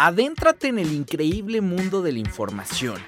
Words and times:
Adéntrate 0.00 0.68
en 0.68 0.78
el 0.78 0.92
increíble 0.92 1.60
mundo 1.60 2.02
de 2.02 2.12
la 2.12 2.20
información, 2.20 3.00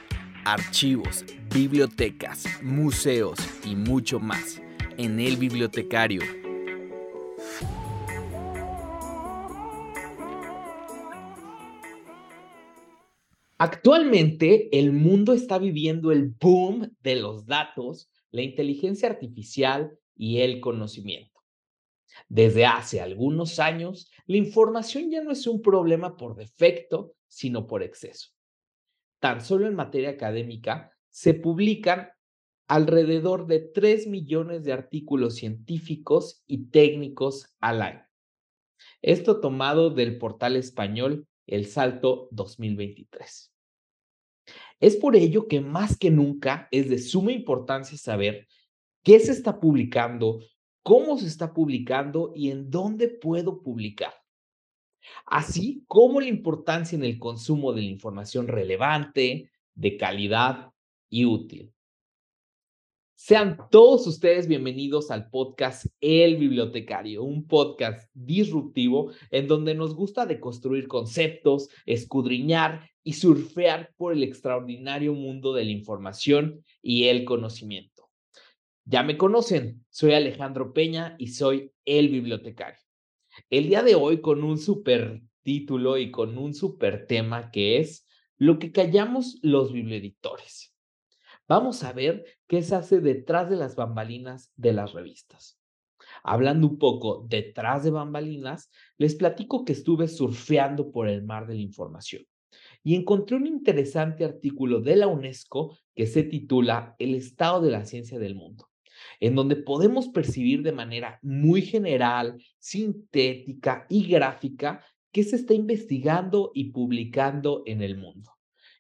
archivos, 0.45 1.25
bibliotecas, 1.55 2.47
museos 2.65 3.39
y 3.65 3.77
mucho 3.77 4.19
más 4.19 4.61
en 4.99 5.21
El 5.21 5.37
Bibliotecario. 5.37 6.23
Actualmente 13.57 14.77
el 14.77 14.91
mundo 14.91 15.33
está 15.33 15.61
viviendo 15.61 16.11
el 16.11 16.35
boom 16.41 16.93
de 17.05 17.15
los 17.15 17.47
datos, 17.47 18.11
la 18.33 18.43
inteligencia 18.43 19.09
artificial 19.09 19.97
y 20.17 20.39
el 20.39 20.59
conocimiento. 20.59 21.40
Desde 22.31 22.65
hace 22.65 23.01
algunos 23.01 23.59
años, 23.59 24.09
la 24.27 24.37
información 24.37 25.11
ya 25.11 25.21
no 25.21 25.33
es 25.33 25.49
un 25.49 25.61
problema 25.61 26.17
por 26.17 26.37
defecto, 26.37 27.17
sino 27.27 27.67
por 27.67 27.83
exceso. 27.83 28.31
Tan 29.19 29.41
solo 29.41 29.67
en 29.67 29.75
materia 29.75 30.11
académica 30.11 30.97
se 31.09 31.35
publican 31.35 32.09
alrededor 32.69 33.49
de 33.49 33.59
3 33.59 34.07
millones 34.07 34.63
de 34.63 34.73
artículos 34.73 35.35
científicos 35.35 36.45
y 36.47 36.67
técnicos 36.71 37.57
al 37.59 37.83
año. 37.83 38.07
Esto 39.03 39.41
tomado 39.41 39.91
del 39.91 40.17
portal 40.17 40.55
español 40.55 41.27
El 41.49 41.67
Salto 41.67 42.29
2023. 42.31 43.53
Es 44.79 44.97
por 44.97 45.17
ello 45.17 45.49
que 45.49 45.61
más 45.61 45.99
que 45.99 46.13
nunca 46.13 46.69
es 46.71 46.89
de 46.89 47.01
suma 47.01 47.33
importancia 47.33 47.99
saber 47.99 48.47
qué 49.03 49.19
se 49.19 49.33
está 49.33 49.59
publicando, 49.59 50.39
cómo 50.83 51.19
se 51.19 51.27
está 51.27 51.53
publicando 51.53 52.33
y 52.35 52.51
en 52.51 52.71
dónde 52.71 53.09
puedo 53.09 53.63
publicar. 53.63 54.15
Así 55.27 55.85
como 55.87 56.21
la 56.21 56.29
importancia 56.29 56.97
en 56.97 57.05
el 57.05 57.19
consumo 57.19 57.73
de 57.73 57.83
la 57.83 57.89
información 57.89 58.49
relevante, 58.49 59.51
de 59.75 59.97
calidad 59.97 60.71
y 61.09 61.25
útil. 61.25 61.73
Sean 63.23 63.59
todos 63.71 64.07
ustedes 64.07 64.49
bienvenidos 64.49 65.11
al 65.11 65.29
podcast 65.29 65.85
El 66.01 66.39
Bibliotecario, 66.39 67.23
un 67.23 67.47
podcast 67.47 68.11
disruptivo 68.15 69.13
en 69.31 69.47
donde 69.47 69.75
nos 69.75 69.95
gusta 69.95 70.25
deconstruir 70.25 70.89
conceptos, 70.89 71.69
escudriñar 71.85 72.89
y 73.03 73.13
surfear 73.13 73.93
por 73.99 74.15
el 74.15 74.23
extraordinario 74.23 75.13
mundo 75.13 75.53
de 75.53 75.67
la 75.67 75.71
información 75.71 76.65
y 76.81 77.09
el 77.09 77.27
conocimiento. 77.27 77.90
Ya 78.91 79.05
me 79.05 79.17
conocen, 79.17 79.87
soy 79.89 80.15
Alejandro 80.15 80.73
Peña 80.73 81.15
y 81.17 81.29
soy 81.29 81.73
el 81.85 82.09
bibliotecario. 82.09 82.81
El 83.49 83.69
día 83.69 83.85
de 83.85 83.95
hoy 83.95 84.21
con 84.21 84.43
un 84.43 84.59
super 84.59 85.23
título 85.45 85.97
y 85.97 86.11
con 86.11 86.37
un 86.37 86.55
super 86.55 87.07
tema 87.07 87.53
que 87.53 87.79
es 87.79 88.05
lo 88.37 88.59
que 88.59 88.73
callamos 88.73 89.39
los 89.43 89.73
biblioeditores. 89.73 90.75
Vamos 91.47 91.85
a 91.85 91.93
ver 91.93 92.25
qué 92.49 92.65
se 92.65 92.75
hace 92.75 92.99
detrás 92.99 93.49
de 93.49 93.55
las 93.55 93.77
bambalinas 93.77 94.53
de 94.57 94.73
las 94.73 94.93
revistas. 94.93 95.57
Hablando 96.25 96.67
un 96.67 96.81
poco 96.81 97.25
detrás 97.29 97.85
de 97.85 97.93
bambalinas, 97.93 98.73
les 98.99 99.15
platico 99.15 99.65
que 99.65 99.75
estuve 99.75 100.09
surfeando 100.09 100.91
por 100.91 101.09
el 101.09 101.23
mar 101.23 101.47
de 101.47 101.55
la 101.55 101.61
información 101.61 102.25
y 102.83 102.97
encontré 102.97 103.37
un 103.37 103.47
interesante 103.47 104.25
artículo 104.25 104.81
de 104.81 104.97
la 104.97 105.07
UNESCO 105.07 105.79
que 105.95 106.09
se 106.09 106.25
titula 106.25 106.97
El 106.99 107.15
estado 107.15 107.61
de 107.61 107.71
la 107.71 107.85
ciencia 107.85 108.19
del 108.19 108.35
mundo 108.35 108.70
en 109.19 109.35
donde 109.35 109.57
podemos 109.57 110.09
percibir 110.09 110.63
de 110.63 110.73
manera 110.73 111.19
muy 111.23 111.63
general, 111.63 112.43
sintética 112.59 113.87
y 113.89 114.07
gráfica 114.07 114.85
qué 115.13 115.25
se 115.25 115.37
está 115.37 115.55
investigando 115.55 116.53
y 116.55 116.73
publicando 116.73 117.63
en 117.67 117.83
el 117.83 117.97
mundo. 117.97 118.31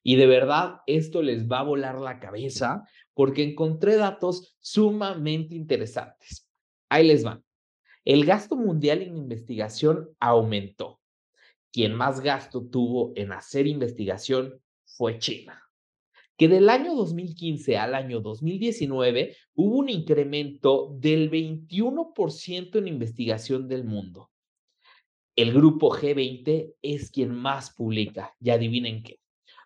Y 0.03 0.17
de 0.17 0.27
verdad, 0.27 0.77
esto 0.87 1.22
les 1.22 1.50
va 1.50 1.61
a 1.61 1.64
volar 1.64 2.00
la 2.00 2.20
cabeza 2.20 2.84
porque 3.15 3.43
encontré 3.43 3.97
datos 3.97 4.56
sumamente 4.60 5.54
interesantes. 5.54 6.49
Ahí 6.88 7.06
les 7.06 7.25
van. 7.25 7.44
El 8.04 8.25
gasto 8.25 8.56
mundial 8.56 9.03
en 9.03 9.16
investigación 9.16 10.09
aumentó. 10.21 11.00
Quien 11.71 11.94
más 11.94 12.21
gasto 12.21 12.66
tuvo 12.66 13.12
en 13.15 13.33
hacer 13.33 13.66
investigación 13.66 14.60
fue 14.84 15.19
China 15.19 15.69
que 16.41 16.49
del 16.49 16.71
año 16.71 16.95
2015 16.95 17.77
al 17.77 17.95
año 17.95 18.23
2019 18.23 19.37
hubo 19.56 19.77
un 19.77 19.91
incremento 19.91 20.97
del 20.99 21.31
21% 21.31 22.78
en 22.78 22.89
investigación 22.89 23.69
del 23.69 23.84
mundo. 23.84 24.31
El 25.37 25.53
grupo 25.53 25.91
G20 25.91 26.77
es 26.81 27.11
quien 27.11 27.34
más 27.34 27.75
publica, 27.75 28.34
y 28.41 28.49
adivinen 28.49 29.03
qué. 29.03 29.21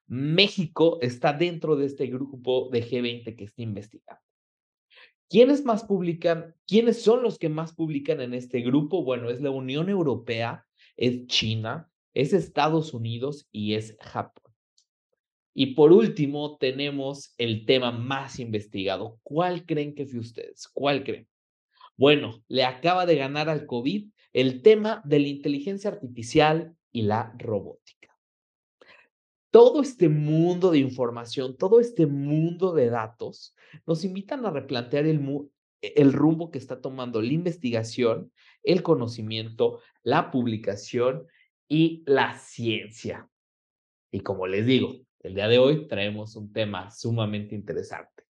México 0.08 0.98
está 1.00 1.32
dentro 1.32 1.76
de 1.76 1.86
este 1.86 2.08
grupo 2.08 2.68
de 2.72 2.84
G20 2.84 3.36
que 3.36 3.44
está 3.44 3.62
investigando. 3.62 4.20
¿Quiénes 5.30 5.64
más 5.64 5.84
publican? 5.84 6.56
¿Quiénes 6.66 7.00
son 7.00 7.22
los 7.22 7.38
que 7.38 7.50
más 7.50 7.72
publican 7.72 8.20
en 8.20 8.34
este 8.34 8.62
grupo? 8.62 9.04
Bueno, 9.04 9.30
es 9.30 9.40
la 9.40 9.50
Unión 9.52 9.88
Europea, 9.88 10.66
es 10.96 11.28
China, 11.28 11.88
es 12.14 12.32
Estados 12.32 12.94
Unidos 12.94 13.46
y 13.52 13.74
es 13.74 13.96
Japón. 14.00 14.43
Y 15.54 15.74
por 15.74 15.92
último, 15.92 16.56
tenemos 16.58 17.32
el 17.38 17.64
tema 17.64 17.92
más 17.92 18.40
investigado. 18.40 19.20
¿Cuál 19.22 19.64
creen 19.64 19.94
que 19.94 20.04
fue 20.04 20.18
ustedes? 20.18 20.68
¿Cuál 20.68 21.04
creen? 21.04 21.28
Bueno, 21.96 22.42
le 22.48 22.64
acaba 22.64 23.06
de 23.06 23.16
ganar 23.16 23.48
al 23.48 23.66
COVID 23.66 24.10
el 24.32 24.62
tema 24.62 25.00
de 25.04 25.20
la 25.20 25.28
inteligencia 25.28 25.90
artificial 25.90 26.76
y 26.90 27.02
la 27.02 27.32
robótica. 27.38 28.18
Todo 29.52 29.80
este 29.80 30.08
mundo 30.08 30.72
de 30.72 30.78
información, 30.78 31.56
todo 31.56 31.78
este 31.78 32.06
mundo 32.06 32.74
de 32.74 32.90
datos 32.90 33.54
nos 33.86 34.04
invitan 34.04 34.44
a 34.44 34.50
replantear 34.50 35.06
el, 35.06 35.48
el 35.80 36.12
rumbo 36.12 36.50
que 36.50 36.58
está 36.58 36.80
tomando 36.80 37.22
la 37.22 37.32
investigación, 37.32 38.32
el 38.64 38.82
conocimiento, 38.82 39.80
la 40.02 40.32
publicación 40.32 41.28
y 41.68 42.02
la 42.06 42.36
ciencia. 42.36 43.30
Y 44.10 44.20
como 44.20 44.48
les 44.48 44.66
digo, 44.66 45.04
el 45.24 45.34
día 45.34 45.48
de 45.48 45.58
hoy 45.58 45.88
traemos 45.88 46.36
un 46.36 46.52
tema 46.52 46.90
sumamente 46.90 47.54
interesante, 47.54 48.24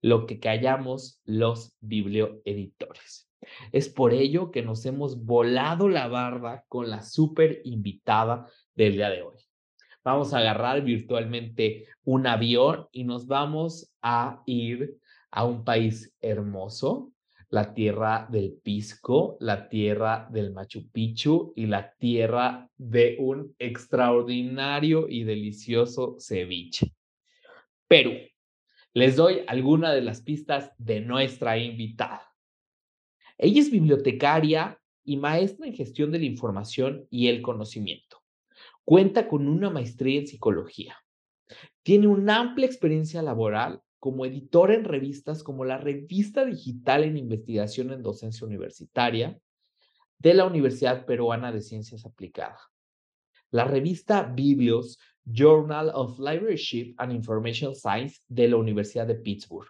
lo 0.00 0.26
que 0.26 0.40
callamos 0.40 1.20
los 1.26 1.76
biblioeditores. 1.80 3.30
Es 3.72 3.90
por 3.90 4.14
ello 4.14 4.50
que 4.50 4.62
nos 4.62 4.84
hemos 4.86 5.24
volado 5.24 5.88
la 5.88 6.08
barba 6.08 6.64
con 6.68 6.88
la 6.88 7.02
súper 7.02 7.60
invitada 7.64 8.46
del 8.74 8.94
día 8.94 9.10
de 9.10 9.22
hoy. 9.22 9.36
Vamos 10.02 10.32
a 10.32 10.38
agarrar 10.38 10.82
virtualmente 10.82 11.86
un 12.04 12.26
avión 12.26 12.88
y 12.90 13.04
nos 13.04 13.26
vamos 13.26 13.92
a 14.00 14.42
ir 14.46 14.96
a 15.30 15.44
un 15.44 15.62
país 15.62 16.16
hermoso, 16.22 17.12
la 17.50 17.74
tierra 17.74 18.28
del 18.30 18.52
Pisco, 18.62 19.36
la 19.40 19.68
tierra 19.68 20.28
del 20.30 20.52
Machu 20.52 20.88
Picchu 20.90 21.52
y 21.56 21.66
la 21.66 21.92
tierra 21.96 22.70
de 22.76 23.16
un 23.18 23.54
extraordinario 23.58 25.08
y 25.08 25.24
delicioso 25.24 26.16
ceviche. 26.18 26.94
Perú. 27.88 28.12
Les 28.92 29.16
doy 29.16 29.42
alguna 29.46 29.92
de 29.92 30.00
las 30.00 30.20
pistas 30.20 30.72
de 30.78 31.00
nuestra 31.00 31.58
invitada. 31.58 32.32
Ella 33.38 33.60
es 33.60 33.70
bibliotecaria 33.70 34.80
y 35.04 35.16
maestra 35.16 35.66
en 35.66 35.74
gestión 35.74 36.10
de 36.10 36.18
la 36.18 36.24
información 36.24 37.06
y 37.10 37.28
el 37.28 37.42
conocimiento. 37.42 38.22
Cuenta 38.84 39.28
con 39.28 39.48
una 39.48 39.70
maestría 39.70 40.20
en 40.20 40.26
psicología. 40.26 40.96
Tiene 41.82 42.06
una 42.06 42.38
amplia 42.38 42.66
experiencia 42.66 43.22
laboral 43.22 43.80
como 44.00 44.24
editor 44.24 44.72
en 44.72 44.84
revistas 44.84 45.42
como 45.42 45.64
la 45.64 45.76
Revista 45.78 46.44
Digital 46.46 47.04
en 47.04 47.18
Investigación 47.18 47.92
en 47.92 48.02
Docencia 48.02 48.46
Universitaria 48.46 49.38
de 50.18 50.34
la 50.34 50.46
Universidad 50.46 51.04
Peruana 51.04 51.52
de 51.52 51.60
Ciencias 51.60 52.06
Aplicadas, 52.06 52.60
la 53.50 53.64
revista 53.64 54.22
Biblios 54.22 54.98
Journal 55.24 55.90
of 55.94 56.18
Libraryship 56.18 56.94
and 56.96 57.12
Information 57.12 57.74
Science 57.74 58.20
de 58.26 58.48
la 58.48 58.56
Universidad 58.56 59.06
de 59.06 59.16
Pittsburgh, 59.16 59.68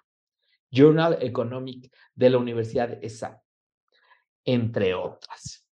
Journal 0.70 1.18
Economic 1.20 1.92
de 2.14 2.30
la 2.30 2.38
Universidad 2.38 2.88
de 2.88 3.06
ESA, 3.06 3.42
entre 4.44 4.94
otras. 4.94 5.66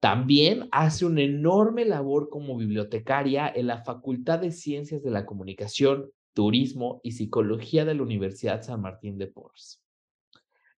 También 0.00 0.68
hace 0.72 1.06
una 1.06 1.22
enorme 1.22 1.84
labor 1.84 2.28
como 2.28 2.56
bibliotecaria 2.56 3.52
en 3.52 3.68
la 3.68 3.82
Facultad 3.84 4.40
de 4.40 4.52
Ciencias 4.52 5.02
de 5.02 5.10
la 5.10 5.26
Comunicación 5.26 6.10
Turismo 6.34 7.00
y 7.02 7.12
Psicología 7.12 7.84
de 7.84 7.94
la 7.94 8.02
Universidad 8.02 8.62
San 8.62 8.80
Martín 8.80 9.18
de 9.18 9.26
Porres. 9.26 9.82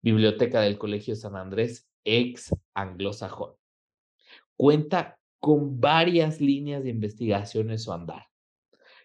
Biblioteca 0.00 0.60
del 0.60 0.78
Colegio 0.78 1.16
San 1.16 1.36
Andrés, 1.36 1.88
ex 2.04 2.54
anglosajón. 2.74 3.54
Cuenta 4.56 5.18
con 5.40 5.80
varias 5.80 6.40
líneas 6.40 6.82
de 6.84 6.90
investigaciones 6.90 7.86
o 7.86 7.92
andar, 7.92 8.26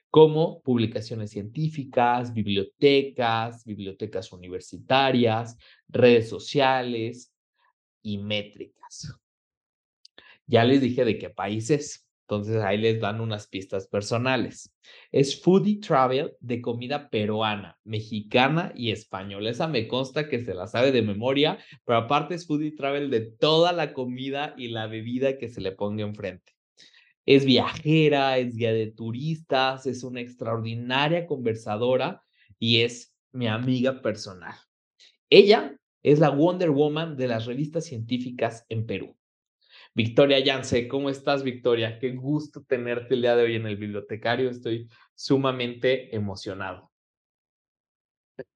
como 0.10 0.62
publicaciones 0.62 1.32
científicas, 1.32 2.34
bibliotecas, 2.34 3.64
bibliotecas 3.66 4.32
universitarias, 4.32 5.58
redes 5.88 6.30
sociales 6.30 7.34
y 8.02 8.18
métricas. 8.20 9.20
Ya 10.46 10.64
les 10.66 10.82
dije 10.82 11.06
de 11.06 11.18
qué 11.18 11.30
países. 11.30 12.03
Entonces 12.24 12.62
ahí 12.62 12.78
les 12.78 13.02
dan 13.02 13.20
unas 13.20 13.48
pistas 13.48 13.88
personales. 13.88 14.74
Es 15.12 15.42
foodie 15.42 15.80
travel 15.82 16.34
de 16.40 16.62
comida 16.62 17.10
peruana, 17.10 17.78
mexicana 17.84 18.72
y 18.76 18.92
española. 18.92 19.50
Esa 19.50 19.68
me 19.68 19.88
consta 19.88 20.30
que 20.30 20.44
se 20.44 20.54
la 20.54 20.68
sabe 20.68 20.92
de 20.92 21.02
memoria, 21.02 21.60
pero 21.84 22.00
aparte 22.00 22.36
es 22.36 22.48
foodie 22.48 22.72
travel 22.72 23.10
de 23.10 23.22
toda 23.22 23.74
la 23.74 23.94
comida 23.94 24.54
y 24.58 24.70
la 24.70 24.88
bebida 24.88 25.38
que 25.38 25.50
se 25.50 25.60
le 25.60 25.74
ponga 25.74 26.04
enfrente. 26.04 26.54
Es 27.26 27.46
viajera, 27.46 28.38
es 28.38 28.56
guía 28.56 28.74
de 28.74 28.92
turistas, 28.92 29.86
es 29.86 30.04
una 30.04 30.22
extraordinaria 30.22 31.26
conversadora 31.26 32.24
y 32.58 32.82
es 32.82 33.14
mi 33.34 33.48
amiga 33.48 34.02
personal. 34.02 34.56
Ella 35.30 35.76
es 36.04 36.20
la 36.20 36.30
Wonder 36.30 36.70
Woman 36.70 37.18
de 37.18 37.28
las 37.28 37.46
revistas 37.46 37.86
científicas 37.86 38.66
en 38.70 38.86
Perú. 38.86 39.18
Victoria 39.96 40.40
Yance, 40.40 40.88
¿cómo 40.88 41.12
estás, 41.12 41.44
Victoria? 41.44 42.00
Qué 42.00 42.12
gusto 42.12 42.64
tenerte 42.64 43.14
el 43.14 43.22
día 43.22 43.36
de 43.36 43.44
hoy 43.44 43.56
en 43.56 43.68
el 43.68 43.78
bibliotecario. 43.78 44.50
Estoy 44.50 44.90
sumamente 45.14 46.16
emocionado. 46.16 46.92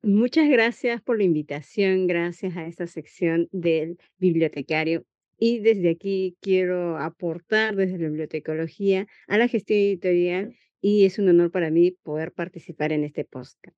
Muchas 0.02 0.50
gracias 0.50 1.00
por 1.04 1.18
la 1.18 1.24
invitación, 1.24 2.08
gracias 2.08 2.58
a 2.58 2.66
esta 2.66 2.88
sección 2.88 3.48
del 3.52 4.00
bibliotecario. 4.18 5.06
Y 5.38 5.60
desde 5.60 5.92
aquí 5.92 6.36
quiero 6.42 6.98
aportar 6.98 7.76
desde 7.76 8.00
la 8.00 8.08
bibliotecología 8.08 9.06
a 9.28 9.38
la 9.38 9.48
gestión 9.48 9.78
editorial 9.78 10.56
y 10.82 11.06
es 11.06 11.20
un 11.20 11.30
honor 11.30 11.52
para 11.52 11.70
mí 11.70 11.92
poder 11.92 12.32
participar 12.32 12.92
en 12.92 13.04
este 13.04 13.24
podcast. 13.24 13.78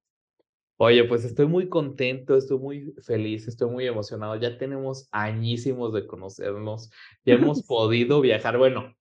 Oye, 0.81 1.03
pues 1.03 1.25
estoy 1.25 1.45
muy 1.45 1.67
contento, 1.67 2.37
estoy 2.37 2.57
muy 2.57 2.93
feliz, 3.01 3.49
estoy 3.49 3.69
muy 3.69 3.85
emocionado. 3.85 4.37
Ya 4.37 4.57
tenemos 4.57 5.09
añísimos 5.11 5.91
de 5.93 6.07
conocernos, 6.07 6.89
ya 7.25 7.33
hemos 7.33 7.63
podido 7.67 8.21
viajar, 8.21 8.57
bueno, 8.57 8.95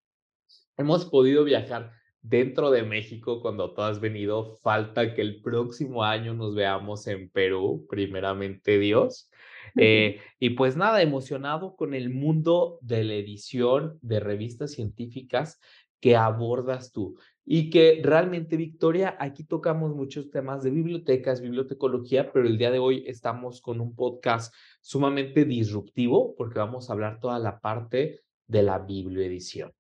hemos 0.77 1.07
podido 1.07 1.45
viajar 1.45 1.93
dentro 2.21 2.73
de 2.73 2.83
México 2.83 3.41
cuando 3.41 3.75
tú 3.75 3.83
has 3.83 4.01
venido. 4.01 4.57
Falta 4.57 5.15
que 5.15 5.21
el 5.21 5.41
próximo 5.41 6.03
año 6.03 6.35
nos 6.35 6.57
veamos 6.57 7.07
en 7.07 7.31
Perú, 7.31 7.87
primeramente 7.89 8.81
Dios. 8.81 9.31
Eh, 9.77 10.21
y 10.41 10.51
pues 10.51 10.77
nada, 10.77 11.01
emocionado 11.01 11.77
con 11.77 11.95
el 11.95 12.11
mundo 12.11 12.81
de 12.83 13.05
la 13.05 13.15
edición 13.15 14.01
de 14.03 14.19
revistas 14.19 14.73
científicas 14.73 15.61
que 16.01 16.17
abordas 16.17 16.93
tú. 16.93 17.19
Y 17.45 17.71
que 17.71 18.01
realmente, 18.05 18.57
Victoria, 18.57 19.17
aquí 19.19 19.43
tocamos 19.43 19.95
muchos 19.95 20.31
temas 20.31 20.63
de 20.63 20.71
bibliotecas, 20.71 21.41
bibliotecología, 21.41 22.31
pero 22.31 22.47
el 22.47 22.59
día 22.59 22.71
de 22.71 22.79
hoy 22.79 23.05
estamos 23.07 23.63
con 23.63 23.81
un 23.81 23.95
podcast 23.95 24.55
sumamente 24.81 25.45
disruptivo 25.47 26.35
porque 26.37 26.59
vamos 26.59 26.89
a 26.89 26.93
hablar 26.93 27.21
toda 27.21 27.39
la 27.39 27.59
parte 27.59 28.21
de 28.47 28.63
la 28.63 28.79
biblioedición. 28.79 29.73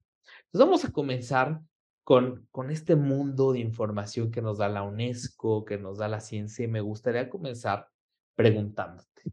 Entonces 0.46 0.66
vamos 0.66 0.84
a 0.86 0.92
comenzar 0.92 1.60
con, 2.04 2.48
con 2.50 2.70
este 2.70 2.96
mundo 2.96 3.52
de 3.52 3.60
información 3.60 4.30
que 4.30 4.40
nos 4.40 4.56
da 4.56 4.70
la 4.70 4.82
UNESCO, 4.82 5.66
que 5.66 5.76
nos 5.76 5.98
da 5.98 6.08
la 6.08 6.20
ciencia, 6.20 6.64
y 6.64 6.68
me 6.68 6.80
gustaría 6.80 7.28
comenzar 7.28 7.86
preguntándote, 8.34 9.24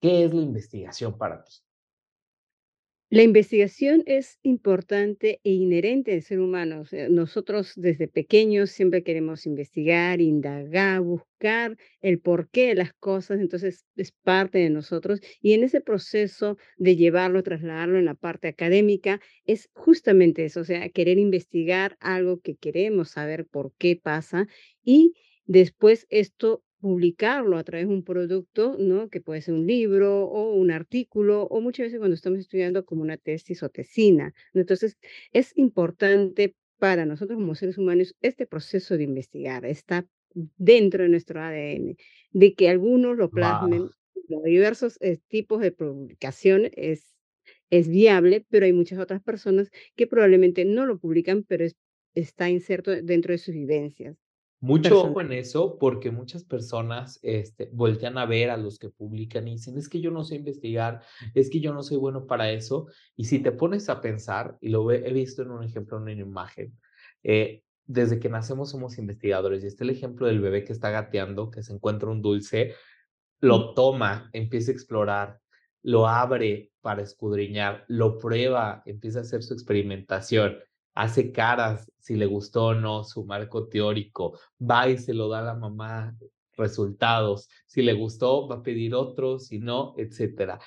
¿qué 0.00 0.24
es 0.24 0.32
la 0.32 0.40
investigación 0.40 1.18
para 1.18 1.44
ti? 1.44 1.52
La 3.08 3.22
investigación 3.22 4.02
es 4.06 4.40
importante 4.42 5.40
e 5.44 5.50
inherente 5.52 6.12
al 6.12 6.22
ser 6.22 6.40
humano. 6.40 6.80
O 6.80 6.84
sea, 6.84 7.08
nosotros 7.08 7.72
desde 7.76 8.08
pequeños 8.08 8.70
siempre 8.70 9.04
queremos 9.04 9.46
investigar, 9.46 10.20
indagar, 10.20 11.02
buscar 11.02 11.76
el 12.00 12.18
porqué 12.20 12.68
de 12.68 12.74
las 12.74 12.92
cosas, 12.94 13.38
entonces 13.38 13.86
es 13.94 14.10
parte 14.24 14.58
de 14.58 14.70
nosotros. 14.70 15.20
Y 15.40 15.52
en 15.52 15.62
ese 15.62 15.80
proceso 15.80 16.58
de 16.78 16.96
llevarlo, 16.96 17.44
trasladarlo 17.44 17.96
en 17.98 18.06
la 18.06 18.14
parte 18.14 18.48
académica, 18.48 19.20
es 19.44 19.68
justamente 19.72 20.44
eso, 20.44 20.60
o 20.60 20.64
sea, 20.64 20.88
querer 20.88 21.18
investigar 21.18 21.96
algo 22.00 22.40
que 22.40 22.56
queremos 22.56 23.10
saber 23.10 23.46
por 23.46 23.72
qué 23.78 23.94
pasa 24.02 24.48
y 24.82 25.14
después 25.44 26.08
esto 26.10 26.64
publicarlo 26.80 27.56
a 27.58 27.64
través 27.64 27.88
de 27.88 27.94
un 27.94 28.04
producto, 28.04 28.76
¿no? 28.78 29.08
Que 29.08 29.20
puede 29.20 29.40
ser 29.42 29.54
un 29.54 29.66
libro 29.66 30.24
o 30.26 30.54
un 30.54 30.70
artículo, 30.70 31.44
o 31.44 31.60
muchas 31.60 31.86
veces 31.86 31.98
cuando 31.98 32.14
estamos 32.14 32.38
estudiando 32.40 32.84
como 32.84 33.02
una 33.02 33.16
tesis 33.16 33.62
o 33.62 33.68
tesina. 33.70 34.32
Entonces, 34.54 34.96
es 35.32 35.52
importante 35.56 36.54
para 36.78 37.06
nosotros 37.06 37.38
como 37.38 37.54
seres 37.54 37.78
humanos 37.78 38.14
este 38.20 38.46
proceso 38.46 38.96
de 38.96 39.04
investigar, 39.04 39.64
está 39.64 40.06
dentro 40.56 41.02
de 41.04 41.08
nuestro 41.08 41.40
ADN, 41.40 41.96
de 42.32 42.54
que 42.54 42.68
algunos 42.68 43.16
lo 43.16 43.30
plasmen, 43.30 43.82
Wow. 43.82 43.90
los 44.28 44.42
diversos 44.44 44.98
eh, 45.00 45.18
tipos 45.28 45.60
de 45.62 45.72
publicación 45.72 46.68
es, 46.72 47.16
es 47.70 47.88
viable, 47.88 48.46
pero 48.50 48.66
hay 48.66 48.72
muchas 48.72 48.98
otras 48.98 49.22
personas 49.22 49.70
que 49.96 50.06
probablemente 50.06 50.64
no 50.64 50.86
lo 50.86 50.98
publican, 50.98 51.44
pero 51.44 51.64
es- 51.64 51.76
está 52.14 52.50
inserto 52.50 52.90
dentro 53.02 53.32
de 53.32 53.38
sus 53.38 53.54
vivencias 53.54 54.16
Mucho 54.62 55.02
ojo 55.02 55.20
en 55.20 55.32
eso, 55.32 55.78
porque 55.78 56.10
muchas 56.10 56.42
personas, 56.44 57.18
este, 57.22 57.68
voltean 57.74 58.16
a 58.16 58.24
ver 58.24 58.48
a 58.48 58.56
los 58.56 58.78
que 58.78 58.88
publican 58.88 59.46
y 59.48 59.52
dicen: 59.52 59.76
"Es 59.76 59.88
que 59.90 60.00
yo 60.00 60.10
no 60.10 60.24
sé 60.24 60.36
investigar, 60.36 61.02
es 61.34 61.50
que 61.50 61.60
yo 61.60 61.74
no 61.74 61.82
soy 61.82 61.98
bueno 61.98 62.26
para 62.26 62.50
eso". 62.50 62.86
Y 63.16 63.24
si 63.24 63.40
te 63.42 63.52
pones 63.52 63.90
a 63.90 64.00
pensar, 64.00 64.56
y 64.62 64.70
lo 64.70 64.90
he 64.90 65.12
visto 65.12 65.42
en 65.42 65.50
un 65.50 65.62
ejemplo, 65.62 65.98
en 65.98 66.04
una 66.04 66.12
imagen, 66.12 66.78
eh, 67.22 67.64
desde 67.84 68.18
que 68.18 68.30
nacemos 68.30 68.70
somos 68.70 68.96
investigadores, 68.98 69.62
y 69.62 69.66
está 69.66 69.84
el 69.84 69.90
ejemplo 69.90 70.26
del 70.26 70.40
bebé 70.40 70.64
que 70.64 70.72
está 70.72 70.88
gateando, 70.90 71.50
que 71.50 71.62
se 71.62 71.74
encuentra 71.74 72.08
un 72.10 72.22
dulce, 72.22 72.72
lo 73.40 73.74
toma, 73.74 74.30
empieza 74.32 74.70
a 74.72 74.74
explorar, 74.74 75.40
lo 75.82 76.08
abre 76.08 76.72
para 76.82 77.02
escudriñar, 77.02 77.84
lo 77.88 78.18
prueba, 78.18 78.82
empieza 78.86 79.20
a 79.20 79.22
hacer 79.22 79.42
su 79.42 79.54
experimentación, 79.54 80.58
hace 80.96 81.30
caras 81.30 81.92
si 81.98 82.16
le 82.16 82.26
gustó 82.26 82.66
o 82.66 82.74
no 82.74 83.04
su 83.04 83.24
marco 83.24 83.68
teórico, 83.68 84.38
va 84.58 84.88
y 84.88 84.98
se 84.98 85.14
lo 85.14 85.28
da 85.28 85.40
a 85.40 85.42
la 85.42 85.54
mamá, 85.54 86.16
resultados, 86.56 87.48
si 87.66 87.82
le 87.82 87.92
gustó, 87.92 88.48
va 88.48 88.56
a 88.56 88.62
pedir 88.62 88.94
otro, 88.94 89.38
si 89.38 89.58
no, 89.58 89.94
etcétera. 89.98 90.58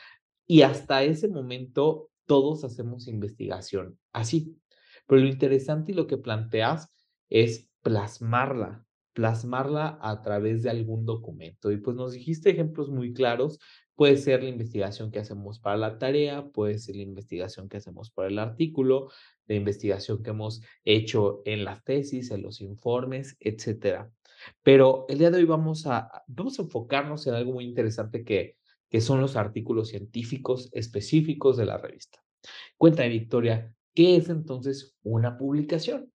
Y 0.46 0.62
hasta 0.62 1.04
ese 1.04 1.28
momento 1.28 2.10
todos 2.26 2.64
hacemos 2.64 3.08
investigación, 3.08 3.98
así. 4.14 4.56
Pero 5.08 5.22
lo 5.22 5.28
interesante 5.28 5.92
y 5.92 5.96
lo 5.96 6.06
que 6.06 6.18
planteas 6.18 6.94
es 7.30 7.68
plasmarla, 7.82 8.86
plasmarla 9.14 9.98
a 10.02 10.22
través 10.22 10.62
de 10.62 10.70
algún 10.70 11.06
documento. 11.06 11.72
Y 11.72 11.78
pues 11.78 11.98
nos 11.98 12.12
dijiste 12.12 12.52
ejemplos 12.52 12.90
muy 12.90 13.14
claros. 13.14 13.58
Puede 14.00 14.16
ser 14.16 14.44
la 14.44 14.48
investigación 14.48 15.12
que 15.12 15.20
hacemos 15.20 15.60
para 15.60 15.76
la 15.76 16.00
tarea, 16.00 16.48
puede 16.54 16.80
ser 16.80 16.96
la 16.96 17.02
investigación 17.02 17.68
que 17.68 17.76
hacemos 17.76 18.10
para 18.10 18.30
el 18.30 18.40
artículo, 18.40 19.10
la 19.46 19.56
investigación 19.56 20.24
que 20.24 20.30
hemos 20.30 20.62
hecho 20.86 21.42
en 21.44 21.66
la 21.66 21.82
tesis, 21.82 22.32
en 22.32 22.42
los 22.42 22.62
informes, 22.62 23.36
etcétera. 23.42 24.10
Pero 24.64 25.06
el 25.10 25.18
día 25.18 25.32
de 25.32 25.40
hoy 25.40 25.44
vamos 25.44 25.86
a, 25.86 26.10
vamos 26.28 26.58
a 26.58 26.62
enfocarnos 26.62 27.28
en 27.28 27.34
algo 27.34 27.52
muy 27.52 27.66
interesante 27.66 28.24
que, 28.24 28.56
que 28.90 29.02
son 29.02 29.20
los 29.20 29.36
artículos 29.36 29.90
científicos 29.90 30.70
específicos 30.72 31.58
de 31.58 31.66
la 31.66 31.78
revista. 31.78 32.24
Cuéntame, 32.78 33.10
Victoria, 33.10 33.76
¿qué 33.94 34.16
es 34.16 34.30
entonces 34.30 34.96
una 35.04 35.38
publicación? 35.38 36.10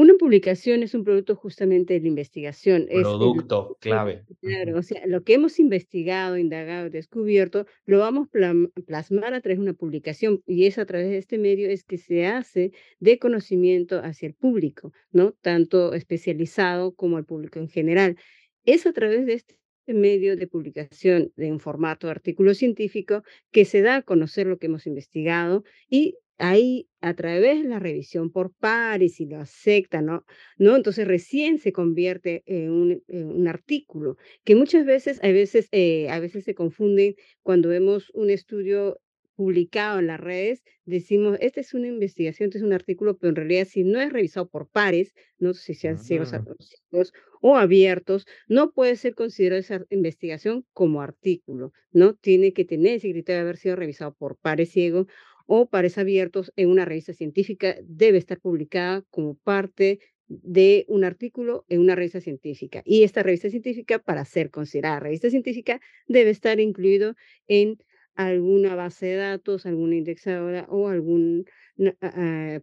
Una 0.00 0.14
publicación 0.14 0.82
es 0.82 0.94
un 0.94 1.04
producto 1.04 1.36
justamente 1.36 1.92
de 1.92 2.00
la 2.00 2.08
investigación, 2.08 2.86
es 2.88 2.96
el 2.96 3.02
Producto 3.02 3.76
clave. 3.82 4.24
claro, 4.40 4.78
o 4.78 4.82
sea, 4.82 5.06
lo 5.06 5.24
que 5.24 5.34
hemos 5.34 5.58
investigado, 5.58 6.38
indagado, 6.38 6.88
descubierto, 6.88 7.66
lo 7.84 7.98
vamos 7.98 8.26
plam 8.30 8.70
plasmar 8.86 9.34
a 9.34 9.42
través 9.42 9.58
de 9.58 9.64
una 9.64 9.74
publicación, 9.74 10.42
y 10.46 10.64
es 10.64 10.78
a 10.78 10.86
través 10.86 11.10
de 11.10 11.18
este 11.18 11.36
medio 11.36 11.68
es 11.68 11.84
que 11.84 11.98
se 11.98 12.24
hace 12.24 12.72
de 12.98 13.18
conocimiento 13.18 13.98
hacia 13.98 14.28
el 14.28 14.32
público, 14.32 14.90
¿no? 15.12 15.32
Tanto 15.32 15.92
especializado 15.92 16.94
como 16.94 17.18
al 17.18 17.26
público 17.26 17.58
en 17.58 17.68
general. 17.68 18.16
Es 18.64 18.86
a 18.86 18.94
través 18.94 19.26
de 19.26 19.34
este 19.34 19.58
medio 19.86 20.34
de 20.34 20.46
publicación 20.46 21.30
de 21.36 21.52
un 21.52 21.60
formato 21.60 22.06
de 22.06 22.12
artículo 22.12 22.54
científico 22.54 23.22
que 23.50 23.66
se 23.66 23.82
da 23.82 23.96
a 23.96 24.02
conocer 24.02 24.46
lo 24.46 24.56
que 24.56 24.68
hemos 24.68 24.86
investigado 24.86 25.62
y 25.90 26.16
ahí 26.40 26.88
a 27.00 27.14
través 27.14 27.62
de 27.62 27.68
la 27.68 27.78
revisión 27.78 28.30
por 28.32 28.54
pares 28.54 29.20
y 29.20 29.26
lo 29.26 29.38
aceptan, 29.40 30.06
¿no? 30.06 30.24
¿no? 30.58 30.76
Entonces 30.76 31.06
recién 31.06 31.58
se 31.58 31.72
convierte 31.72 32.42
en 32.46 32.70
un, 32.70 33.02
en 33.08 33.26
un 33.28 33.48
artículo, 33.48 34.16
que 34.44 34.56
muchas 34.56 34.84
veces, 34.86 35.20
a 35.22 35.28
veces, 35.28 35.68
eh, 35.72 36.08
a 36.10 36.18
veces 36.20 36.44
se 36.44 36.54
confunden 36.54 37.14
cuando 37.42 37.68
vemos 37.68 38.10
un 38.14 38.30
estudio 38.30 38.98
publicado 39.36 39.98
en 40.00 40.06
las 40.08 40.20
redes, 40.20 40.62
decimos, 40.84 41.38
esta 41.40 41.60
es 41.60 41.72
una 41.72 41.86
investigación, 41.88 42.48
este 42.48 42.58
es 42.58 42.64
un 42.64 42.74
artículo, 42.74 43.16
pero 43.16 43.30
en 43.30 43.36
realidad 43.36 43.66
si 43.66 43.84
no 43.84 43.98
es 44.00 44.12
revisado 44.12 44.48
por 44.50 44.68
pares, 44.68 45.14
no 45.38 45.54
sé 45.54 45.62
si 45.62 45.74
sean 45.74 45.98
ciegos, 45.98 46.34
a- 46.34 46.42
Mm, 46.42 46.54
ciegos 46.58 47.12
o 47.40 47.56
abiertos, 47.56 48.26
no 48.48 48.72
puede 48.72 48.96
ser 48.96 49.14
considerada 49.14 49.60
esa 49.60 49.86
investigación 49.88 50.66
como 50.74 51.00
artículo, 51.00 51.72
¿no? 51.90 52.14
Tiene 52.16 52.52
que 52.52 52.66
tener 52.66 52.96
ese 52.96 53.10
criterio 53.10 53.36
de 53.38 53.42
haber 53.42 53.56
sido 53.56 53.76
revisado 53.76 54.14
por 54.14 54.36
pares 54.38 54.70
ciegos 54.72 55.06
o 55.52 55.68
pares 55.68 55.98
abiertos 55.98 56.52
en 56.54 56.70
una 56.70 56.84
revista 56.84 57.12
científica, 57.12 57.74
debe 57.82 58.18
estar 58.18 58.38
publicada 58.38 59.02
como 59.10 59.34
parte 59.34 59.98
de 60.28 60.84
un 60.86 61.02
artículo 61.02 61.64
en 61.68 61.80
una 61.80 61.96
revista 61.96 62.20
científica. 62.20 62.82
Y 62.84 63.02
esta 63.02 63.24
revista 63.24 63.50
científica, 63.50 63.98
para 63.98 64.24
ser 64.24 64.50
considerada 64.50 65.00
revista 65.00 65.28
científica, 65.28 65.80
debe 66.06 66.30
estar 66.30 66.60
incluido 66.60 67.16
en 67.48 67.78
alguna 68.14 68.76
base 68.76 69.06
de 69.06 69.16
datos, 69.16 69.66
alguna 69.66 69.96
indexadora 69.96 70.66
o 70.68 70.88
alguna 70.88 71.42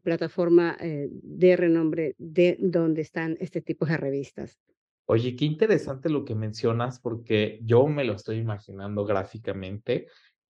plataforma 0.02 0.78
eh, 0.80 1.10
de 1.12 1.58
renombre 1.58 2.16
de 2.18 2.56
donde 2.58 3.02
están 3.02 3.36
este 3.42 3.62
tipo 3.62 3.86
de 3.86 3.98
revistas. 3.98 4.58
Oye, 5.08 5.36
qué 5.36 5.44
interesante 5.44 6.10
lo 6.10 6.24
que 6.24 6.36
mencionas, 6.36 7.02
porque 7.02 7.60
yo 7.64 7.86
me 7.88 8.06
lo 8.06 8.14
estoy 8.14 8.38
imaginando 8.38 9.04
gráficamente. 9.04 10.08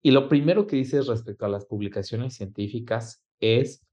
Y 0.07 0.13
lo 0.13 0.29
primero 0.29 0.69
que 0.69 0.77
dices 0.77 1.09
respecto 1.09 1.47
a 1.47 1.49
las 1.49 1.67
publicaciones 1.67 2.35
científicas 2.35 3.25
es 3.41 3.85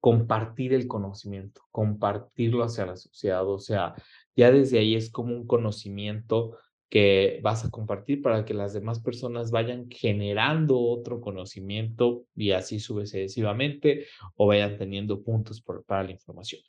compartir 0.00 0.72
el 0.72 0.88
conocimiento, 0.88 1.60
compartirlo 1.70 2.64
hacia 2.64 2.86
la 2.86 2.96
sociedad. 2.96 3.46
O 3.46 3.58
sea, 3.58 3.94
ya 4.34 4.50
desde 4.50 4.78
ahí 4.78 4.94
es 4.94 5.10
como 5.10 5.36
un 5.36 5.46
conocimiento 5.46 6.56
que 6.88 7.40
vas 7.42 7.62
a 7.62 7.70
compartir 7.70 8.22
para 8.22 8.46
que 8.46 8.54
las 8.54 8.72
demás 8.72 9.00
personas 9.00 9.50
vayan 9.50 9.90
generando 9.90 10.80
otro 10.80 11.20
conocimiento 11.20 12.24
y 12.34 12.52
así 12.52 12.80
sucesivamente 12.80 14.06
o 14.36 14.46
vayan 14.46 14.78
teniendo 14.78 15.22
puntos 15.22 15.62
para 15.86 16.04
la 16.04 16.12
información. 16.12 16.62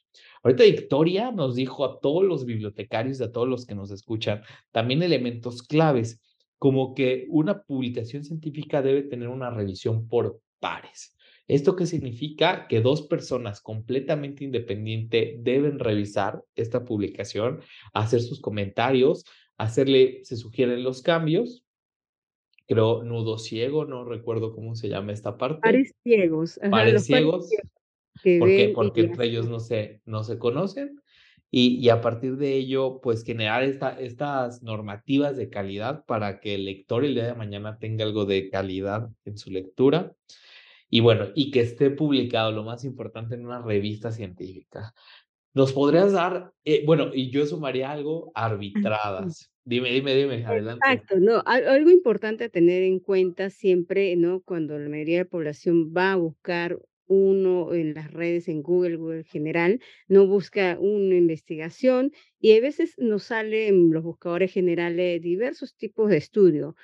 Ahorita 0.44 0.66
Victoria 0.66 1.32
nos 1.32 1.56
dijo 1.56 1.86
a 1.86 2.02
todos 2.02 2.26
los 2.26 2.44
bibliotecarios, 2.44 3.22
a 3.22 3.32
todos 3.32 3.48
los 3.48 3.66
que 3.66 3.76
nos 3.76 3.90
escuchan, 3.92 4.42
también 4.74 5.02
elementos 5.02 5.64
claves, 5.64 6.20
como 6.66 6.96
que 6.96 7.28
una 7.30 7.62
publicación 7.62 8.24
científica 8.24 8.82
debe 8.82 9.04
tener 9.04 9.28
una 9.28 9.52
revisión 9.52 10.08
por 10.08 10.42
pares. 10.60 11.16
¿Esto 11.48 11.76
qué 11.76 11.86
significa? 11.86 12.68
Que 12.68 12.82
dos 12.82 13.04
personas 13.04 13.62
completamente 13.62 14.44
independientes 14.44 15.44
deben 15.44 15.78
revisar 15.78 16.44
esta 16.56 16.84
publicación, 16.84 17.60
hacer 17.94 18.20
sus 18.22 18.42
comentarios, 18.42 19.26
hacerle, 19.60 20.22
se 20.24 20.38
sugieren 20.38 20.84
los 20.84 21.04
cambios. 21.04 21.64
Creo 22.66 23.04
nudo 23.04 23.38
ciego, 23.38 23.86
no 23.86 24.04
recuerdo 24.04 24.52
cómo 24.52 24.74
se 24.74 24.90
llama 24.90 25.12
esta 25.12 25.38
parte. 25.38 25.60
Pares 25.62 25.94
ciegos, 26.02 26.58
ajá, 26.64 26.72
Pares 26.72 26.94
los 26.96 27.08
pares 27.08 27.26
ciegos. 27.26 27.50
ciegos 28.24 28.74
Porque 28.74 29.02
entre 29.02 29.28
ellos 29.28 29.48
no 29.48 29.60
se, 29.60 30.02
no 30.06 30.24
se 30.24 30.40
conocen. 30.40 31.00
Y, 31.58 31.78
y 31.78 31.88
a 31.88 32.02
partir 32.02 32.36
de 32.36 32.54
ello, 32.54 33.00
pues 33.02 33.24
generar 33.24 33.64
esta, 33.64 33.98
estas 33.98 34.62
normativas 34.62 35.38
de 35.38 35.50
calidad 35.50 36.04
para 36.04 36.42
que 36.42 36.56
el 36.56 36.66
lector 36.66 37.06
el 37.06 37.14
día 37.14 37.28
de 37.28 37.34
mañana 37.34 37.80
tenga 37.80 38.04
algo 38.04 38.26
de 38.26 38.50
calidad 38.50 39.10
en 39.24 39.38
su 39.38 39.52
lectura. 39.52 40.14
Y 40.90 41.00
bueno, 41.00 41.28
y 41.34 41.52
que 41.52 41.62
esté 41.62 41.92
publicado, 41.92 42.52
lo 42.52 42.66
más 42.66 42.84
importante, 42.84 43.36
en 43.36 43.46
una 43.46 43.62
revista 43.62 44.12
científica. 44.12 44.94
¿Nos 45.54 45.72
podrías 45.72 46.12
dar, 46.12 46.52
eh, 46.66 46.84
bueno, 46.86 47.12
y 47.14 47.30
yo 47.30 47.46
sumaría 47.46 47.90
algo, 47.90 48.34
arbitradas? 48.36 49.50
Dime, 49.64 49.92
dime, 49.94 50.14
dime, 50.14 50.46
adelante. 50.46 50.86
Exacto, 50.86 51.22
no, 51.22 51.42
al 51.46 51.70
algo 51.70 51.90
importante 51.90 52.44
a 52.44 52.50
tener 52.50 52.84
en 52.84 53.00
cuenta 53.00 53.50
siempre, 53.50 54.14
¿no? 54.18 54.42
Cuando 54.42 54.78
la 54.78 54.90
mayoría 54.90 55.20
de 55.20 55.24
la 55.24 55.30
población 55.30 55.94
va 55.96 56.12
a 56.12 56.18
buscar 56.18 56.78
uno 57.08 57.74
en 57.74 57.94
las 57.94 58.12
redes, 58.12 58.48
en 58.48 58.62
Google, 58.64 58.98
Google 58.98 59.24
general, 59.26 59.80
no 60.08 60.28
busca 60.28 60.78
una 60.80 61.16
investigación 61.16 62.12
y 62.40 62.58
a 62.58 62.62
veces 62.62 62.96
nos 62.98 63.24
salen 63.26 63.92
los 63.92 64.04
buscadores 64.04 64.52
generales 64.54 65.22
diversos 65.22 65.76
tipos 65.76 66.10
de 66.10 66.18
estudio. 66.18 66.76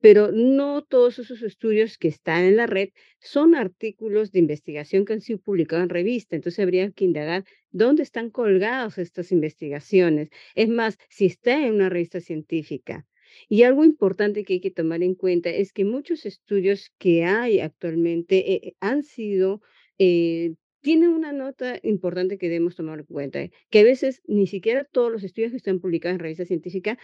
Pero 0.00 0.32
no 0.32 0.82
todos 0.84 1.18
esos 1.20 1.42
estudios 1.42 1.98
que 1.98 2.08
están 2.08 2.44
en 2.44 2.56
la 2.56 2.66
red 2.68 2.90
son 3.20 3.54
artículos 3.56 4.32
de 4.32 4.40
investigación 4.40 5.04
que 5.04 5.14
han 5.14 5.20
sido 5.22 5.40
publicados 5.40 5.84
en 5.84 5.90
revista. 5.90 6.36
Entonces 6.36 6.60
habría 6.60 6.90
que 6.92 7.04
indagar 7.06 7.44
dónde 7.72 8.04
están 8.04 8.30
colgadas 8.30 8.98
estas 8.98 9.32
investigaciones. 9.32 10.30
Es 10.54 10.68
más, 10.68 10.98
si 11.10 11.26
está 11.26 11.66
en 11.66 11.74
una 11.74 11.88
revista 11.90 12.20
científica. 12.20 13.07
Y 13.48 13.62
algo 13.62 13.84
importante 13.84 14.44
que 14.44 14.54
hay 14.54 14.60
que 14.60 14.70
tomar 14.70 15.02
en 15.02 15.14
cuenta 15.14 15.50
es 15.50 15.72
que 15.72 15.84
muchos 15.84 16.26
estudios 16.26 16.92
que 16.98 17.24
hay 17.24 17.60
actualmente 17.60 18.52
eh, 18.52 18.60
eh, 18.62 18.76
han 18.80 19.02
sido, 19.02 19.62
eh, 19.98 20.54
tienen 20.80 21.10
una 21.10 21.32
nota 21.32 21.78
importante 21.82 22.38
que 22.38 22.48
debemos 22.48 22.76
tomar 22.76 23.00
en 23.00 23.06
cuenta, 23.06 23.48
que 23.70 23.80
a 23.80 23.84
veces 23.84 24.22
ni 24.26 24.46
siquiera 24.46 24.84
todos 24.84 25.10
los 25.10 25.24
estudios 25.24 25.50
que 25.50 25.56
están 25.58 25.80
publicados 25.80 26.14
en 26.14 26.20
revistas 26.20 26.48
científicas 26.48 26.98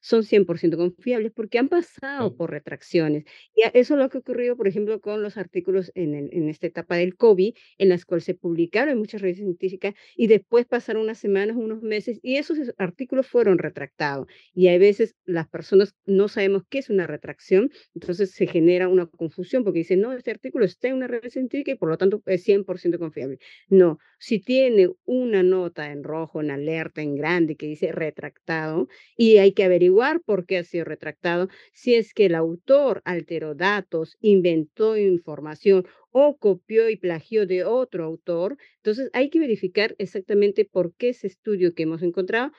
son 0.00 0.24
100% 0.24 0.76
confiables 0.76 1.32
porque 1.34 1.58
han 1.58 1.68
pasado 1.68 2.32
Sí. 2.32 2.36
por 2.36 2.50
retracciones. 2.50 3.24
Y 3.54 3.62
a 3.62 3.68
eso 3.68 3.94
es 3.94 4.00
lo 4.00 4.08
que 4.08 4.18
ocurrió, 4.18 4.56
por 4.56 4.68
ejemplo, 4.68 5.00
con 5.00 5.22
los 5.22 5.36
artículos 5.36 5.90
en 5.94 6.14
el 6.14 6.28
en 6.32 6.48
esta 6.48 6.66
etapa 6.66 6.96
del 6.96 7.16
COVID, 7.16 7.54
en 7.78 7.88
las 7.88 8.04
cuales 8.04 8.24
se 8.24 8.34
publicaron 8.34 8.90
en 8.92 8.98
muchas 8.98 9.20
revistas 9.22 9.44
científicas 9.44 9.94
y 10.16 10.26
después 10.26 10.66
pasaron 10.66 11.02
unas 11.02 11.18
semanas, 11.18 11.56
unos 11.56 11.82
meses, 11.82 12.18
y 12.22 12.36
esos 12.36 12.58
es 12.58 12.74
artículos 12.78 13.26
fueron 13.26 13.58
retractados. 13.58 14.26
Y 14.54 14.68
hay 14.68 14.78
veces 14.78 15.14
las 15.24 15.48
personas 15.48 15.94
no 16.06 16.28
sabemos 16.28 16.62
qué 16.68 16.78
es 16.78 16.90
una 16.90 17.06
retracción, 17.06 17.70
entonces 17.94 18.30
se 18.32 18.46
genera 18.46 18.88
una 18.88 19.06
confusión 19.06 19.64
porque 19.64 19.78
dicen: 19.80 20.00
"No, 20.00 20.12
este 20.12 20.30
artículo 20.30 20.64
está 20.64 20.88
en 20.88 20.94
una 20.94 21.06
revista 21.06 21.30
científica 21.30 21.72
y 21.72 21.74
por 21.76 21.88
lo 21.88 21.98
tanto 21.98 22.22
es 22.26 22.42
100% 22.42 22.98
confiable". 22.98 23.38
No, 23.68 23.98
si 24.18 24.40
tiene 24.40 24.88
una 25.04 25.42
nota 25.42 25.90
en 25.92 26.02
rojo, 26.04 26.40
en 26.40 26.50
alerta, 26.50 27.02
en 27.02 27.14
grande 27.16 27.56
que 27.56 27.66
dice 27.66 27.92
retractado, 27.92 28.88
y 29.16 29.38
hay 29.38 29.52
que 29.52 29.64
averiguar 29.64 29.85
por 30.24 30.46
qué 30.46 30.58
ha 30.58 30.64
sido 30.64 30.84
retractado, 30.84 31.48
si 31.72 31.94
es 31.94 32.14
que 32.14 32.26
el 32.26 32.34
autor 32.34 33.02
alteró 33.04 33.54
datos, 33.54 34.16
inventó 34.20 34.96
información 34.96 35.86
o 36.10 36.38
copió 36.38 36.88
y 36.90 36.96
plagió 36.96 37.46
de 37.46 37.64
otro 37.64 38.04
autor. 38.04 38.56
Entonces 38.76 39.10
hay 39.12 39.30
que 39.30 39.38
verificar 39.38 39.94
exactamente 39.98 40.64
por 40.64 40.94
qué 40.96 41.10
ese 41.10 41.26
estudio 41.26 41.74
que 41.74 41.82
hemos 41.84 42.02
encontrado 42.02 42.52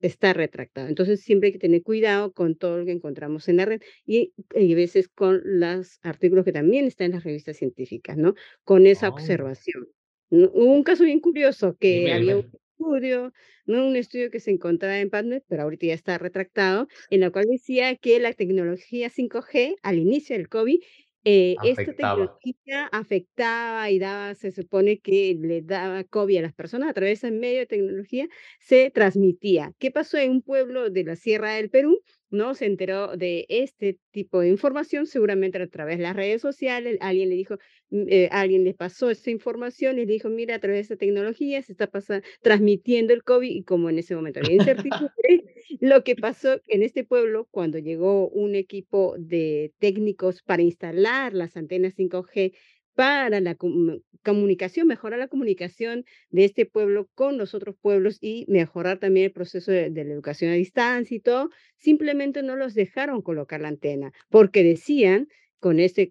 está 0.00 0.32
retractado. 0.32 0.88
Entonces 0.88 1.20
siempre 1.20 1.48
hay 1.48 1.52
que 1.52 1.58
tener 1.58 1.82
cuidado 1.82 2.32
con 2.32 2.56
todo 2.56 2.78
lo 2.78 2.84
que 2.86 2.92
encontramos 2.92 3.48
en 3.48 3.58
la 3.58 3.66
red 3.66 3.80
y, 4.06 4.32
y 4.54 4.72
a 4.72 4.76
veces 4.76 5.08
con 5.08 5.40
los 5.44 5.98
artículos 6.02 6.44
que 6.44 6.52
también 6.52 6.86
están 6.86 7.06
en 7.06 7.12
las 7.12 7.24
revistas 7.24 7.56
científicas, 7.58 8.16
¿no? 8.16 8.34
Con 8.64 8.86
esa 8.86 9.08
Oh, 9.08 9.08
observación. 9.08 9.88
un 10.30 10.82
caso 10.84 11.04
bien 11.04 11.20
curioso 11.20 11.76
que 11.78 12.12
dime, 12.12 12.12
había 12.12 12.36
un. 12.36 12.50
Estudio 12.80 13.32
¿no? 13.66 13.86
Un 13.86 13.96
estudio 13.96 14.30
que 14.30 14.40
se 14.40 14.50
encontraba 14.50 14.98
en 14.98 15.10
PubMed, 15.10 15.42
pero 15.48 15.62
ahorita 15.62 15.86
ya 15.86 15.94
está 15.94 16.18
retractado, 16.18 16.88
en 17.10 17.20
la 17.20 17.30
cual 17.30 17.46
decía 17.46 17.96
que 17.96 18.18
la 18.20 18.32
tecnología 18.32 19.10
5G 19.10 19.76
al 19.82 19.98
inicio 19.98 20.36
del 20.36 20.48
COVID, 20.48 20.80
eh, 21.24 21.56
esta 21.62 21.92
tecnología 21.92 22.86
afectaba 22.92 23.90
y 23.90 23.98
daba, 23.98 24.34
se 24.34 24.50
supone 24.52 25.00
que 25.00 25.36
le 25.38 25.60
daba 25.60 26.04
COVID 26.04 26.38
a 26.38 26.42
las 26.42 26.54
personas 26.54 26.88
a 26.88 26.94
través 26.94 27.20
de 27.20 27.30
medio 27.30 27.58
de 27.58 27.66
tecnología, 27.66 28.26
se 28.58 28.90
transmitía. 28.90 29.72
¿Qué 29.78 29.90
pasó 29.90 30.16
en 30.16 30.30
un 30.30 30.42
pueblo 30.42 30.88
de 30.88 31.04
la 31.04 31.16
Sierra 31.16 31.52
del 31.52 31.68
Perú? 31.68 32.00
¿No? 32.30 32.54
Se 32.54 32.66
enteró 32.66 33.16
de 33.16 33.46
este 33.48 33.98
tipo 34.12 34.40
de 34.40 34.48
información, 34.48 35.06
seguramente 35.06 35.60
a 35.60 35.66
través 35.66 35.98
de 35.98 36.04
las 36.04 36.14
redes 36.14 36.40
sociales, 36.40 36.96
alguien 37.00 37.28
le 37.28 37.34
dijo, 37.34 37.56
mm, 37.90 38.04
eh, 38.08 38.28
alguien 38.30 38.64
le 38.64 38.74
pasó 38.74 39.10
esa 39.10 39.30
información 39.30 39.98
y 39.98 40.06
le 40.06 40.12
dijo, 40.12 40.28
mira, 40.28 40.54
a 40.54 40.60
través 40.60 40.76
de 40.78 40.94
esta 40.94 40.96
tecnología 40.96 41.60
se 41.62 41.72
está 41.72 41.90
transmitiendo 42.40 43.12
el 43.12 43.24
COVID 43.24 43.50
y 43.50 43.64
como 43.64 43.90
en 43.90 43.98
ese 43.98 44.14
momento 44.14 44.40
había 44.40 44.54
incertidumbre, 44.54 45.10
lo 45.80 46.04
que 46.04 46.14
pasó 46.16 46.60
en 46.68 46.82
este 46.82 47.04
pueblo, 47.04 47.48
cuando 47.50 47.78
llegó 47.78 48.28
un 48.28 48.54
equipo 48.54 49.14
de 49.18 49.72
técnicos 49.78 50.42
para 50.42 50.62
instalar 50.62 51.34
las 51.34 51.56
antenas 51.56 51.94
5G 51.96 52.52
para 52.94 53.40
la 53.40 53.56
comu- 53.56 54.02
comunicación, 54.22 54.86
mejorar 54.86 55.18
la 55.18 55.28
comunicación 55.28 56.04
de 56.30 56.44
este 56.44 56.66
pueblo 56.66 57.08
con 57.14 57.38
los 57.38 57.54
otros 57.54 57.76
pueblos 57.80 58.18
y 58.20 58.44
mejorar 58.48 58.98
también 58.98 59.26
el 59.26 59.32
proceso 59.32 59.72
de, 59.72 59.90
la 59.90 60.12
educación 60.12 60.50
a 60.52 60.54
distancia 60.54 61.16
y 61.16 61.20
todo, 61.20 61.50
simplemente 61.76 62.42
no 62.42 62.56
los 62.56 62.74
dejaron 62.74 63.22
colocar 63.22 63.60
la 63.60 63.68
antena 63.68 64.12
porque 64.28 64.62
decían 64.62 65.28
con 65.58 65.78
eso- 65.80 66.02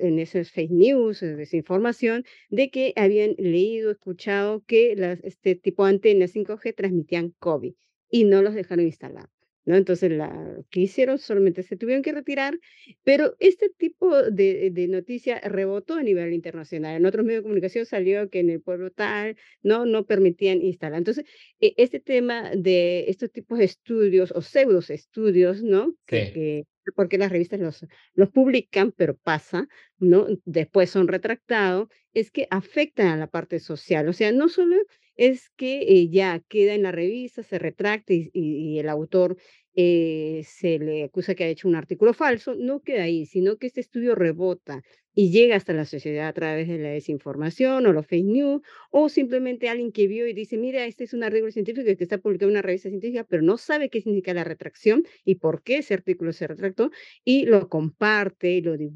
en 0.00 0.18
esas 0.18 0.50
fake 0.50 0.70
news, 0.70 1.22
en 1.22 1.36
desinformación, 1.36 2.24
de 2.48 2.70
que 2.70 2.92
habían 2.96 3.34
leído, 3.38 3.90
escuchado 3.90 4.64
que 4.66 4.96
las, 4.96 5.22
este 5.22 5.54
tipo 5.54 5.84
de 5.84 5.90
antenas 5.90 6.32
5G 6.34 6.74
transmitían 6.74 7.34
COVID 7.38 7.74
y 8.10 8.24
no 8.24 8.42
los 8.42 8.54
dejaron 8.54 8.86
instalar. 8.86 9.28
¿No? 9.64 9.76
Entonces, 9.76 10.10
la, 10.10 10.32
que 10.70 10.80
hicieron 10.80 11.18
solamente 11.18 11.62
se 11.62 11.76
tuvieron 11.76 12.02
que 12.02 12.12
retirar, 12.12 12.58
pero 13.04 13.36
este 13.40 13.68
tipo 13.70 14.22
de, 14.22 14.70
de 14.70 14.88
noticia 14.88 15.40
rebotó 15.40 15.94
a 15.94 16.02
nivel 16.02 16.32
internacional. 16.32 16.96
En 16.96 17.06
otros 17.06 17.24
medios 17.24 17.40
de 17.40 17.44
comunicación 17.44 17.86
salió 17.86 18.28
que 18.30 18.40
en 18.40 18.50
el 18.50 18.60
pueblo 18.60 18.90
tal 18.90 19.36
no, 19.62 19.86
no 19.86 20.06
permitían 20.06 20.62
instalar. 20.62 20.98
Entonces, 20.98 21.24
e- 21.60 21.74
este 21.76 22.00
tema 22.00 22.50
de 22.54 23.04
estos 23.08 23.30
tipos 23.30 23.58
de 23.58 23.64
estudios 23.64 24.32
o 24.34 24.42
pseudos 24.42 24.90
estudios, 24.90 25.62
¿no? 25.62 25.94
Sí. 26.06 26.32
que 26.32 26.64
porque 26.96 27.18
las 27.18 27.30
revistas 27.30 27.60
los, 27.60 27.86
los 28.14 28.30
publican, 28.30 28.92
pero 28.92 29.16
pasa, 29.16 29.68
¿no? 29.98 30.26
Después 30.44 30.90
son 30.90 31.08
retractados, 31.08 31.88
es 32.12 32.30
que 32.30 32.46
afectan 32.50 33.08
a 33.08 33.16
la 33.16 33.28
parte 33.28 33.60
social. 33.60 34.08
O 34.08 34.12
sea, 34.12 34.32
no 34.32 34.48
solo 34.48 34.76
es 35.20 35.50
que 35.50 35.82
eh, 35.82 36.08
ya 36.08 36.42
queda 36.48 36.72
en 36.72 36.82
la 36.82 36.92
revista, 36.92 37.42
se 37.42 37.58
retracta 37.58 38.14
y, 38.14 38.78
el 38.78 38.88
autor 38.88 39.36
eh, 39.74 40.40
se 40.46 40.78
le 40.78 41.04
acusa 41.04 41.34
que 41.34 41.44
ha 41.44 41.48
hecho 41.48 41.68
un 41.68 41.74
artículo 41.74 42.14
falso, 42.14 42.54
no 42.54 42.80
queda 42.80 43.02
ahí, 43.02 43.26
sino 43.26 43.58
que 43.58 43.66
este 43.66 43.82
estudio 43.82 44.14
rebota 44.14 44.82
y 45.14 45.30
llega 45.30 45.56
hasta 45.56 45.74
la 45.74 45.84
sociedad 45.84 46.28
a 46.28 46.32
través 46.32 46.68
de 46.68 46.78
la 46.78 46.88
desinformación 46.88 47.86
o 47.86 47.92
los 47.92 48.06
fake 48.06 48.24
news, 48.24 48.62
o 48.90 49.10
simplemente 49.10 49.68
alguien 49.68 49.92
que 49.92 50.06
vio 50.06 50.26
y 50.26 50.32
dice, 50.32 50.56
mira, 50.56 50.86
este 50.86 51.04
es 51.04 51.12
un 51.12 51.22
artículo 51.22 51.52
científico 51.52 51.84
que 51.84 52.02
está 52.02 52.16
publicado 52.16 52.48
en 52.48 52.54
una 52.54 52.62
revista 52.62 52.88
científica, 52.88 53.24
pero 53.28 53.42
no 53.42 53.58
sabe 53.58 53.90
qué 53.90 54.00
significa 54.00 54.32
la 54.32 54.44
retracción 54.44 55.04
y 55.22 55.34
por 55.34 55.62
qué 55.62 55.78
ese 55.78 55.92
artículo 55.92 56.32
se 56.32 56.46
retractó, 56.46 56.92
y 57.24 57.44
lo 57.44 57.68
comparte 57.68 58.52
y 58.52 58.58
eh, 58.60 58.90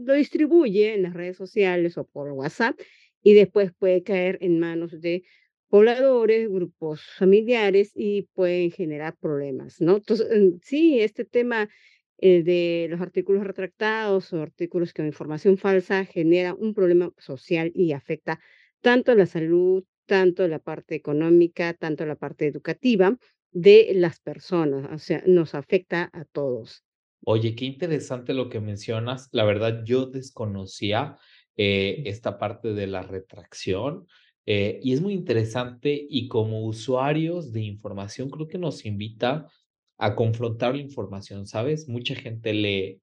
lo 0.00 0.14
distribuye 0.14 0.94
en 0.94 1.02
las 1.02 1.12
redes 1.12 1.36
sociales 1.36 1.98
o 1.98 2.06
por 2.06 2.32
WhatsApp, 2.32 2.78
y 3.26 3.34
después 3.34 3.72
puede 3.76 4.04
caer 4.04 4.38
en 4.40 4.60
manos 4.60 5.00
de 5.00 5.24
pobladores, 5.68 6.48
grupos 6.48 7.02
familiares 7.18 7.90
y 7.92 8.28
pueden 8.34 8.70
generar 8.70 9.16
problemas, 9.18 9.80
¿no? 9.80 9.96
Entonces, 9.96 10.28
sí, 10.62 11.00
este 11.00 11.24
tema 11.24 11.68
eh, 12.18 12.44
de 12.44 12.86
los 12.88 13.00
artículos 13.00 13.42
retractados 13.42 14.32
o 14.32 14.40
artículos 14.40 14.92
con 14.92 15.06
información 15.06 15.58
falsa 15.58 16.04
genera 16.04 16.54
un 16.54 16.72
problema 16.72 17.10
social 17.18 17.72
y 17.74 17.94
afecta 17.94 18.38
tanto 18.80 19.12
la 19.16 19.26
salud, 19.26 19.82
tanto 20.06 20.46
la 20.46 20.60
parte 20.60 20.94
económica, 20.94 21.74
tanto 21.74 22.06
la 22.06 22.14
parte 22.14 22.46
educativa 22.46 23.18
de 23.50 23.90
las 23.96 24.20
personas, 24.20 24.88
o 24.92 24.98
sea, 24.98 25.24
nos 25.26 25.56
afecta 25.56 26.10
a 26.12 26.26
todos. 26.26 26.84
Oye, 27.24 27.56
qué 27.56 27.64
interesante 27.64 28.34
lo 28.34 28.48
que 28.48 28.60
mencionas. 28.60 29.28
La 29.32 29.42
verdad, 29.42 29.82
yo 29.84 30.06
desconocía 30.06 31.18
eh, 31.56 32.02
esta 32.06 32.38
parte 32.38 32.74
de 32.74 32.86
la 32.86 33.02
retracción 33.02 34.06
eh, 34.46 34.78
y 34.82 34.92
es 34.92 35.00
muy 35.00 35.12
interesante 35.12 36.06
y 36.08 36.28
como 36.28 36.64
usuarios 36.64 37.52
de 37.52 37.62
información 37.62 38.30
creo 38.30 38.46
que 38.46 38.58
nos 38.58 38.86
invita 38.86 39.48
a 39.98 40.14
confrontar 40.14 40.76
la 40.76 40.82
información, 40.82 41.46
¿sabes? 41.46 41.88
Mucha 41.88 42.14
gente 42.14 42.52
le, 42.52 43.00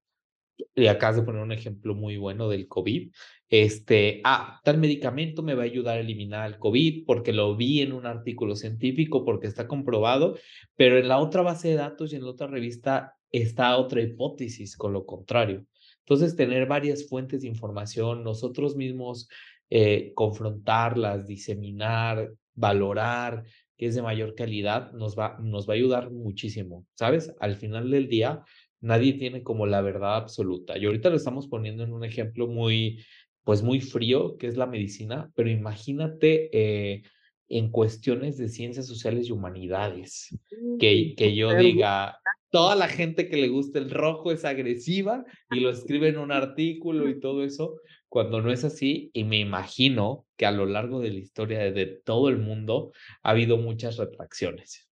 le 0.76 0.90
acabas 0.90 1.18
de 1.18 1.24
poner 1.24 1.42
un 1.42 1.52
ejemplo 1.52 1.96
muy 1.96 2.18
bueno 2.18 2.48
del 2.48 2.68
COVID. 2.68 3.12
Este, 3.50 4.22
ah, 4.24 4.62
tal 4.64 4.78
medicamento 4.78 5.44
me 5.44 5.54
va 5.54 5.64
a 5.64 5.66
ayudar 5.66 5.98
a 5.98 6.02
eliminar 6.02 6.48
el 6.48 6.60
COVID 6.60 7.06
porque 7.06 7.34
lo 7.34 7.56
vi 7.56 7.82
en 7.82 7.92
un 7.92 8.06
artículo 8.06 8.56
científico, 8.56 9.26
porque 9.26 9.48
está 9.48 9.68
comprobado, 9.68 10.38
pero 10.76 10.98
en 10.98 11.08
la 11.08 11.20
otra 11.20 11.42
base 11.42 11.70
de 11.70 11.76
datos 11.76 12.14
y 12.14 12.16
en 12.16 12.24
la 12.24 12.30
otra 12.30 12.48
revista 12.48 13.16
está 13.32 13.76
otra 13.78 14.02
hipótesis 14.02 14.78
con 14.78 14.94
lo 14.94 15.06
contrario. 15.06 15.66
Entonces, 16.06 16.36
tener 16.36 16.68
varias 16.68 17.08
fuentes 17.08 17.42
de 17.42 17.48
información, 17.48 18.24
nosotros 18.24 18.76
mismos 18.76 19.30
eh, 19.70 20.12
confrontarlas, 20.14 21.28
diseminar, 21.28 22.32
valorar, 22.54 23.44
que 23.78 23.88
es 23.88 23.96
de 23.96 24.02
mayor 24.02 24.36
calidad, 24.36 24.92
nos 24.94 25.18
va, 25.18 25.38
nos 25.42 25.68
va 25.68 25.74
a 25.74 25.78
ayudar 25.78 26.12
muchísimo, 26.12 26.86
¿sabes? 26.94 27.34
Al 27.40 27.56
final 27.56 27.90
del 27.90 28.08
día, 28.08 28.44
nadie 28.82 29.14
tiene 29.14 29.44
como 29.44 29.66
la 29.66 29.82
verdad 29.82 30.18
absoluta. 30.18 30.78
Y 30.78 30.86
ahorita 30.86 31.10
lo 31.10 31.16
estamos 31.16 31.48
poniendo 31.48 31.84
en 31.84 31.94
un 31.94 32.04
ejemplo 32.04 32.48
muy, 32.48 33.04
pues 33.44 33.64
muy 33.64 33.80
frío, 33.80 34.38
que 34.38 34.48
es 34.48 34.58
la 34.58 34.68
medicina, 34.68 35.32
pero 35.36 35.50
imagínate 35.50 36.50
eh, 36.54 37.04
en 37.50 37.72
cuestiones 37.72 38.38
de 38.38 38.50
ciencias 38.50 38.88
sociales 38.88 39.28
y 39.28 39.32
humanidades, 39.32 40.38
que, 40.80 41.16
que 41.16 41.36
yo 41.36 41.54
diga, 41.56 42.20
toda 42.54 42.76
la 42.76 42.88
gente 42.88 43.30
que 43.30 43.38
le 43.38 43.48
gusta 43.48 43.80
el 43.80 43.90
rojo 43.90 44.32
es 44.32 44.46
agresiva 44.46 45.26
y 45.50 45.60
lo 45.60 45.72
escribe 45.72 46.10
en 46.10 46.20
un 46.20 46.32
artículo 46.32 47.10
y 47.10 47.20
todo 47.20 47.44
eso, 47.44 47.80
cuando 48.10 48.44
no 48.44 48.52
es 48.52 48.64
así, 48.64 49.10
y 49.12 49.24
me 49.24 49.40
imagino 49.40 50.28
que 50.38 50.46
a 50.46 50.52
lo 50.52 50.68
largo 50.68 51.00
de 51.00 51.10
la 51.10 51.18
historia 51.18 51.72
de, 51.72 51.88
todo 52.06 52.30
el 52.30 52.38
mundo 52.38 52.92
ha 53.24 53.32
habido 53.32 53.58
muchas 53.58 53.98
retracciones. 53.98 54.88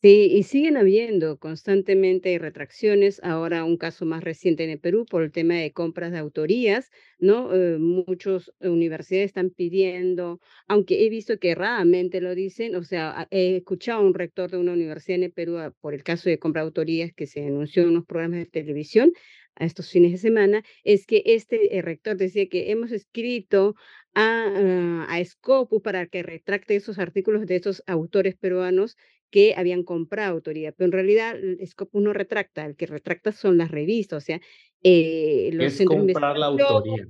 Sí, 0.00 0.28
y 0.32 0.44
siguen 0.44 0.76
habiendo 0.76 1.38
constantemente 1.40 2.38
retracciones. 2.38 3.20
Ahora 3.24 3.64
un 3.64 3.76
caso 3.76 4.04
más 4.06 4.22
reciente 4.22 4.62
en 4.62 4.70
el 4.70 4.78
Perú 4.78 5.04
por 5.10 5.24
el 5.24 5.32
tema 5.32 5.54
de 5.54 5.72
compras 5.72 6.12
de 6.12 6.18
autorías, 6.18 6.90
¿no? 7.18 7.52
Eh, 7.52 7.78
muchas 7.78 8.52
universidades 8.60 9.26
están 9.30 9.50
pidiendo, 9.50 10.38
aunque 10.68 11.04
he 11.04 11.08
visto 11.08 11.38
que 11.40 11.56
raramente 11.56 12.20
lo 12.20 12.36
dicen, 12.36 12.76
o 12.76 12.84
sea, 12.84 13.26
he 13.32 13.56
escuchado 13.56 13.98
a 14.00 14.04
un 14.06 14.14
rector 14.14 14.48
de 14.52 14.58
una 14.58 14.72
universidad 14.72 15.16
en 15.16 15.24
el 15.24 15.32
Perú 15.32 15.56
ah, 15.58 15.72
por 15.80 15.94
el 15.94 16.04
caso 16.04 16.28
de 16.30 16.38
compra 16.38 16.62
de 16.62 16.66
autorías 16.66 17.12
que 17.12 17.26
se 17.26 17.44
anunció 17.44 17.82
en 17.82 17.88
unos 17.88 18.04
programas 18.06 18.38
de 18.38 18.46
televisión 18.46 19.12
a 19.56 19.64
estos 19.64 19.90
fines 19.90 20.12
de 20.12 20.18
semana, 20.18 20.62
es 20.84 21.06
que 21.06 21.22
este 21.26 21.76
eh, 21.76 21.82
rector 21.82 22.16
decía 22.16 22.48
que 22.48 22.70
hemos 22.70 22.92
escrito 22.92 23.74
a, 24.14 25.06
a 25.08 25.24
Scopus 25.24 25.82
para 25.82 26.06
que 26.06 26.22
retracte 26.22 26.76
esos 26.76 26.98
artículos 27.00 27.46
de 27.46 27.56
esos 27.56 27.82
autores 27.86 28.36
peruanos 28.36 28.96
que 29.30 29.54
habían 29.56 29.82
comprado 29.82 30.32
autoría, 30.34 30.72
pero 30.72 30.86
en 30.86 30.92
realidad 30.92 31.36
Scopus 31.64 32.02
no 32.02 32.12
retracta, 32.12 32.64
el 32.64 32.76
que 32.76 32.86
retracta 32.86 33.32
son 33.32 33.58
las 33.58 33.70
revistas, 33.70 34.16
o 34.22 34.24
sea, 34.24 34.40
eh, 34.82 35.50
los 35.52 35.80
es 35.80 35.86
comprar 35.86 36.38
la 36.38 36.46
autoría. 36.46 37.08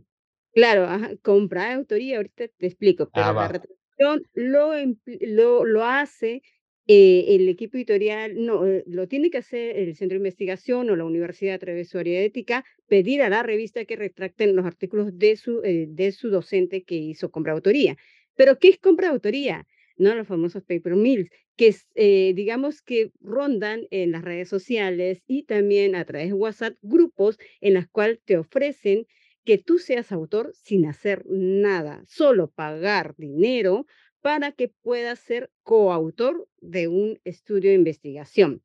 Claro, 0.54 0.88
comprar 1.22 1.72
autoría, 1.72 2.16
ahorita 2.16 2.48
te 2.48 2.66
explico, 2.66 3.10
pero 3.12 3.26
ah, 3.26 3.32
la 3.32 3.48
retractación 3.48 4.22
lo, 4.34 4.72
lo, 5.04 5.64
lo 5.64 5.84
hace 5.84 6.42
eh, 6.86 7.36
el 7.36 7.48
equipo 7.48 7.76
editorial, 7.76 8.32
no, 8.34 8.66
eh, 8.66 8.82
lo 8.86 9.06
tiene 9.06 9.30
que 9.30 9.38
hacer 9.38 9.76
el 9.76 9.94
centro 9.94 10.14
de 10.14 10.20
investigación 10.20 10.88
o 10.88 10.96
la 10.96 11.04
universidad 11.04 11.54
a 11.54 11.58
través 11.58 11.86
de 11.86 11.90
su 11.90 11.98
área 11.98 12.22
ética, 12.22 12.64
pedir 12.86 13.22
a 13.22 13.28
la 13.28 13.42
revista 13.42 13.84
que 13.84 13.94
retracten 13.94 14.56
los 14.56 14.64
artículos 14.64 15.18
de 15.18 15.36
su, 15.36 15.60
de 15.60 16.12
su 16.12 16.30
docente 16.30 16.84
que 16.84 16.96
hizo 16.96 17.30
compra 17.30 17.52
autoría. 17.52 17.96
Pero, 18.34 18.58
¿qué 18.58 18.68
es 18.68 18.78
compra 18.78 19.10
autoría? 19.10 19.66
¿no? 19.98 20.14
Los 20.14 20.26
famosos 20.26 20.62
paper 20.62 20.94
mills, 20.94 21.28
que 21.58 21.74
eh, 21.96 22.32
digamos 22.36 22.80
que 22.82 23.10
rondan 23.20 23.88
en 23.90 24.12
las 24.12 24.22
redes 24.22 24.48
sociales 24.48 25.22
y 25.26 25.42
también 25.42 25.96
a 25.96 26.04
través 26.04 26.28
de 26.28 26.34
WhatsApp 26.34 26.76
grupos 26.82 27.36
en 27.60 27.74
los 27.74 27.88
cuales 27.88 28.20
te 28.24 28.38
ofrecen 28.38 29.06
que 29.44 29.58
tú 29.58 29.78
seas 29.78 30.12
autor 30.12 30.52
sin 30.54 30.86
hacer 30.86 31.24
nada, 31.26 32.04
solo 32.06 32.50
pagar 32.50 33.14
dinero 33.18 33.86
para 34.20 34.52
que 34.52 34.68
puedas 34.68 35.18
ser 35.18 35.50
coautor 35.64 36.48
de 36.60 36.86
un 36.86 37.18
estudio 37.24 37.70
de 37.70 37.76
investigación. 37.76 38.62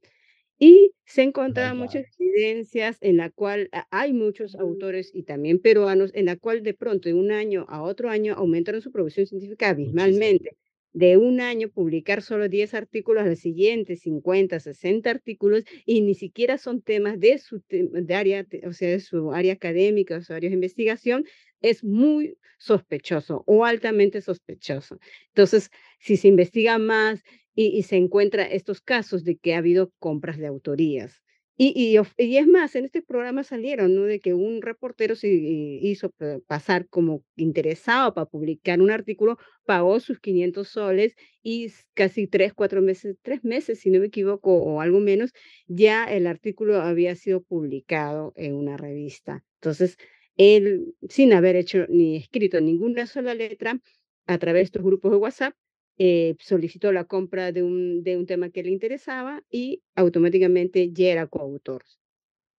Y 0.60 0.91
se 1.06 1.23
encontraron 1.23 1.79
muchas 1.79 2.06
evidencias 2.19 2.97
en 3.01 3.17
la 3.17 3.32
cual 3.32 3.69
hay 3.89 4.13
muchos 4.13 4.56
autores 4.56 5.10
y 5.13 5.23
también 5.23 5.60
peruanos 5.60 6.12
en 6.13 6.25
la 6.25 6.38
cual 6.38 6.63
de 6.63 6.75
pronto 6.75 7.10
de 7.10 7.15
un 7.15 7.32
año 7.32 7.65
a 7.69 7.82
otro 7.82 8.10
año 8.10 8.36
aumentaron 8.36 8.82
su 8.82 8.91
producción 8.91 9.25
científica 9.25 9.69
abismalmente 9.69 10.58
de 10.93 11.17
un 11.17 11.41
año 11.41 11.69
publicar 11.69 12.21
solo 12.21 12.47
10 12.47 12.73
artículos, 12.75 13.23
al 13.25 13.38
siguiente 13.38 13.95
50, 13.95 14.60
60 14.60 15.10
artículos 15.10 15.63
y 15.86 16.01
ni 16.01 16.13
siquiera 16.15 16.58
son 16.58 16.82
temas 16.82 17.19
de 17.19 17.39
su 17.39 17.63
de 17.69 18.15
área, 18.15 18.45
o 18.67 18.73
sea, 18.73 18.89
de 18.89 18.99
su 18.99 19.32
área 19.34 19.53
académica, 19.53 20.17
o 20.17 20.21
su 20.21 20.34
área 20.34 20.49
de 20.49 20.56
investigación, 20.56 21.25
es 21.62 21.84
muy 21.84 22.38
sospechoso 22.60 23.43
o 23.47 23.65
altamente 23.65 24.21
sospechoso. 24.21 24.99
Entonces, 25.29 25.69
si 25.99 26.17
se 26.17 26.27
investiga 26.27 26.77
más 26.77 27.23
y, 27.56 27.67
y 27.67 27.84
se 27.84 27.95
encuentra 27.97 28.43
estos 28.43 28.82
casos 28.82 29.23
de 29.23 29.38
que 29.38 29.56
ha 29.56 29.60
habido 29.60 29.91
compras 29.99 30.38
de 30.38 30.47
autorías, 30.47 31.23
y, 31.58 31.98
y, 32.18 32.38
es 32.38 32.48
más, 32.48 32.76
en 32.76 32.86
este 32.86 33.02
programa 33.04 33.44
salieron, 33.44 33.94
¿no? 33.96 34.04
De 34.04 34.20
que 34.20 34.34
un 34.34 34.62
reportero 34.62 35.16
se 35.16 35.28
hizo 35.30 36.12
pasar 36.48 36.88
como 36.89 37.24
interesado 37.36 38.13
para 38.13 38.26
publicar 38.26 38.82
un 38.82 38.89
artículo, 38.92 39.38
pagó 39.66 40.00
sus 40.00 40.20
500 40.20 40.68
soles 40.68 41.16
y 41.44 41.72
casi 41.94 42.28
tres, 42.28 42.54
cuatro 42.54 42.82
meses, 42.82 43.18
tres 43.22 43.44
meses, 43.44 43.80
si 43.80 43.92
no 43.92 44.00
me 44.00 44.08
equivoco, 44.08 44.52
o 44.56 44.82
algo 44.82 45.00
menos, 45.00 45.32
ya 45.68 46.06
el 46.06 46.26
artículo 46.28 46.82
había 46.82 47.16
sido 47.16 47.42
publicado 47.44 48.34
en 48.36 48.56
una 48.56 48.78
revista. 48.78 49.44
Entonces, 49.62 49.98
él, 50.38 50.96
sin 51.10 51.34
haber 51.34 51.56
hecho 51.56 51.86
ni 51.89 52.16
escrito 52.18 52.60
ninguna 52.62 53.06
sola 53.06 53.36
letra, 53.36 53.80
a 54.26 54.38
través 54.38 54.62
de 54.62 54.63
estos 54.66 54.84
grupos 54.84 55.12
de 55.12 55.18
WhatsApp, 55.18 55.54
eh, 55.97 56.36
solicitó 56.39 56.91
la 56.91 57.06
compra 57.06 57.51
de 57.51 57.63
un, 57.63 58.03
de 58.03 58.17
un 58.17 58.25
tema 58.25 58.49
que 58.49 58.63
le 58.63 58.71
interesaba 58.71 59.43
y 59.49 59.84
automáticamente 59.95 60.91
ya 60.91 61.12
era 61.12 61.27
coautor. 61.27 61.84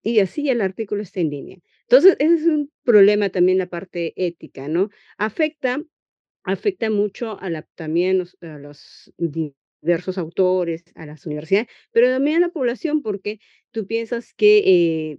Y 0.02 0.20
así 0.20 0.48
el 0.50 0.60
artículo 0.60 1.02
está 1.02 1.20
en 1.20 1.30
línea. 1.30 1.58
Entonces, 1.82 2.16
ese 2.18 2.34
es 2.34 2.46
un 2.46 2.70
problema 2.84 3.30
también 3.30 3.58
la 3.58 3.68
parte 3.68 4.12
ética, 4.16 4.68
¿no? 4.68 4.90
Afecta, 5.16 5.82
afecta 6.44 6.90
mucho 6.90 7.40
a 7.40 7.48
la, 7.50 7.62
también 7.74 8.22
a 8.42 8.58
los 8.58 9.12
diversos 9.16 10.18
autores, 10.18 10.84
a 10.94 11.06
las 11.06 11.26
universidades, 11.26 11.68
pero 11.90 12.08
también 12.08 12.36
a 12.36 12.46
la 12.46 12.52
población, 12.52 13.02
porque 13.02 13.38
tú 13.70 13.86
piensas 13.86 14.34
que 14.34 14.58
eh, 14.58 15.18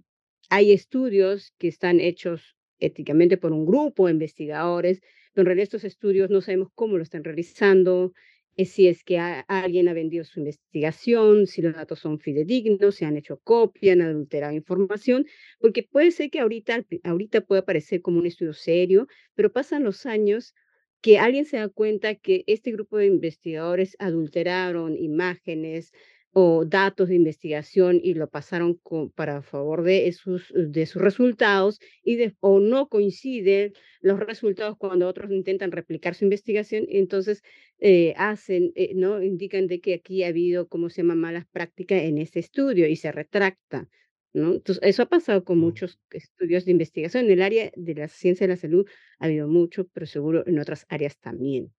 hay 0.49 0.71
estudios 0.71 1.54
que 1.58 1.67
están 1.67 1.99
hechos 1.99 2.56
éticamente 2.80 3.38
por 3.38 3.54
un 3.54 3.65
grupo 3.65 4.06
de 4.06 4.13
investigadores, 4.13 5.01
en 5.36 5.45
realidad 5.45 5.63
estos 5.63 5.84
estudios 5.84 6.30
no 6.30 6.41
sabemos 6.41 6.69
cómo 6.76 6.98
lo 6.98 7.04
están 7.04 7.24
realizando, 7.24 8.13
eh, 8.58 8.65
si 8.65 8.88
es 8.88 9.04
que 9.04 9.19
alguien 9.19 9.89
ha 9.89 9.93
vendido 9.93 10.24
su 10.24 10.39
investigación, 10.39 11.45
si 11.45 11.62
los 11.62 11.74
datos 11.76 12.00
son 12.00 12.19
fidedignos, 12.19 12.95
si 12.95 13.06
han 13.06 13.17
hecho 13.17 13.39
copia, 13.43 13.93
han 13.93 14.02
adulterado 14.02 14.54
información, 14.54 15.26
porque 15.60 15.84
puede 15.84 16.12
ser 16.12 16.30
que 16.30 16.39
ahorita, 16.39 16.86
ahorita 17.04 17.41
pueda 17.41 17.65
parecer 17.65 18.02
como 18.02 18.19
un 18.19 18.26
estudio 18.26 18.54
serio, 18.54 19.08
pero 19.34 19.52
pasan 19.52 19.84
los 19.84 20.06
años 20.06 20.54
que 21.02 21.19
alguien 21.19 21.45
se 21.45 21.58
da 21.58 21.69
cuenta 21.69 22.15
que 22.15 22.43
este 22.48 22.71
grupo 22.71 22.98
de 22.98 23.08
investigadores 23.08 23.95
adulteraron 24.00 24.98
imágenes, 24.98 25.91
o 26.38 26.65
datos 26.65 27.08
de 27.08 27.15
investigación 27.15 28.02
y 28.04 28.13
lo 28.13 28.30
pasaron 28.30 28.74
co 28.84 29.10
para 29.15 29.41
favor 29.41 29.84
de 29.84 30.12
sus 30.12 30.52
de 30.54 30.86
sus 30.86 31.02
resultados 31.02 31.80
y 32.04 32.17
de 32.17 32.36
o 32.41 32.60
no 32.60 32.89
coinciden 32.89 33.71
los 34.02 34.19
resultados 34.19 34.76
cuando 34.78 35.08
otros 35.08 35.32
intentan 35.32 35.71
replicar 35.71 36.13
su 36.13 36.26
investigación, 36.26 36.86
entonces, 36.89 37.41
eh, 37.80 38.13
hacen, 38.17 38.74
eh, 38.76 38.93
¿no? 38.95 39.24
Indican 39.24 39.67
de 39.67 39.80
que 39.80 39.93
aquí 39.93 40.24
ha 40.24 40.28
habido, 40.28 40.67
¿cómo 40.67 40.89
se 40.89 41.02
llama?, 41.04 41.15
malas 41.15 41.45
prácticas 41.52 42.02
en 42.04 42.17
ese 42.17 42.39
estudio 42.39 42.86
y 42.88 42.98
se 42.98 43.12
retracta, 43.13 43.88
¿no? 44.34 44.56
Entonces, 44.56 44.84
eso 44.84 45.04
ha 45.04 45.06
pasado 45.08 45.45
con 45.45 45.58
muchos 45.60 46.00
estudios 46.12 46.65
de 46.65 46.71
investigación. 46.71 47.26
En 47.26 47.32
el 47.32 47.41
área 47.41 47.71
de 47.78 47.95
la 47.95 48.08
ciencia 48.10 48.45
de 48.45 48.54
la 48.54 48.58
salud 48.58 48.86
ha 49.19 49.26
habido 49.26 49.48
mucho, 49.48 49.88
pero 49.93 50.06
seguro 50.06 50.43
en 50.45 50.60
otras 50.60 50.86
áreas 50.89 51.17
también. 51.17 51.71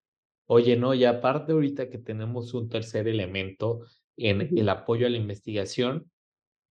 Oye, 0.48 0.76
no, 0.76 0.94
y 0.94 1.04
aparte 1.04 1.52
ahorita 1.52 1.90
que 1.90 1.98
tenemos 1.98 2.54
un 2.54 2.68
tercer 2.68 3.08
elemento 3.08 3.80
en 4.16 4.56
el 4.56 4.68
apoyo 4.68 5.06
a 5.06 5.10
la 5.10 5.16
investigación, 5.16 6.10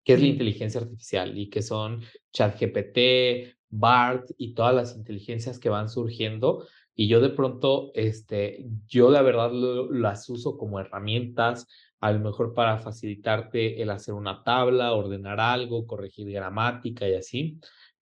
que 0.04 0.14
es 0.14 0.22
la 0.22 0.28
inteligencia 0.28 0.82
artificial, 0.82 1.38
y 1.38 1.50
que 1.50 1.62
son 1.62 2.02
ChatGPT, 2.34 3.56
Bard 3.70 4.26
y 4.38 4.54
todas 4.54 4.74
las 4.74 4.96
inteligencias 4.96 5.60
que 5.60 5.70
van 5.70 5.90
surgiendo. 5.90 6.68
Y 6.96 7.08
yo 7.08 7.20
de 7.20 7.30
pronto, 7.30 7.92
este, 7.94 8.66
yo 8.88 9.10
la 9.10 9.22
verdad 9.22 9.52
lo 9.52 9.92
las 9.92 10.30
uso 10.30 10.58
como 10.58 10.80
herramientas, 10.80 11.68
a 12.00 12.12
lo 12.12 12.20
mejor 12.20 12.54
para 12.54 12.78
facilitarte 12.78 13.82
el 13.82 13.90
hacer 13.90 14.14
una 14.14 14.44
tabla, 14.44 14.94
ordenar 14.94 15.40
algo, 15.40 15.88
corregir 15.88 16.30
gramática 16.32 17.08
y 17.10 17.16
así. 17.16 17.60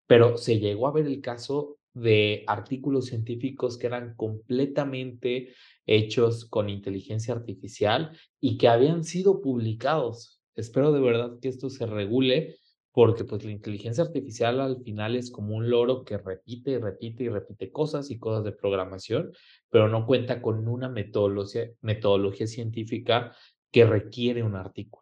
Pero 0.08 0.38
se 0.38 0.60
llegó 0.60 0.88
a 0.88 0.92
ver 0.92 1.06
el 1.06 1.22
caso 1.22 1.78
de 1.94 2.44
artículos 2.48 3.08
científicos 3.08 3.78
que 3.78 3.88
eran 3.88 4.16
completamente 4.16 5.54
hechos 5.86 6.46
con 6.46 6.70
inteligencia 6.70 7.34
artificial 7.34 8.18
y 8.40 8.58
que 8.58 8.68
habían 8.70 9.04
sido 9.04 9.42
publicados. 9.42 10.42
Espero 10.56 10.92
de 10.92 11.02
verdad 11.02 11.40
que 11.42 11.50
esto 11.50 11.70
se 11.70 11.86
regule, 11.86 12.56
porque, 12.94 13.24
pues, 13.24 13.44
la 13.46 13.52
inteligencia 13.52 14.04
artificial 14.04 14.60
al 14.60 14.84
final 14.84 15.16
es 15.16 15.32
como 15.32 15.56
un 15.56 15.70
loro 15.70 16.04
que 16.04 16.18
repite, 16.18 16.72
y 16.72 16.78
repite, 16.78 17.24
y 17.24 17.30
repite 17.30 17.72
cosas 17.72 18.12
y 18.12 18.20
cosas 18.20 18.44
de 18.44 18.52
programación, 18.52 19.32
pero 19.70 19.88
no 19.88 20.06
cuenta 20.06 20.42
con 20.42 20.68
una 20.68 20.90
metodolocia 20.90 21.72
metodología 21.82 22.48
científica 22.48 23.34
que 23.72 23.86
requiere 23.86 24.44
un 24.44 24.56
artículo. 24.56 25.01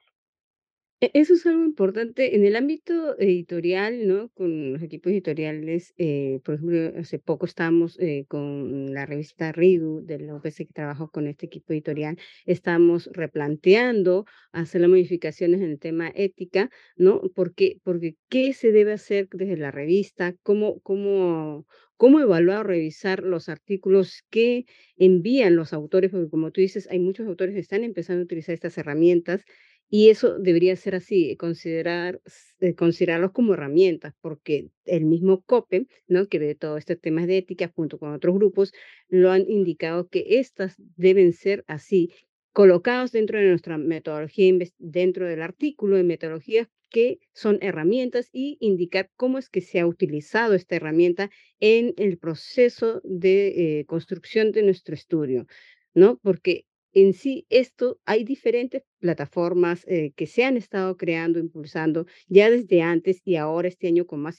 E 1.02 1.12
eso 1.14 1.34
es 1.34 1.46
algo 1.46 1.64
importante 1.64 2.36
en 2.36 2.44
el 2.44 2.58
ámbito 2.58 3.18
editorial, 3.20 4.06
¿no? 4.06 4.28
Con 4.34 4.74
los 4.74 4.82
equipos 4.82 5.14
editoriales, 5.14 5.94
eh, 5.98 6.42
por 6.44 6.56
ejemplo, 6.56 6.92
hace 7.00 7.20
poco 7.20 7.46
estábamos, 7.46 7.98
eh, 8.02 8.26
con 8.28 8.94
la 8.94 9.06
revista 9.06 9.54
Ridu 9.54 10.02
de 10.06 10.20
la 10.20 10.36
UPC, 10.36 10.66
que 10.68 10.74
trabajo 10.74 11.10
con 11.10 11.28
este 11.28 11.46
equipo 11.46 11.72
editorial, 11.72 12.18
estamos 12.46 13.10
replanteando 13.14 14.26
hacer 14.52 14.82
las 14.82 14.90
modificaciones 14.90 15.62
en 15.62 15.70
el 15.72 15.80
tema 15.80 16.12
ética, 16.14 16.70
¿no? 16.98 17.22
Porque 17.34 17.78
porque, 17.86 18.16
¿qué 18.28 18.52
se 18.52 18.74
debe 18.74 18.92
hacer 18.92 19.30
desde 19.32 19.56
la 19.56 19.72
revista? 19.72 20.36
¿Cómo 20.44 20.82
cómo 20.82 21.66
cómo 21.96 22.20
evaluar 22.20 22.60
o 22.60 22.64
revisar 22.64 23.24
los 23.24 23.48
artículos 23.48 24.24
que 24.30 24.66
envían 24.98 25.56
los 25.56 25.72
autores? 25.72 26.12
Porque, 26.12 26.30
como 26.30 26.52
tú 26.52 26.60
dices, 26.60 26.88
hay 26.92 27.00
muchos 27.00 27.26
autores 27.28 27.54
que 27.56 27.62
están 27.62 27.86
empezando 27.86 28.22
a 28.22 28.26
utilizar 28.26 28.54
estas 28.54 28.78
herramientas, 28.78 29.44
y 29.90 30.10
eso 30.10 30.38
debería 30.40 30.76
ser 30.76 30.96
así, 30.96 31.36
considerar 31.38 32.22
s 32.26 32.76
considerarlos 32.76 33.32
como 33.32 33.54
herramientas, 33.56 34.14
porque 34.22 34.70
el 34.86 35.06
mismo 35.06 35.42
COPE, 35.44 35.88
¿no? 36.08 36.28
Que 36.28 36.40
ve 36.40 36.56
todo 36.56 36.78
este 36.78 36.96
temas 36.96 37.28
de 37.28 37.38
ética 37.40 37.72
junto 37.76 37.98
con 38.00 38.14
otros 38.14 38.36
grupos, 38.36 38.74
lo 39.10 39.32
han 39.32 39.50
indicado 39.50 40.08
que 40.10 40.26
estas 40.40 40.76
deben 40.98 41.34
ser 41.34 41.64
así, 41.68 42.12
colocados 42.54 43.12
dentro 43.12 43.40
de 43.40 43.48
nuestra 43.50 43.78
metodología 43.78 44.54
dentro 44.80 45.28
del 45.28 45.42
artículo 45.42 45.98
de 45.98 46.04
metodologías 46.04 46.68
que 46.92 47.20
son 47.34 47.60
herramientas, 47.62 48.30
y 48.34 48.58
indicar 48.62 49.12
cómo 49.16 49.38
es 49.38 49.50
que 49.50 49.62
se 49.62 49.80
ha 49.80 49.86
utilizado 49.88 50.56
esta 50.56 50.76
herramienta 50.76 51.30
en 51.60 51.94
el 51.98 52.18
proceso 52.18 53.02
de, 53.04 53.80
eh, 53.82 53.86
construcción 53.86 54.52
de 54.52 54.64
nuestro 54.64 54.96
estudio, 54.96 55.46
¿no? 55.94 56.20
Porque 56.24 56.66
en 56.94 57.14
sí 57.14 57.46
esto 57.50 58.00
hay 58.06 58.24
diferentes 58.24 58.84
plataformas, 59.00 59.86
eh, 59.88 60.12
que 60.16 60.28
se 60.28 60.44
han 60.44 60.58
estado 60.58 60.98
creando, 60.98 61.40
impulsando 61.40 62.06
ya 62.28 62.50
desde 62.50 62.82
antes 62.82 63.22
y 63.26 63.36
ahora 63.36 63.68
este 63.68 63.88
año 63.88 64.06
con 64.08 64.22
más 64.22 64.38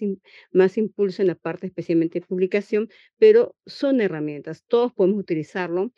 más 0.53 0.79
impulso 0.79 1.23
en 1.23 1.29
la 1.29 1.35
parte 1.35 1.67
especialmente 1.67 2.21
de 2.21 2.27
publicación, 2.27 2.89
pero 3.19 3.57
son 3.67 4.01
herramientas, 4.01 4.65
todos 4.69 4.93
podemos 4.93 5.21
utilizarlo, 5.21 5.93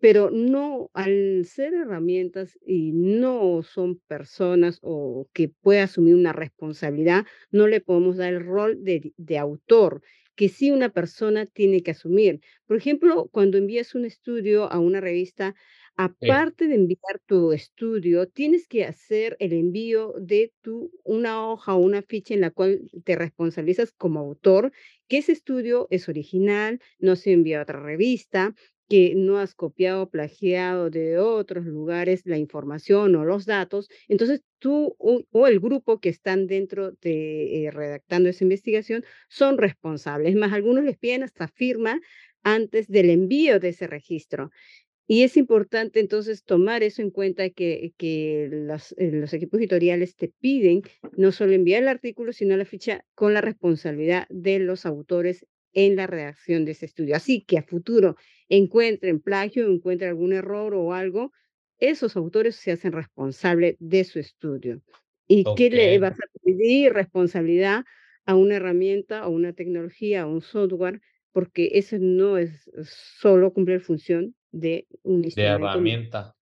pero 0.00 0.30
no 0.30 0.90
al 0.94 1.44
ser 1.44 1.74
herramientas 1.74 2.58
y 2.66 2.92
no 2.92 3.62
son 3.62 4.00
personas 4.08 4.78
o 4.82 5.28
que 5.32 5.48
pueda 5.48 5.84
asumir 5.84 6.14
una 6.14 6.32
responsabilidad, 6.32 7.24
no 7.50 7.68
le 7.68 7.80
podemos 7.80 8.16
dar 8.16 8.32
el 8.34 8.44
rol 8.44 8.82
de 8.82 9.38
autor, 9.38 10.02
que 10.36 10.48
sí 10.48 10.70
una 10.70 10.90
persona 10.90 11.46
tiene 11.46 11.82
que 11.82 11.92
asumir. 11.92 12.40
Por 12.66 12.76
ejemplo, 12.76 13.28
cuando 13.32 13.58
envías 13.58 13.94
un 13.94 14.04
estudio 14.04 14.70
a 14.70 14.78
una 14.78 15.00
revista, 15.00 15.54
aparte 15.96 16.68
de 16.68 16.74
enviar 16.74 17.20
tu 17.26 17.52
estudio, 17.52 18.28
tienes 18.28 18.68
que 18.68 18.84
hacer 18.84 19.36
el 19.40 19.52
envío 19.54 20.14
de 20.20 20.52
tu 20.62 20.92
una 21.04 21.48
hoja 21.48 21.74
o 21.74 21.78
una 21.78 22.02
ficha 22.02 22.34
en 22.34 22.42
la 22.42 22.50
cual 22.50 22.82
te 23.04 23.16
responsabilizas 23.16 23.92
como 23.92 24.20
autor, 24.20 24.72
que 25.08 25.18
ese 25.18 25.32
estudio 25.32 25.86
es 25.90 26.08
original, 26.08 26.80
no 26.98 27.16
se 27.16 27.32
envía 27.32 27.60
a 27.60 27.62
otra 27.62 27.80
revista, 27.82 28.54
que 28.88 29.14
no 29.16 29.38
has 29.38 29.54
copiado 29.54 30.02
o 30.02 30.10
plagiado 30.10 30.90
de 30.90 31.18
otros 31.18 31.66
lugares 31.66 32.22
la 32.24 32.38
información 32.38 33.16
o 33.16 33.24
los 33.24 33.46
datos. 33.46 33.88
Entonces, 34.08 34.42
tú 34.58 34.96
o 34.98 35.46
el 35.46 35.60
grupo 35.60 36.00
que 36.00 36.08
están 36.08 36.46
dentro 36.46 36.92
de, 37.00 37.66
eh, 37.66 37.70
redactando 37.70 38.28
esa 38.28 38.44
investigación 38.44 39.04
son 39.28 39.58
responsables. 39.58 40.30
Es 40.30 40.36
más, 40.36 40.52
algunos 40.52 40.84
les 40.84 40.96
piden 40.98 41.22
hasta 41.22 41.48
firma 41.48 42.00
antes 42.42 42.88
del 42.88 43.10
envío 43.10 43.58
de 43.60 43.70
ese 43.70 43.86
registro. 43.86 44.50
Y 45.08 45.22
es 45.22 45.36
importante, 45.36 46.00
entonces, 46.00 46.44
tomar 46.44 46.82
eso 46.82 47.00
en 47.02 47.10
cuenta 47.10 47.50
que 47.50 47.92
que 47.96 48.48
las 48.50 48.92
eh, 48.98 49.10
los 49.12 49.32
equipos 49.32 49.60
editoriales 49.60 50.16
te 50.16 50.28
piden 50.40 50.82
no 51.16 51.30
solo 51.32 51.52
enviar 51.52 51.82
el 51.82 51.88
artículo, 51.88 52.32
sino 52.32 52.56
la 52.56 52.64
ficha 52.64 53.04
con 53.14 53.32
la 53.34 53.40
responsabilidad 53.40 54.26
de 54.30 54.58
los 54.58 54.84
autores 54.86 55.46
en 55.76 55.94
la 55.94 56.06
redacción 56.06 56.64
de 56.64 56.72
ese 56.72 56.86
estudio. 56.86 57.14
Así 57.14 57.44
que 57.44 57.58
a 57.58 57.62
futuro 57.62 58.16
encuentren 58.48 59.20
plagio, 59.20 59.70
encuentren 59.70 60.08
algún 60.10 60.32
error 60.32 60.74
o 60.74 60.94
algo, 60.94 61.32
esos 61.78 62.16
autores 62.16 62.56
se 62.56 62.72
hacen 62.72 62.92
responsable 62.92 63.76
de 63.78 64.04
su 64.04 64.18
estudio. 64.18 64.80
¿Y 65.28 65.44
qué 65.54 65.68
le 65.68 65.98
vas 65.98 66.18
a 66.18 66.24
pedir 66.42 66.94
responsabilidad 66.94 67.84
a 68.24 68.34
una 68.36 68.56
herramienta, 68.56 69.18
a 69.20 69.28
una 69.28 69.52
tecnología, 69.52 70.22
a 70.22 70.26
un 70.26 70.40
software? 70.40 71.02
Porque 71.32 71.68
eso 71.74 71.98
no 72.00 72.38
es 72.38 72.70
solo 73.20 73.52
cumplir 73.52 73.82
función 73.82 74.34
de 74.52 74.86
un 75.02 75.20
De 75.20 75.34
herramienta. 75.36 76.34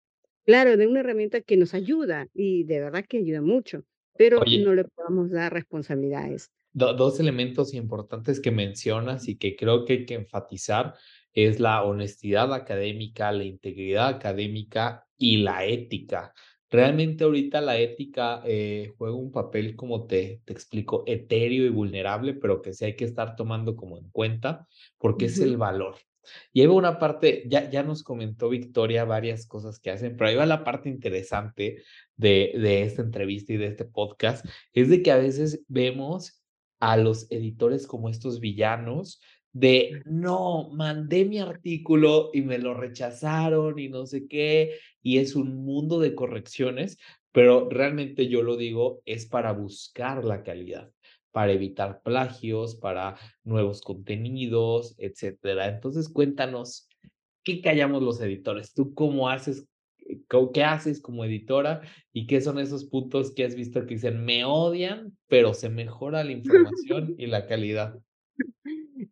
claro, 0.45 0.77
de 0.77 0.87
una 0.87 1.01
herramienta 1.01 1.41
que 1.41 1.57
nos 1.57 1.73
ayuda, 1.73 2.27
y 2.33 2.63
de 2.63 2.79
verdad 2.79 3.03
que 3.05 3.17
ayuda 3.17 3.41
mucho, 3.41 3.83
pero 4.17 4.39
Oye 4.39 4.63
no 4.63 4.73
le 4.73 4.85
podemos 4.85 5.29
dar 5.29 5.51
responsabilidades. 5.51 6.51
Do 6.75 6.93
dos 6.93 7.21
elementos 7.21 7.73
importantes 7.73 8.41
que 8.41 8.51
mencionas 8.51 9.29
y 9.29 9.37
que 9.37 9.55
creo 9.55 9.85
que 9.85 9.93
hay 9.93 10.05
que 10.05 10.15
enfatizar 10.15 10.95
es 11.33 11.61
la 11.61 11.83
honestidad 11.83 12.53
académica, 12.53 13.31
la 13.31 13.45
integridad 13.45 14.09
académica 14.09 15.07
y 15.17 15.37
la 15.37 15.65
ética. 15.65 16.33
Realmente 16.69 17.23
ahorita 17.23 17.61
la 17.61 17.77
ética, 17.77 18.41
eh, 18.45 18.93
juega 18.97 19.15
un 19.15 19.31
papel, 19.31 19.77
como 19.77 20.05
te 20.05 20.41
te 20.43 20.51
explico, 20.51 21.05
etéreo 21.07 21.65
y 21.65 21.69
vulnerable, 21.69 22.33
pero 22.33 22.61
que 22.61 22.73
sí 22.73 22.83
hay 22.83 22.97
que 22.97 23.05
estar 23.05 23.37
tomando 23.37 23.77
como 23.77 23.97
en 23.97 24.09
cuenta, 24.09 24.67
porque 24.97 25.25
es 25.25 25.39
el 25.39 25.55
valor. 25.55 25.95
Y 26.51 26.59
ahí 26.61 26.67
va 26.67 26.73
una 26.73 26.99
parte, 26.99 27.43
ya 27.47 27.69
ya 27.69 27.83
nos 27.83 28.03
comentó 28.03 28.49
Victoria 28.49 29.05
varias 29.05 29.47
cosas 29.47 29.79
que 29.79 29.91
hacen, 29.91 30.17
pero 30.17 30.29
ahí 30.29 30.35
va 30.35 30.45
la 30.45 30.65
parte 30.65 30.89
interesante 30.89 31.83
de 32.17 32.53
de 32.59 32.83
esta 32.83 33.01
entrevista 33.01 33.53
y 33.53 33.57
de 33.57 33.67
este 33.67 33.85
podcast, 33.85 34.45
es 34.73 34.89
de 34.89 35.01
que 35.01 35.11
a 35.11 35.17
veces 35.17 35.63
vemos 35.69 36.41
a 36.79 36.97
los 36.97 37.31
editores 37.31 37.87
como 37.87 38.09
estos 38.09 38.39
villanos 38.39 39.21
de: 39.53 40.01
"No, 40.05 40.69
mandé 40.73 41.25
mi 41.25 41.39
artículo 41.39 42.29
y 42.33 42.41
me 42.41 42.57
lo 42.59 42.73
rechazaron 42.73 43.79
y 43.79 43.89
no 43.89 44.05
sé 44.05 44.27
qué", 44.27 44.77
y 45.01 45.17
es 45.19 45.35
un 45.35 45.65
mundo 45.65 45.99
de 45.99 46.15
correcciones, 46.15 46.97
pero 47.31 47.69
realmente 47.69 48.27
yo 48.29 48.43
lo 48.43 48.57
digo, 48.57 49.01
es 49.05 49.25
para 49.25 49.51
buscar 49.53 50.23
la 50.25 50.43
calidad, 50.43 50.91
para 51.31 51.51
evitar 51.53 52.01
plagios, 52.03 52.75
para 52.75 53.15
nuevos 53.43 53.81
contenidos, 53.81 54.95
etcétera. 54.97 55.67
Entonces, 55.69 56.09
cuéntanos, 56.09 56.87
¿qué 57.43 57.61
callamos 57.61 58.03
los 58.03 58.21
editores? 58.21 58.73
¿Tú 58.73 58.93
cómo 58.95 59.29
haces? 59.29 59.67
¿Co 60.27 60.51
qué 60.51 60.63
haces 60.63 61.01
como 61.01 61.25
editora? 61.25 61.81
¿Y 62.13 62.27
qué 62.27 62.41
son 62.41 62.59
esos 62.59 62.85
puntos 62.85 63.33
que 63.33 63.45
has 63.45 63.55
visto 63.55 63.81
que 63.85 63.95
dicen: 63.95 64.25
"Me 64.25 64.45
odian, 64.45 65.17
pero 65.27 65.53
se 65.53 65.69
mejora 65.69 66.23
la 66.23 66.31
información 66.31 67.15
y 67.17 67.27
la 67.27 67.47
calidad"? 67.47 67.99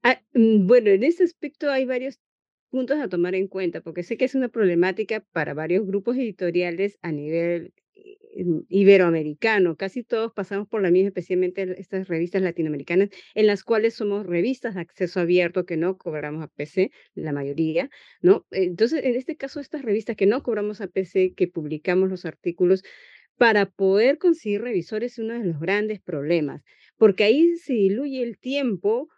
Ah, 0.03 0.21
mm, 0.33 0.67
bueno, 0.67 0.89
en 0.89 1.03
ese 1.03 1.23
aspecto 1.23 1.69
hay 1.69 1.85
varios 1.85 2.19
puntos 2.69 2.99
a 2.99 3.07
tomar 3.09 3.35
en 3.35 3.47
cuenta, 3.47 3.81
porque 3.81 4.03
sé 4.03 4.17
que 4.17 4.25
es 4.25 4.35
una 4.35 4.49
problemática 4.49 5.25
para 5.31 5.53
varios 5.53 5.85
grupos 5.85 6.17
editoriales 6.17 6.97
a 7.01 7.11
nivel, 7.11 7.73
iberoamericano. 8.69 9.75
Casi 9.75 10.03
todos 10.03 10.33
pasamos 10.33 10.67
por 10.67 10.81
la 10.81 10.91
misma, 10.91 11.09
especialmente 11.09 11.79
estas 11.79 12.07
revistas 12.07 12.41
latinoamericanas, 12.41 13.09
en 13.35 13.47
las 13.47 13.63
cuales 13.63 13.93
somos 13.93 14.25
revistas 14.25 14.75
de 14.75 14.81
acceso 14.81 15.19
abierto 15.19 15.65
que 15.65 15.77
no 15.77 15.97
cobramos 15.97 16.43
a 16.43 16.47
PC, 16.47 16.91
la 17.15 17.31
mayoría, 17.31 17.89
¿no? 18.21 18.45
Entonces, 18.51 19.03
en 19.03 19.15
este 19.15 19.35
caso, 19.35 19.59
estas 19.59 19.83
revistas 19.83 20.15
que 20.15 20.25
no 20.25 20.43
cobramos 20.43 20.81
a 20.81 20.87
PC, 20.87 21.33
que 21.35 21.47
publicamos 21.47 22.09
los 22.09 22.25
artículos, 22.25 22.83
para 23.37 23.65
poder 23.65 24.17
conseguir 24.17 24.61
revisores 24.61 25.13
es 25.13 25.19
uno 25.19 25.33
de 25.33 25.45
los 25.45 25.59
grandes 25.59 25.99
problemas, 25.99 26.61
porque 26.97 27.23
ahí 27.23 27.55
se 27.57 27.73
diluye 27.73 28.21
el 28.21 28.37
tiempo 28.37 29.09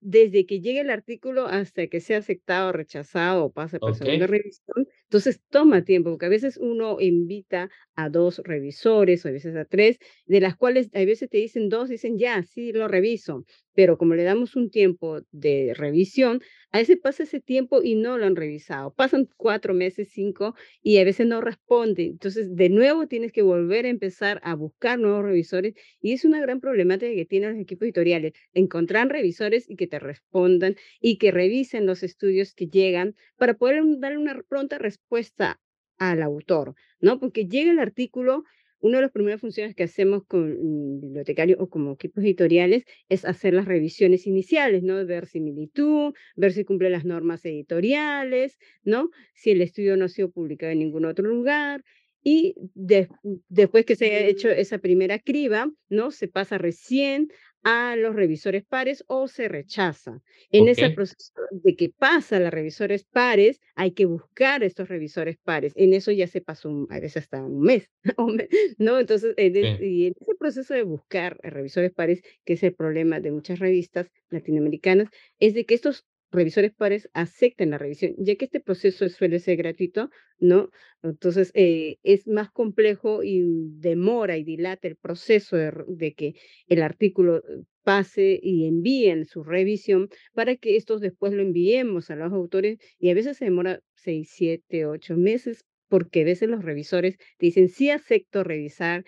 desde 0.00 0.46
que 0.46 0.60
llegue 0.60 0.80
el 0.80 0.90
artículo 0.90 1.46
hasta 1.46 1.86
que 1.88 2.00
sea 2.00 2.18
aceptado, 2.18 2.72
rechazado 2.72 3.44
o 3.46 3.52
pase 3.52 3.80
por 3.80 3.94
segunda 3.94 4.26
Okey. 4.26 4.28
revisión. 4.28 4.86
Entonces, 5.04 5.40
toma 5.50 5.84
tiempo, 5.84 6.10
porque 6.10 6.26
a 6.26 6.28
veces 6.30 6.56
uno 6.56 7.00
invita 7.00 7.70
a 7.96 8.08
2 8.10 8.38
revisores, 8.44 9.24
o 9.24 9.28
a 9.28 9.32
veces 9.32 9.54
a 9.56 9.64
3, 9.66 9.98
de 10.26 10.40
las 10.40 10.56
cuales 10.56 10.88
a 10.94 11.04
veces 11.04 11.28
te 11.30 11.38
dicen 11.38 11.68
2, 11.68 11.88
dicen: 11.90 12.18
"Ya, 12.18 12.42
sí, 12.42 12.72
lo 12.72 12.88
reviso", 12.88 13.44
pero 13.74 13.98
como 13.98 14.14
le 14.14 14.22
damos 14.24 14.56
un 14.56 14.70
tiempo 14.70 15.20
de 15.32 15.74
revisión, 15.76 16.40
a 16.72 16.78
veces 16.78 16.98
pasa 17.02 17.24
ese 17.24 17.40
tiempo 17.40 17.82
y 17.82 17.94
no 17.96 18.16
lo 18.18 18.26
han 18.26 18.36
revisado. 18.36 18.94
Pasan 18.94 19.28
4 19.36 19.74
meses, 19.74 20.10
5, 20.12 20.54
y 20.82 20.98
a 20.98 21.04
veces 21.04 21.26
no 21.26 21.40
responde. 21.40 22.04
Entonces, 22.06 22.54
de 22.56 22.68
nuevo 22.68 23.06
tienes 23.08 23.32
que 23.32 23.42
volver 23.42 23.86
a 23.86 23.88
empezar 23.88 24.40
a 24.44 24.54
buscar 24.54 24.98
nuevos 24.98 25.24
revisores, 25.24 25.74
y 26.00 26.12
es 26.12 26.24
una 26.24 26.40
gran 26.40 26.60
problemática 26.60 27.12
que 27.14 27.26
tienen 27.26 27.50
los 27.54 27.60
equipos 27.60 27.84
editoriales, 27.86 28.32
encontrar 28.54 29.08
revisores 29.08 29.68
y 29.68 29.76
que 29.76 29.86
te 29.90 29.98
respondan, 29.98 30.76
y 31.00 31.18
que 31.18 31.30
revisen 31.32 31.86
los 31.86 32.02
estudios 32.02 32.54
que 32.54 32.68
llegan 32.68 33.16
para 33.36 33.54
poder 33.54 33.82
darle 33.98 34.18
una 34.18 34.42
pronta 34.48 34.78
respuesta 34.78 35.60
al 35.98 36.22
autor, 36.22 36.74
¿no? 37.00 37.20
Porque 37.20 37.46
llega 37.46 37.70
el 37.72 37.78
artículo, 37.78 38.44
una 38.82 38.96
de 38.98 39.02
las 39.02 39.12
primeras 39.12 39.42
funciones 39.42 39.74
que 39.74 39.82
hacemos 39.82 40.24
con 40.26 40.52
mm, 40.52 41.00
bibliotecarios 41.02 41.58
o 41.60 41.68
como 41.68 41.92
equipos 41.92 42.24
editoriales 42.24 42.84
es 43.10 43.26
hacer 43.26 43.52
las 43.54 43.66
revisiones 43.66 44.26
iniciales, 44.26 44.82
¿no? 44.82 45.04
Ver 45.04 45.26
similitud, 45.26 46.14
ver 46.36 46.52
si 46.52 46.64
cumple 46.64 46.88
las 46.90 47.04
normas 47.04 47.44
editoriales, 47.44 48.58
¿no? 48.82 49.10
Si 49.34 49.50
el 49.50 49.60
estudio 49.60 49.96
no 49.98 50.06
ha 50.06 50.08
sido 50.08 50.30
publicado 50.30 50.72
en 50.72 50.78
ningún 50.78 51.04
otro 51.04 51.28
lugar. 51.28 51.84
Y 52.22 52.54
des- 52.74 53.08
después 53.48 53.86
que 53.86 53.96
se 53.96 54.06
haya 54.06 54.26
hecho 54.26 54.50
esa 54.50 54.78
primera 54.78 55.18
criba, 55.18 55.70
¿no? 55.88 56.10
Se 56.10 56.28
pasa 56.28 56.58
recién 56.58 57.28
a 57.62 57.96
los 57.96 58.14
revisores 58.14 58.64
pares 58.64 59.04
o 59.08 59.28
se 59.28 59.48
rechaza. 59.48 60.22
En 60.50 60.68
ese 60.68 60.90
proceso 60.90 61.32
de 61.50 61.76
que 61.76 61.90
pasa 61.90 62.36
a 62.38 62.50
revisores 62.50 63.04
pares, 63.04 63.60
hay 63.74 63.92
que 63.92 64.06
buscar 64.06 64.62
estos 64.62 64.88
revisores 64.88 65.36
pares. 65.42 65.72
En 65.76 65.92
eso 65.94 66.10
ya 66.12 66.26
se 66.26 66.40
pasó, 66.40 66.68
un- 66.70 66.86
a 66.90 67.00
veces 67.00 67.24
hasta 67.24 67.44
un 67.44 67.60
mes, 67.60 67.90
¿no? 68.78 68.98
Entonces, 69.00 69.34
en 69.36 69.56
y 69.80 70.06
en 70.06 70.14
ese 70.20 70.34
proceso 70.38 70.74
de 70.74 70.82
buscar 70.84 71.38
a 71.42 71.50
revisores 71.50 71.92
pares, 71.92 72.22
que 72.44 72.54
es 72.54 72.62
el 72.62 72.74
problema 72.74 73.20
de 73.20 73.32
muchas 73.32 73.58
revistas 73.58 74.08
latinoamericanas, 74.30 75.08
es 75.38 75.54
de 75.54 75.66
que 75.66 75.74
estos 75.74 76.04
revisores 76.30 76.72
pares 76.72 77.08
acepten 77.12 77.70
la 77.70 77.78
revisión, 77.78 78.14
ya 78.18 78.36
que 78.36 78.44
este 78.44 78.60
proceso 78.60 79.08
suele 79.08 79.38
ser 79.38 79.56
gratuito, 79.56 80.10
¿no? 80.38 80.70
Entonces, 81.02 81.50
eh, 81.54 81.98
es 82.02 82.26
más 82.26 82.50
complejo 82.50 83.22
y 83.22 83.42
demora 83.78 84.36
y 84.36 84.44
dilata 84.44 84.88
el 84.88 84.96
proceso 84.96 85.56
de, 85.56 86.14
que 86.14 86.34
el 86.68 86.82
artículo 86.82 87.38
eh, 87.38 87.62
pase 87.82 88.38
y 88.42 88.66
envíen 88.66 89.24
su 89.24 89.42
revisión 89.42 90.08
para 90.34 90.56
que 90.56 90.76
estos 90.76 91.00
después 91.00 91.32
lo 91.32 91.42
enviemos 91.42 92.10
a 92.10 92.16
los 92.16 92.32
autores 92.32 92.78
y 92.98 93.10
a 93.10 93.14
veces 93.14 93.38
se 93.38 93.46
demora 93.46 93.80
6 93.94 94.28
7 94.30 94.86
8 94.86 95.16
meses 95.16 95.64
porque 95.88 96.22
a 96.22 96.24
veces 96.24 96.48
los 96.48 96.64
revisores 96.64 97.16
dicen, 97.38 97.68
sí 97.68 97.90
acepto 97.90 98.44
revisar, 98.44 99.04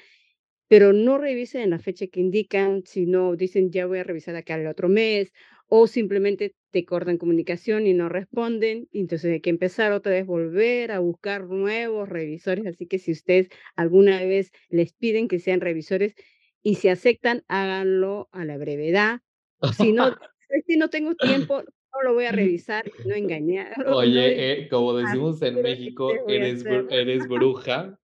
pero 0.68 0.92
no 0.92 1.18
revisen 1.18 1.62
en 1.62 1.70
la 1.70 1.78
fecha 1.78 2.06
que 2.06 2.20
indican, 2.20 2.82
sino 2.86 3.36
dicen, 3.36 3.70
ya 3.70 3.86
voy 3.86 3.98
a 3.98 4.04
revisar 4.04 4.34
acá 4.36 4.56
el 4.56 4.66
otro 4.66 4.88
mes, 4.88 5.32
o 5.74 5.86
simplemente 5.86 6.54
te 6.70 6.84
cortan 6.84 7.16
comunicación 7.18 7.86
y 7.86 7.94
no 7.94 8.08
responden, 8.10 8.88
entonces 8.92 9.32
hay 9.32 9.40
que 9.40 9.50
empezar 9.50 9.92
otra 9.92 10.12
vez, 10.12 10.26
volver 10.26 10.92
a 10.92 10.98
buscar 11.00 11.44
nuevos 11.46 12.08
revisores. 12.08 12.66
Así 12.66 12.86
que 12.86 12.98
si 12.98 13.12
ustedes 13.12 13.48
alguna 13.76 14.20
vez 14.24 14.50
les 14.68 14.92
piden 14.92 15.28
que 15.28 15.38
sean 15.38 15.60
revisores 15.62 16.14
y 16.62 16.74
si 16.76 16.88
aceptan, 16.88 17.44
háganlo 17.48 18.28
a 18.32 18.44
la 18.44 18.58
brevedad. 18.58 19.20
Si 19.70 19.92
no, 19.92 20.10
que 20.66 20.76
no 20.76 20.90
tengo 20.90 21.14
tiempo, 21.14 21.62
no 21.62 22.02
lo 22.02 22.14
voy 22.14 22.26
a 22.26 22.32
revisar, 22.32 22.92
no 23.02 23.14
engañar, 23.14 23.74
Oye, 23.84 24.64
eh, 24.64 24.68
como 24.68 24.92
"Ah, 25.00 25.16
decimos 25.16 25.40
en 25.42 25.60
México, 25.62 26.24
eres 26.28 26.66
bru 26.66 26.86
hacerlo". 26.86 26.90
eres 26.90 27.26
bruja, 27.28 27.98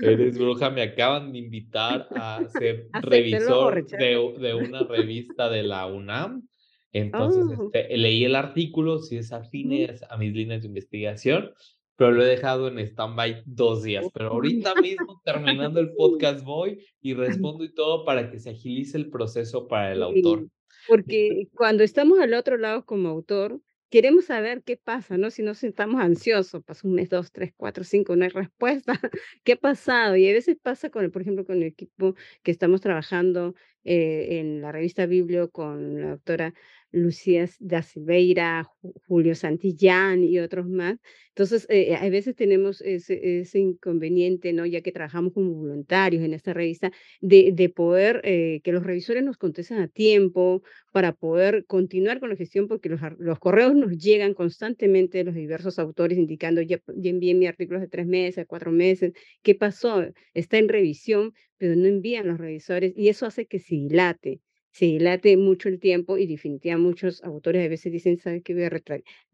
eres 0.00 0.38
bruja. 0.38 0.70
Me 0.70 0.82
acaban 0.82 1.32
de 1.32 1.38
invitar 1.38 2.08
a 2.14 2.46
ser 2.48 2.90
revisor 3.00 3.84
de 3.90 4.34
de 4.38 4.54
una 4.54 4.84
revista 4.84 5.48
de 5.48 5.62
la 5.62 5.86
UNAM. 5.86 6.48
Entonces, 6.94 7.58
Oh, 7.58 7.64
este, 7.64 7.96
leí 7.98 8.24
el 8.24 8.36
artículo, 8.36 9.00
sí 9.00 9.16
es 9.16 9.32
ujú. 9.32 9.40
afines 9.42 10.02
a 10.08 10.16
mis 10.16 10.32
líneas 10.32 10.62
de 10.62 10.68
investigación, 10.68 11.50
pero 11.96 12.12
lo 12.12 12.22
he 12.22 12.28
dejado 12.28 12.68
en 12.68 12.78
stand-by 12.78 13.42
2 13.46 13.82
días. 13.82 14.06
Pero 14.14 14.30
ahorita 14.30 14.80
mismo, 14.80 15.20
terminando 15.24 15.80
el 15.80 15.92
podcast, 15.96 16.44
voy 16.44 16.86
y 17.02 17.14
respondo 17.14 17.64
y 17.64 17.74
todo 17.74 18.04
para 18.04 18.30
que 18.30 18.38
se 18.38 18.50
agilice 18.50 18.96
el 18.96 19.10
proceso 19.10 19.66
para 19.66 19.92
el 19.92 20.02
autor. 20.02 20.42
Sí, 20.42 20.50
porque 20.88 21.48
cuando 21.54 21.82
estamos 21.82 22.20
al 22.20 22.32
otro 22.32 22.56
lado 22.58 22.84
como 22.84 23.08
autor, 23.08 23.60
queremos 23.90 24.26
saber 24.26 24.62
qué 24.64 24.76
pasa, 24.76 25.16
¿no? 25.16 25.30
Si 25.30 25.42
no 25.42 25.54
si 25.54 25.68
estamos 25.68 26.00
ansiosos, 26.00 26.64
pasa 26.64 26.86
un 26.86 26.94
mes, 26.94 27.10
2, 27.10 27.30
3, 27.32 27.52
4, 27.56 27.84
5, 27.84 28.16
no 28.16 28.24
hay 28.24 28.30
respuesta, 28.30 28.92
¿qué 29.44 29.52
ha 29.52 29.56
pasado? 29.56 30.16
Y 30.16 30.28
a 30.28 30.32
veces 30.32 30.56
pasa 30.60 30.90
con 30.90 31.04
el, 31.04 31.10
por 31.10 31.22
ejemplo, 31.22 31.44
con 31.44 31.56
el 31.56 31.64
equipo 31.64 32.14
que 32.42 32.50
estamos 32.50 32.80
trabajando 32.80 33.54
eh, 33.84 34.40
en 34.40 34.62
la 34.62 34.72
revista 34.72 35.06
Biblio 35.06 35.50
con 35.50 36.00
la 36.00 36.10
doctora 36.10 36.54
Lucía 36.94 37.48
da 37.60 37.82
Silveira, 37.82 38.64
Ju- 38.80 38.94
Julio 39.06 39.34
Santillán 39.34 40.22
y 40.24 40.38
otros 40.38 40.66
más. 40.68 40.96
Entonces, 41.30 41.66
eh, 41.68 41.96
a 41.96 42.08
veces 42.08 42.36
tenemos 42.36 42.80
ese, 42.82 43.44
inconveniente, 43.58 44.52
¿no? 44.52 44.66
Ya 44.66 44.80
que 44.82 44.92
trabajamos 44.92 45.32
como 45.32 45.52
voluntarios 45.54 46.22
en 46.24 46.34
esta 46.34 46.52
revista 46.54 46.92
de 47.20 47.52
de 47.52 47.68
poder, 47.68 48.20
eh, 48.24 48.60
que 48.62 48.72
los 48.72 48.84
revisores 48.84 49.22
nos 49.24 49.36
contesten 49.36 49.78
a 49.78 49.88
tiempo 49.88 50.62
para 50.92 51.12
poder 51.12 51.64
continuar 51.66 52.20
con 52.20 52.28
la 52.30 52.36
gestión, 52.36 52.68
porque 52.68 52.88
los 52.88 53.38
correos 53.38 53.74
nos 53.74 53.96
llegan 53.98 54.34
constantemente 54.34 55.18
de 55.18 55.24
los 55.24 55.34
diversos 55.34 55.78
autores 55.78 56.18
indicando: 56.18 56.62
"Ya 56.62 56.80
ya 56.96 57.10
envié 57.10 57.34
mi 57.34 57.46
artículo 57.46 57.78
hace 57.78 57.88
3 57.88 58.06
meses, 58.06 58.46
4 58.46 58.70
meses, 58.72 59.12
¿qué 59.42 59.54
pasó? 59.54 60.04
Está 60.34 60.58
en 60.58 60.68
revisión", 60.68 61.32
pero 61.58 61.74
no 61.76 61.86
envían 61.86 62.26
los 62.28 62.38
revisores, 62.38 62.92
y 62.96 63.08
eso 63.08 63.26
hace 63.26 63.46
que 63.46 63.58
se 63.58 63.74
dilate, 63.76 64.40
se 64.74 64.86
dilate 64.86 65.36
mucho 65.38 65.70
el 65.70 65.80
tiempo, 65.80 66.18
y 66.18 66.26
definitiva 66.26 66.76
muchos 66.78 67.22
autores 67.24 67.64
a 67.64 67.68
veces 67.68 67.92
dicen: 67.92 68.18
"¿Sabes 68.18 68.42
qué? 68.44 68.54
Voy 68.54 68.64
a 68.64 68.70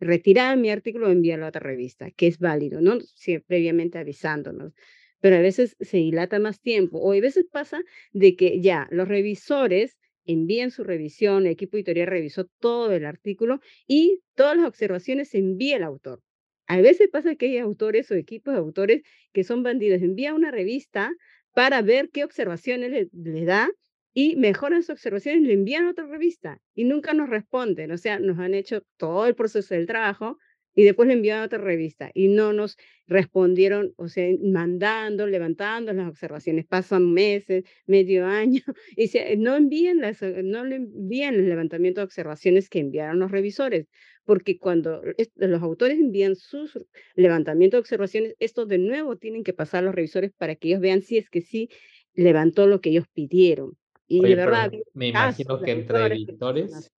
retirar 0.01 0.57
mi 0.59 0.71
artículo 0.71 1.09
o 1.09 1.11
enviarlo 1.11 1.47
a 1.47 1.49
otra 1.49 1.61
revista", 1.63 2.11
que 2.13 2.29
es 2.29 2.39
válido, 2.39 2.81
¿no? 2.81 3.01
Sí, 3.01 3.39
previamente 3.41 3.99
avisándonos 3.99 4.73
pero 5.21 5.37
a 5.37 5.41
veces 5.41 5.77
se 5.81 5.99
dilata 5.99 6.39
más 6.39 6.61
tiempo, 6.61 6.99
o 6.99 7.13
a 7.13 7.21
veces 7.21 7.45
pasa 7.51 7.83
de 8.13 8.37
que 8.37 8.61
ya 8.63 8.89
los 8.91 9.09
revisores 9.09 9.99
envían 10.25 10.71
su 10.71 10.85
revisión, 10.85 11.45
el 11.47 11.53
equipo 11.53 11.77
editorial 11.77 12.07
revisó 12.09 12.47
todo 12.61 12.93
el 12.93 13.05
artículo 13.05 13.61
y 13.87 14.23
todas 14.35 14.57
las 14.57 14.67
observaciones 14.67 15.29
se 15.31 15.39
envía 15.39 15.77
el 15.77 15.83
autor. 15.83 16.23
A 16.69 16.81
veces 16.81 17.09
pasa 17.11 17.35
que 17.35 17.47
hay 17.47 17.59
autores 17.59 18.11
o 18.11 18.15
equipos 18.15 18.55
de 18.55 18.61
autores 18.61 19.03
que 19.33 19.45
son 19.45 19.63
bandidos, 19.63 20.03
envía 20.03 20.35
una 20.35 20.51
revista 20.51 21.13
para 21.55 21.83
ver 21.83 22.11
qué 22.11 22.25
observaciones 22.25 22.91
le, 22.91 23.09
le 23.13 23.45
da 23.45 23.71
y 24.13 24.37
mejoran 24.37 24.83
sus 24.83 24.91
observaciones 24.91 25.43
le 25.43 25.53
envían 25.55 25.85
a 25.87 25.91
otra 25.91 26.07
revista 26.07 26.61
y 26.75 26.85
nunca 26.85 27.15
nos 27.15 27.29
responden. 27.29 27.93
O 27.93 27.99
sea, 27.99 28.19
nos 28.19 28.39
han 28.39 28.55
hecho 28.55 28.83
todo 28.97 29.27
el 29.27 29.35
proceso 29.35 29.75
del 29.75 29.87
trabajo 29.87 30.39
y 30.75 30.85
después 30.85 31.09
le 31.09 31.15
envían 31.15 31.41
a 31.41 31.45
otra 31.45 31.59
revista 31.59 32.11
y 32.15 32.29
no 32.29 32.53
nos 32.53 32.77
respondieron, 33.07 33.93
o 33.97 34.09
sea, 34.09 34.29
mandando, 34.43 35.27
levantando 35.27 35.93
las 35.93 36.09
observaciones. 36.09 36.67
Pasan 36.67 37.13
meses, 37.13 37.65
medio 37.87 38.27
año, 38.27 38.63
y 38.97 39.09
se 39.09 39.37
no 39.37 39.57
envían 39.57 40.01
las 40.01 40.23
no 40.23 40.65
le 40.65 40.77
envían 40.77 41.35
el 41.35 41.49
levantamiento 41.49 42.01
de 42.01 42.05
observaciones 42.05 42.69
que 42.69 42.79
enviaron 42.79 43.19
los 43.19 43.31
revisores, 43.31 43.89
porque 44.25 44.59
cuando 44.59 45.03
los 45.37 45.63
autores 45.63 45.99
envían 45.99 46.37
sus 46.37 46.79
levantamientos 47.15 47.79
de 47.79 47.81
observaciones, 47.81 48.37
estos 48.39 48.69
de 48.69 48.79
nuevo 48.79 49.17
tienen 49.17 49.43
que 49.45 49.53
pasar 49.53 49.83
a 49.83 49.87
los 49.87 49.95
revisores 49.95 50.33
para 50.37 50.55
que 50.55 50.69
ellos 50.69 50.81
vean 50.81 51.03
si 51.03 51.19
es 51.19 51.31
que 51.31 51.41
sí 51.43 51.69
levantó 52.15 52.67
lo 52.67 52.81
que 52.81 52.91
ellos 52.91 53.07
pidieron. 53.13 53.77
Y 54.13 54.27
de 54.27 54.35
Oye, 54.35 54.43
verdad, 54.45 54.71
habido 54.71 54.85
me 54.93 55.09
imagino 55.09 55.61
de 55.61 55.63
que 55.63 55.73
entre 55.73 56.07
que 56.07 56.07
editores 56.07 56.93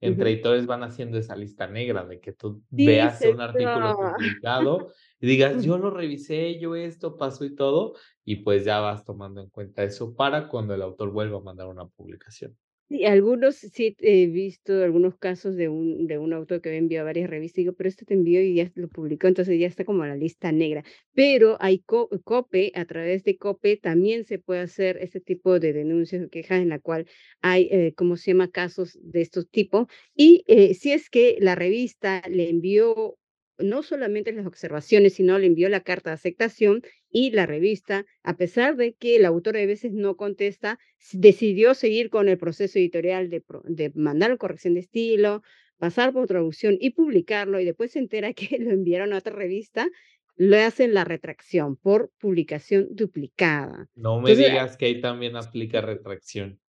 entre 0.00 0.32
editores 0.32 0.66
van 0.66 0.82
haciendo 0.84 1.18
esa 1.18 1.36
lista 1.36 1.66
negra 1.68 2.04
de 2.06 2.20
que 2.20 2.32
tú 2.32 2.64
Sí, 2.76 3.10
veas 3.10 3.24
un 3.24 3.40
artículo 3.40 3.96
publicado 3.96 4.92
y 5.20 5.26
digas: 5.28 5.62
"Yo 5.64 5.78
lo 5.78 5.90
revisé, 5.90 6.58
yo 6.60 6.76
esto 6.76 7.16
pasó 7.18 7.44
y 7.46 7.54
todo", 7.56 7.94
y 8.24 8.36
pues 8.38 8.64
ya 8.64 8.80
vas 8.80 9.04
tomando 9.04 9.40
en 9.42 9.50
cuenta 9.50 9.84
eso 9.84 10.14
para 10.16 10.48
cuando 10.48 10.74
el 10.74 10.82
autor 10.82 11.12
vuelva 11.12 11.38
a 11.38 11.42
mandar 11.42 11.68
una 11.68 11.86
publicación. 11.88 12.58
Sí, 12.90 13.04
algunos 13.04 13.56
sí 13.56 13.96
he 13.98 14.26
visto 14.28 14.84
algunos 14.84 15.16
casos 15.18 15.56
de 15.56 15.68
un 15.68 16.06
de 16.06 16.18
un 16.18 16.32
autor 16.32 16.60
que 16.60 16.68
había 16.68 16.78
enviado 16.78 17.02
a 17.02 17.06
varias 17.06 17.28
revistas, 17.28 17.58
y 17.58 17.62
digo: 17.62 17.72
"Pero 17.74 17.88
este 17.88 18.04
te 18.04 18.14
envió 18.14 18.40
y 18.40 18.54
ya 18.54 18.70
lo 18.76 18.88
publicó", 18.88 19.26
entonces 19.26 19.58
ya 19.58 19.66
está 19.66 19.84
como 19.84 20.06
la 20.06 20.14
lista 20.14 20.52
negra. 20.52 20.84
Pero 21.12 21.56
hay 21.58 21.80
co 21.80 22.08
COPE, 22.22 22.70
a 22.76 22.84
través 22.84 23.24
de 23.24 23.38
COPE 23.38 23.78
también 23.78 24.24
se 24.24 24.38
puede 24.38 24.60
hacer 24.60 24.98
ese 24.98 25.20
tipo 25.20 25.58
de 25.58 25.72
denuncias 25.72 26.24
o 26.24 26.28
quejas 26.30 26.60
en 26.62 26.68
la 26.68 26.78
cual 26.78 27.06
hay, 27.42 27.66
eh, 27.72 27.92
¿cómo 27.96 28.16
se 28.16 28.30
llama?, 28.30 28.52
casos 28.52 28.96
de 29.02 29.20
estos 29.20 29.50
tipos. 29.50 29.88
Y, 30.14 30.44
eh, 30.46 30.74
si 30.74 30.92
es 30.92 31.10
que 31.10 31.38
la 31.40 31.56
revista 31.56 32.22
le 32.30 32.48
envió 32.50 33.18
no 33.58 33.82
solamente 33.82 34.30
las 34.32 34.46
observaciones, 34.46 35.14
sino 35.14 35.38
le 35.38 35.46
envió 35.46 35.68
la 35.70 35.80
carta 35.80 36.10
de 36.10 36.14
aceptación 36.14 36.82
y 37.18 37.30
la 37.30 37.46
revista, 37.46 38.04
a 38.22 38.36
pesar 38.36 38.76
de 38.76 38.92
que 38.92 39.16
el 39.16 39.24
autor 39.24 39.56
a 39.56 39.64
veces 39.64 39.90
no 39.90 40.18
contesta, 40.18 40.78
decidió 41.12 41.72
seguir 41.72 42.10
con 42.10 42.28
el 42.28 42.36
proceso 42.36 42.78
editorial 42.78 43.30
de 43.30 43.42
de 43.64 43.90
mandar 43.94 44.36
corrección 44.36 44.74
de 44.74 44.80
estilo, 44.80 45.40
pasar 45.78 46.12
por 46.12 46.26
traducción 46.26 46.76
y 46.78 46.90
publicarlo, 46.90 47.58
y 47.58 47.64
después 47.64 47.92
se 47.92 48.00
entera 48.00 48.34
que 48.34 48.58
lo 48.58 48.70
enviaron 48.70 49.14
a 49.14 49.18
otra 49.18 49.32
revista, 49.32 49.88
le 50.36 50.62
hacen 50.62 50.92
la 50.92 51.04
retracción 51.04 51.76
por 51.76 52.10
publicación 52.20 52.88
duplicada. 52.90 53.88
No 53.94 54.20
me 54.20 54.32
Entonces 54.32 54.52
digas 54.52 54.76
que 54.76 54.84
ahí 54.84 55.00
también 55.00 55.36
aplica 55.36 55.80
retracción. 55.80 56.60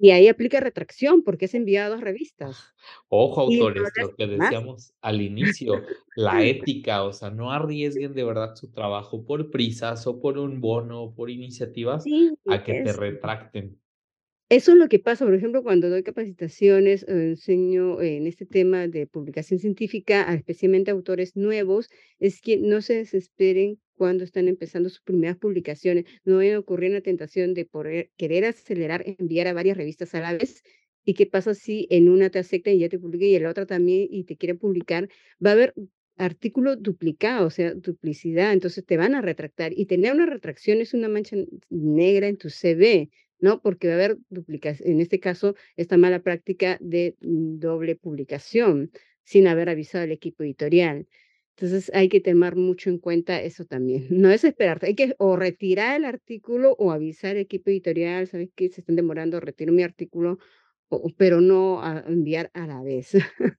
Y 0.00 0.10
ahí 0.10 0.28
aplica 0.28 0.60
retracción, 0.60 1.22
porque 1.24 1.46
es 1.46 1.54
enviado 1.54 1.94
a 1.94 1.96
2 1.96 2.04
revistas. 2.04 2.56
Ojo, 3.10 3.40
Y 3.46 3.60
autores, 3.60 3.92
lo 3.96 4.14
que 4.14 4.26
más. 4.36 4.52
decíamos 4.52 4.92
al 5.00 5.22
inicio, 5.22 5.86
la 6.14 6.44
ética, 6.44 7.04
o 7.04 7.12
sea, 7.14 7.30
no 7.30 7.50
arriesguen 7.52 8.12
de 8.12 8.22
verdad 8.22 8.54
su 8.54 8.70
trabajo 8.70 9.24
por 9.24 9.50
prisas, 9.50 10.06
o 10.06 10.20
por 10.20 10.36
un 10.38 10.60
bono, 10.60 11.02
o 11.04 11.14
por 11.14 11.30
iniciativas, 11.30 12.06
Sí, 12.06 12.38
a 12.46 12.62
que 12.64 12.74
te 12.74 12.92
retracten. 12.92 13.80
Eso 14.50 14.72
es 14.72 14.78
lo 14.78 14.88
que 14.88 14.98
pasa, 14.98 15.26
por 15.26 15.34
ejemplo, 15.34 15.62
cuando 15.62 15.90
doy 15.90 16.02
capacitaciones, 16.02 17.04
enseño 17.06 18.00
en 18.00 18.26
este 18.26 18.46
tema 18.46 18.88
de 18.88 19.06
publicación 19.06 19.60
científica, 19.60 20.22
especialmente 20.34 20.90
a 20.90 20.94
autores 20.94 21.36
nuevos, 21.36 21.90
es 22.18 22.40
que 22.40 22.56
no 22.56 22.80
se 22.80 22.94
desesperen 22.94 23.78
cuando 23.98 24.24
están 24.24 24.48
empezando 24.48 24.88
sus 24.88 25.02
primeras 25.02 25.36
publicaciones. 25.36 26.06
No 26.24 26.36
vayan 26.36 26.56
a 26.56 26.60
ocurrir 26.60 26.92
la 26.92 27.02
tentación 27.02 27.52
de 27.52 27.66
poder 27.66 28.10
querer 28.16 28.46
acelerar, 28.46 29.04
enviar 29.18 29.48
a 29.48 29.52
varias 29.52 29.76
revistas 29.76 30.14
a 30.14 30.20
la 30.20 30.32
vez, 30.32 30.62
¿y 31.04 31.14
qué 31.14 31.26
pasa 31.26 31.52
si 31.54 31.86
en 31.90 32.08
una 32.08 32.30
te 32.30 32.38
aceptan 32.38 32.74
y 32.74 32.78
ya 32.78 32.88
te 32.88 32.98
publican, 32.98 33.28
y 33.28 33.34
en 33.34 33.42
la 33.42 33.50
otra 33.50 33.66
también, 33.66 34.08
y 34.10 34.24
te 34.24 34.36
quieren 34.36 34.58
publicar? 34.58 35.08
Va 35.44 35.50
a 35.50 35.52
haber 35.54 35.74
artículo 36.16 36.76
duplicado, 36.76 37.46
o 37.46 37.50
sea, 37.50 37.74
duplicidad, 37.74 38.52
entonces 38.52 38.84
te 38.86 38.96
van 38.96 39.14
a 39.14 39.20
retractar, 39.20 39.72
y 39.76 39.86
tener 39.86 40.12
una 40.14 40.26
retracción 40.26 40.80
es 40.80 40.94
una 40.94 41.08
mancha 41.08 41.36
negra 41.68 42.28
en 42.28 42.36
tu 42.38 42.48
CV, 42.50 43.10
¿no? 43.40 43.60
Porque 43.62 43.88
va 43.88 43.94
a 43.94 43.96
haber 43.96 44.18
duplica 44.30 44.74
en 44.80 45.00
este 45.00 45.20
caso, 45.20 45.54
esta 45.76 45.96
mala 45.96 46.22
práctica 46.22 46.78
de 46.80 47.16
doble 47.20 47.96
publicación, 47.96 48.90
sin 49.24 49.46
haber 49.46 49.68
avisado 49.68 50.04
al 50.04 50.12
equipo 50.12 50.42
editorial. 50.42 51.06
Entonces, 51.58 51.90
hay 51.94 52.08
que 52.08 52.20
tomar 52.20 52.54
mucho 52.56 52.88
en 52.90 52.98
cuenta 52.98 53.40
eso 53.42 53.64
también. 53.64 54.06
No 54.10 54.28
desesperarte, 54.28 54.86
hay 54.86 54.94
que 54.94 55.14
o 55.18 55.36
retirar 55.36 55.96
el 55.96 56.04
artículo 56.04 56.74
o 56.78 56.92
avisar 56.92 57.32
al 57.32 57.38
equipo 57.38 57.70
editorial: 57.70 58.26
"¿Sabes 58.28 58.50
qué? 58.54 58.68
Se 58.68 58.80
están 58.82 58.96
demorando, 58.96 59.40
retiro 59.40 59.72
mi 59.72 59.82
artículo", 59.82 60.38
o 60.88 61.10
pero 61.16 61.40
no 61.40 61.82
a 61.82 62.00
enviar 62.06 62.50
a 62.54 62.66
la 62.68 62.82
vez. 62.82 63.12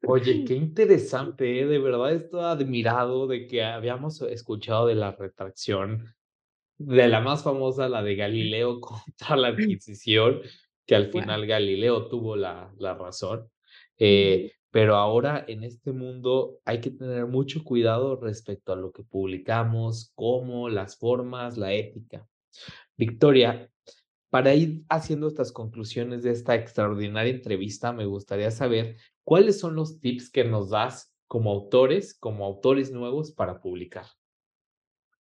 Oye, 0.06 0.44
qué 0.46 0.56
interesante, 0.56 1.62
¿eh? 1.62 1.66
De 1.68 1.78
verdad 1.80 2.14
estoy 2.14 2.42
admirado 2.44 3.28
de 3.28 3.46
que 3.48 3.64
habíamos 3.64 4.22
escuchado 4.22 4.88
de 4.88 4.96
la 4.96 5.12
retracción, 5.12 6.16
de 6.80 7.08
la 7.10 7.22
más 7.22 7.44
famosa, 7.44 7.90
la 7.90 8.04
de 8.04 8.16
Galileo 8.16 8.82
contra 8.82 9.36
la 9.38 9.50
Adquisición, 9.50 10.42
que 10.86 10.96
al 10.96 11.12
final 11.12 11.48
Galileo 11.48 12.10
tuvo 12.10 12.36
la 12.38 12.74
la 12.80 12.96
razón. 12.96 13.50
Eh. 14.00 14.52
Pero 14.72 14.96
ahora 14.96 15.44
en 15.48 15.64
este 15.64 15.92
mundo 15.92 16.60
hay 16.66 16.82
que 16.82 16.92
tener 16.92 17.26
mucho 17.26 17.64
cuidado 17.64 18.16
respecto 18.16 18.74
a 18.74 18.76
lo 18.76 18.92
que 18.92 19.04
publicamos, 19.04 20.12
cómo, 20.16 20.70
las 20.70 20.98
formas, 20.98 21.58
la 21.58 21.74
ética. 21.74 22.28
Victoria, 22.98 23.72
para 24.30 24.54
ir 24.54 24.84
haciendo 24.90 25.28
estas 25.28 25.52
conclusiones 25.52 26.24
de 26.24 26.32
esta 26.32 26.56
extraordinaria 26.56 27.34
entrevista, 27.34 27.94
me 27.94 28.06
gustaría 28.06 28.52
saber, 28.52 28.98
¿cuáles 29.24 29.60
son 29.60 29.76
los 29.76 30.00
tips 30.00 30.30
que 30.30 30.44
nos 30.44 30.70
das 30.70 31.12
como 31.28 31.52
autores, 31.52 32.14
como 32.14 32.46
autores 32.46 32.92
nuevos 32.92 33.32
para 33.32 33.60
publicar? 33.60 34.06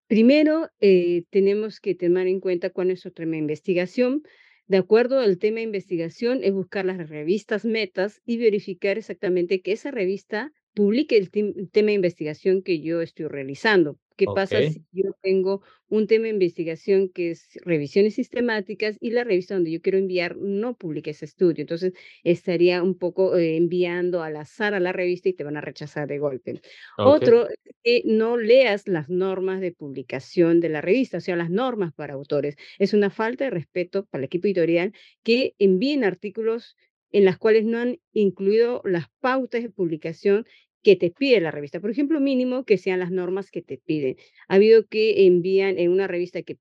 Primero, 0.08 0.70
eh, 0.80 1.26
tenemos 1.30 1.80
que 1.80 1.94
tomar 1.96 2.28
en 2.28 2.40
cuenta 2.40 2.72
cuál 2.72 2.90
es 2.90 3.04
de 3.04 3.38
investigación. 3.38 4.24
De 4.70 4.78
acuerdo 4.78 5.20
al 5.20 5.38
tema 5.38 5.58
de 5.58 5.64
investigación, 5.64 6.46
es 6.46 6.54
buscar 6.54 6.86
las 6.86 7.10
revistas 7.10 7.66
metas 7.66 8.22
y 8.26 8.38
verificar 8.38 8.98
exactamente 8.98 9.62
que 9.62 9.74
esa 9.74 9.92
revista 9.92 10.54
publique 10.80 11.18
el 11.18 11.30
tem 11.30 11.68
tema 11.72 11.88
de 11.88 11.96
investigación 11.96 12.62
que 12.62 12.80
yo 12.80 13.02
estoy 13.02 13.28
realizando. 13.28 14.00
¿Qué 14.16 14.26
pasa 14.34 14.62
si 14.62 14.86
yo 14.94 15.12
tengo 15.22 15.62
un 15.90 16.08
tema 16.08 16.24
de 16.24 16.30
investigación 16.30 17.10
que 17.10 17.32
es 17.32 17.50
revisiones 17.66 18.16
sistemáticas 18.16 18.96
y 19.02 19.12
la 19.12 19.26
revista 19.26 19.56
donde 19.56 19.72
yo 19.72 19.82
quiero 19.82 19.98
enviar 19.98 20.38
no 20.38 20.78
publica 20.78 21.12
ese 21.12 21.26
estudio? 21.26 21.64
Entonces, 21.64 21.92
estaría 22.24 22.82
un 22.82 22.98
poco, 22.98 23.36
eh, 23.36 23.58
enviando 23.58 24.24
al 24.24 24.38
azar 24.38 24.74
a 24.74 24.80
la 24.80 24.94
revista 24.94 25.28
y 25.28 25.34
te 25.34 25.44
van 25.44 25.58
a 25.58 25.62
rechazar 25.62 26.08
de 26.08 26.18
golpe. 26.18 26.62
Otro, 26.98 27.50
que 27.84 28.04
no 28.06 28.38
leas 28.38 28.88
las 28.88 29.10
normas 29.10 29.60
de 29.60 29.74
publicación 29.74 30.62
de 30.62 30.70
la 30.70 30.80
revista, 30.80 31.18
o 31.18 31.22
sea, 31.22 31.36
las 31.36 31.50
normas 31.50 31.92
para 31.94 32.14
autores. 32.14 32.56
Es 32.78 32.94
una 32.94 33.10
falta 33.10 33.44
de 33.44 33.50
respeto 33.50 34.06
para 34.06 34.22
el 34.22 34.26
equipo 34.28 34.48
editorial 34.48 34.94
que 35.24 35.56
envíen 35.60 36.06
artículos 36.06 36.78
en 37.12 37.26
las 37.26 37.38
cuales 37.38 37.66
no 37.66 37.80
han 37.80 38.00
incluido 38.14 38.82
las 38.86 39.08
pautas 39.20 39.64
de 39.64 39.70
publicación 39.70 40.46
que 40.84 40.96
te 40.96 41.12
pide 41.12 41.40
la 41.42 41.52
revista. 41.52 41.80
Por 41.82 41.92
ejemplo, 41.92 42.20
mínimo 42.20 42.64
que 42.66 42.78
sean 42.78 43.00
las 43.00 43.12
normas 43.12 43.52
que 43.52 43.62
te 43.62 43.78
piden. 43.78 44.18
Ha 44.48 44.56
habido 44.56 44.88
que 44.88 45.26
envían 45.26 45.78
en 45.80 45.92
una 45.92 46.08
revista 46.08 46.42
que 46.44 46.58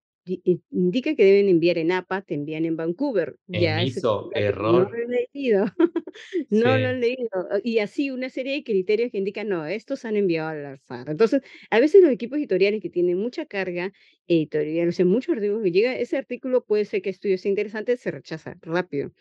indica 0.70 1.14
que 1.14 1.24
deben 1.24 1.48
enviar 1.48 1.78
en 1.78 1.90
APA, 1.92 2.22
te 2.22 2.34
envían 2.34 2.64
en 2.66 2.76
Vancouver. 2.76 3.36
Ya 3.46 3.82
ese 3.82 4.02
Emiso, 4.02 4.30
no 4.66 4.80
lo 4.80 4.86
error. 4.86 4.98
he 4.98 5.06
leído, 5.34 5.64
no 6.50 6.78
lo 6.78 6.92
Sí. 6.92 6.94
leído. 6.94 7.28
Y 7.64 7.78
así 7.78 8.10
una 8.10 8.28
serie 8.30 8.52
de 8.54 8.64
criterios 8.64 9.10
que 9.10 9.18
indican, 9.18 9.48
no, 9.48 9.66
estos 9.66 10.00
se 10.00 10.08
han 10.08 10.16
enviado 10.16 10.48
al 10.50 10.66
azar. 10.66 11.08
Entonces, 11.08 11.42
a 11.70 11.80
veces 11.80 12.02
los 12.02 12.10
equipos 12.12 12.38
editoriales 12.38 12.82
que 12.82 12.90
tienen 12.90 13.18
mucha 13.18 13.46
carga 13.46 13.92
editorial, 14.26 14.88
o 14.88 14.92
sea, 14.92 15.04
muchos 15.06 15.34
artículos 15.36 15.62
que 15.62 15.72
llega, 15.72 15.96
ese 15.96 16.16
artículo 16.18 16.64
puede 16.64 16.84
ser 16.84 17.02
que 17.02 17.10
estudio 17.10 17.38
sea 17.38 17.48
interesante, 17.50 17.96
se 17.96 18.10
rechaza 18.10 18.56
rápido. 18.62 19.12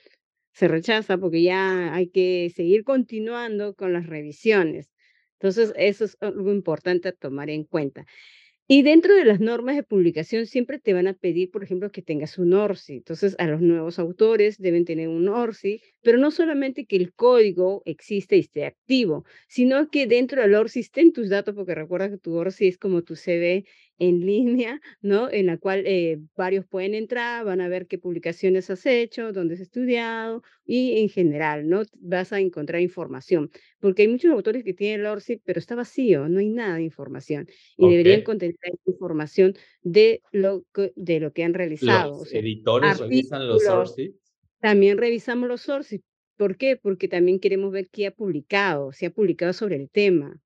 Se 0.58 0.68
rechaza 0.68 1.20
porque 1.20 1.44
ya 1.44 1.94
hay 1.94 2.08
que 2.10 2.52
seguir 2.56 2.84
continuando 2.84 3.76
con 3.76 3.94
las 3.94 4.08
revisiones. 4.08 4.90
Entonces, 5.34 5.72
eso 5.78 6.04
es 6.06 6.18
algo 6.20 6.52
importante 6.52 7.10
a 7.10 7.12
tomar 7.12 7.52
en 7.52 7.64
cuenta. 7.64 8.08
Y 8.68 8.82
dentro 8.82 9.14
de 9.14 9.24
las 9.24 9.40
normas 9.40 9.76
de 9.76 9.84
publicación 9.84 10.48
siempre 10.48 10.80
te 10.80 10.94
van 10.94 11.06
a 11.08 11.14
pedir, 11.14 11.52
por 11.52 11.64
ejemplo, 11.64 11.92
que 11.92 12.02
tengas 12.02 12.40
un 12.40 12.54
ORCI. 12.54 12.96
Entonces, 12.96 13.36
a 13.38 13.46
los 13.46 13.62
nuevos 13.62 14.00
autores 14.00 14.58
deben 14.58 14.84
tener 14.84 15.10
un 15.10 15.30
ORCI, 15.30 15.80
pero 16.02 16.18
no 16.18 16.32
solamente 16.32 16.88
que 16.88 16.96
el 16.96 17.14
código 17.14 17.84
exista 17.86 18.36
y 18.36 18.40
esté 18.40 18.66
activo, 18.66 19.26
sino 19.48 19.92
que 19.92 20.08
dentro 20.08 20.42
del 20.42 20.56
ORCI 20.56 20.80
estén 20.80 21.14
tus 21.14 21.30
datos, 21.30 21.54
porque 21.54 21.76
recuerda 21.76 22.10
que 22.10 22.18
tu 22.18 22.34
ORCI 22.34 22.68
es 22.68 22.80
como 22.80 23.04
tu 23.04 23.16
CV 23.16 23.66
en 24.00 24.26
línea, 24.26 24.80
¿no? 25.02 25.30
En 25.32 25.48
la 25.48 25.58
cual, 25.58 25.84
eh, 25.86 26.20
varios 26.36 26.66
pueden 26.66 26.94
entrar, 26.94 27.46
van 27.46 27.62
a 27.62 27.68
ver 27.68 27.88
qué 27.88 27.98
publicaciones 27.98 28.70
has 28.70 28.86
hecho, 28.86 29.34
dónde 29.34 29.56
has 29.56 29.62
estudiado 29.62 30.44
y 30.66 31.00
en 31.02 31.10
general, 31.10 31.68
¿no? 31.68 31.84
Vas 32.00 32.34
a 32.34 32.40
encontrar 32.40 32.82
información, 32.82 33.50
porque 33.80 34.04
hay 34.04 34.08
muchos 34.08 34.32
autores 34.32 34.64
que 34.64 34.74
tienen 34.74 35.02
el 35.02 35.06
ORCI, 35.08 35.42
pero 35.44 35.60
está 35.60 35.76
vacío, 35.76 36.30
no 36.30 36.40
hay 36.40 36.50
nada 36.50 36.76
de 36.76 36.84
información, 36.84 37.48
y 37.78 37.90
deberían 37.90 38.22
contener 38.22 38.56
información 38.86 39.54
de 39.82 40.22
lo 40.32 40.64
que 40.74 40.94
de 40.96 41.20
lo 41.20 41.32
que 41.34 41.44
han 41.44 41.54
realizado, 41.54 42.16
o 42.16 42.20
¿Los 42.20 42.30
sea, 42.30 42.40
editores 42.40 43.00
revisan 43.00 43.48
los. 43.48 43.66
ORCID? 43.68 44.12
También 44.60 44.98
revisamos 44.98 45.48
los 45.48 45.70
ORCID, 45.70 46.02
¿por 46.36 46.58
qué? 46.58 46.78
Porque 46.78 47.08
también 47.08 47.40
queremos 47.40 47.72
ver 47.72 47.90
qué 47.92 48.08
ha 48.08 48.12
publicado, 48.12 48.92
si 48.92 49.06
ha 49.06 49.12
publicado 49.12 49.54
sobre 49.54 49.76
el 49.76 49.90
tema, 49.90 50.40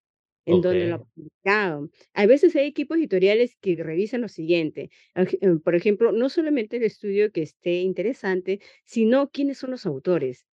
en 0.46 0.62
dónde 0.62 0.88
lo 0.88 0.96
ha 0.96 1.00
publicado. 1.00 1.90
A 2.14 2.26
veces 2.28 2.56
hay 2.56 2.68
equipos 2.68 2.98
editoriales 2.98 3.56
que 3.62 3.76
revisan 3.84 4.22
lo 4.22 4.28
siguiente, 4.30 4.90
ej 5.16 5.38
por 5.64 5.76
ejemplo, 5.76 6.12
no 6.12 6.30
solamente 6.30 6.78
el 6.78 6.84
estudio 6.84 7.32
que 7.32 7.42
esté 7.44 7.82
interesante, 7.82 8.60
sino 8.86 9.30
quiénes 9.32 9.58
son 9.60 9.72
los 9.72 9.86
autores. 9.86 10.46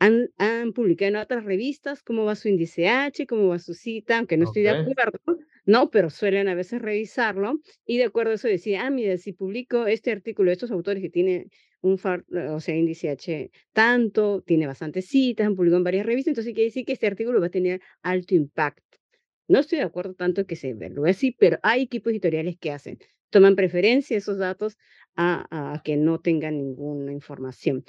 ¿Han 0.00 0.30
han 0.38 0.72
publicado 0.74 1.10
en 1.10 1.16
otras 1.16 1.44
revistas? 1.44 2.02
¿Cómo 2.02 2.24
va 2.26 2.36
su 2.36 2.48
índice 2.48 2.88
H? 2.88 3.26
¿Cómo 3.26 3.48
va 3.48 3.58
su 3.60 3.74
cita? 3.74 4.18
Aunque 4.18 4.36
no 4.38 4.44
estoy 4.44 4.62
de 4.62 4.70
acuerdo, 4.70 5.18
¿no? 5.66 5.90
Pero 5.90 6.10
suelen 6.10 6.48
a 6.48 6.54
veces 6.56 6.82
revisarlo, 6.82 7.60
y 7.86 7.98
de 7.98 8.04
acuerdo 8.04 8.32
a 8.32 8.34
eso 8.36 8.48
decir: 8.48 8.76
"Ah, 8.78 8.90
mira, 8.90 9.18
si 9.18 9.32
publico 9.34 9.86
este 9.88 10.12
artículo 10.12 10.50
de 10.50 10.54
estos 10.54 10.70
autores 10.72 11.02
que 11.02 11.10
tiene 11.10 11.48
un 11.82 11.98
FAR, 11.98 12.24
o 12.52 12.60
sea, 12.60 12.76
índice 12.76 13.10
H 13.10 13.50
tanto, 13.74 14.42
tiene 14.46 14.66
bastantes 14.68 15.06
citas, 15.08 15.46
han 15.48 15.56
publicado 15.56 15.78
en 15.78 15.84
varias 15.84 16.06
revistas, 16.06 16.32
entonces 16.32 16.54
quiere 16.54 16.66
decir 16.70 16.84
que 16.86 16.92
este 16.94 17.06
artículo 17.08 17.40
va 17.40 17.48
a 17.48 17.50
tener 17.50 17.82
alto 18.02 18.34
impacto". 18.36 18.99
No 19.50 19.58
estoy 19.58 19.78
de 19.78 19.84
acuerdo 19.84 20.14
tanto 20.14 20.46
que 20.46 20.54
se 20.54 20.68
evalúe 20.70 21.06
así, 21.06 21.32
pero 21.32 21.58
hay 21.64 21.82
equipos 21.82 22.12
editoriales 22.12 22.56
que 22.60 22.70
hacen, 22.70 22.98
toman 23.30 23.56
preferencia 23.56 24.16
esos 24.16 24.38
datos 24.38 24.78
a 25.16 25.74
a 25.74 25.82
que 25.82 25.96
no 25.96 26.20
tengan 26.20 26.56
ninguna 26.56 27.12
información. 27.12 27.84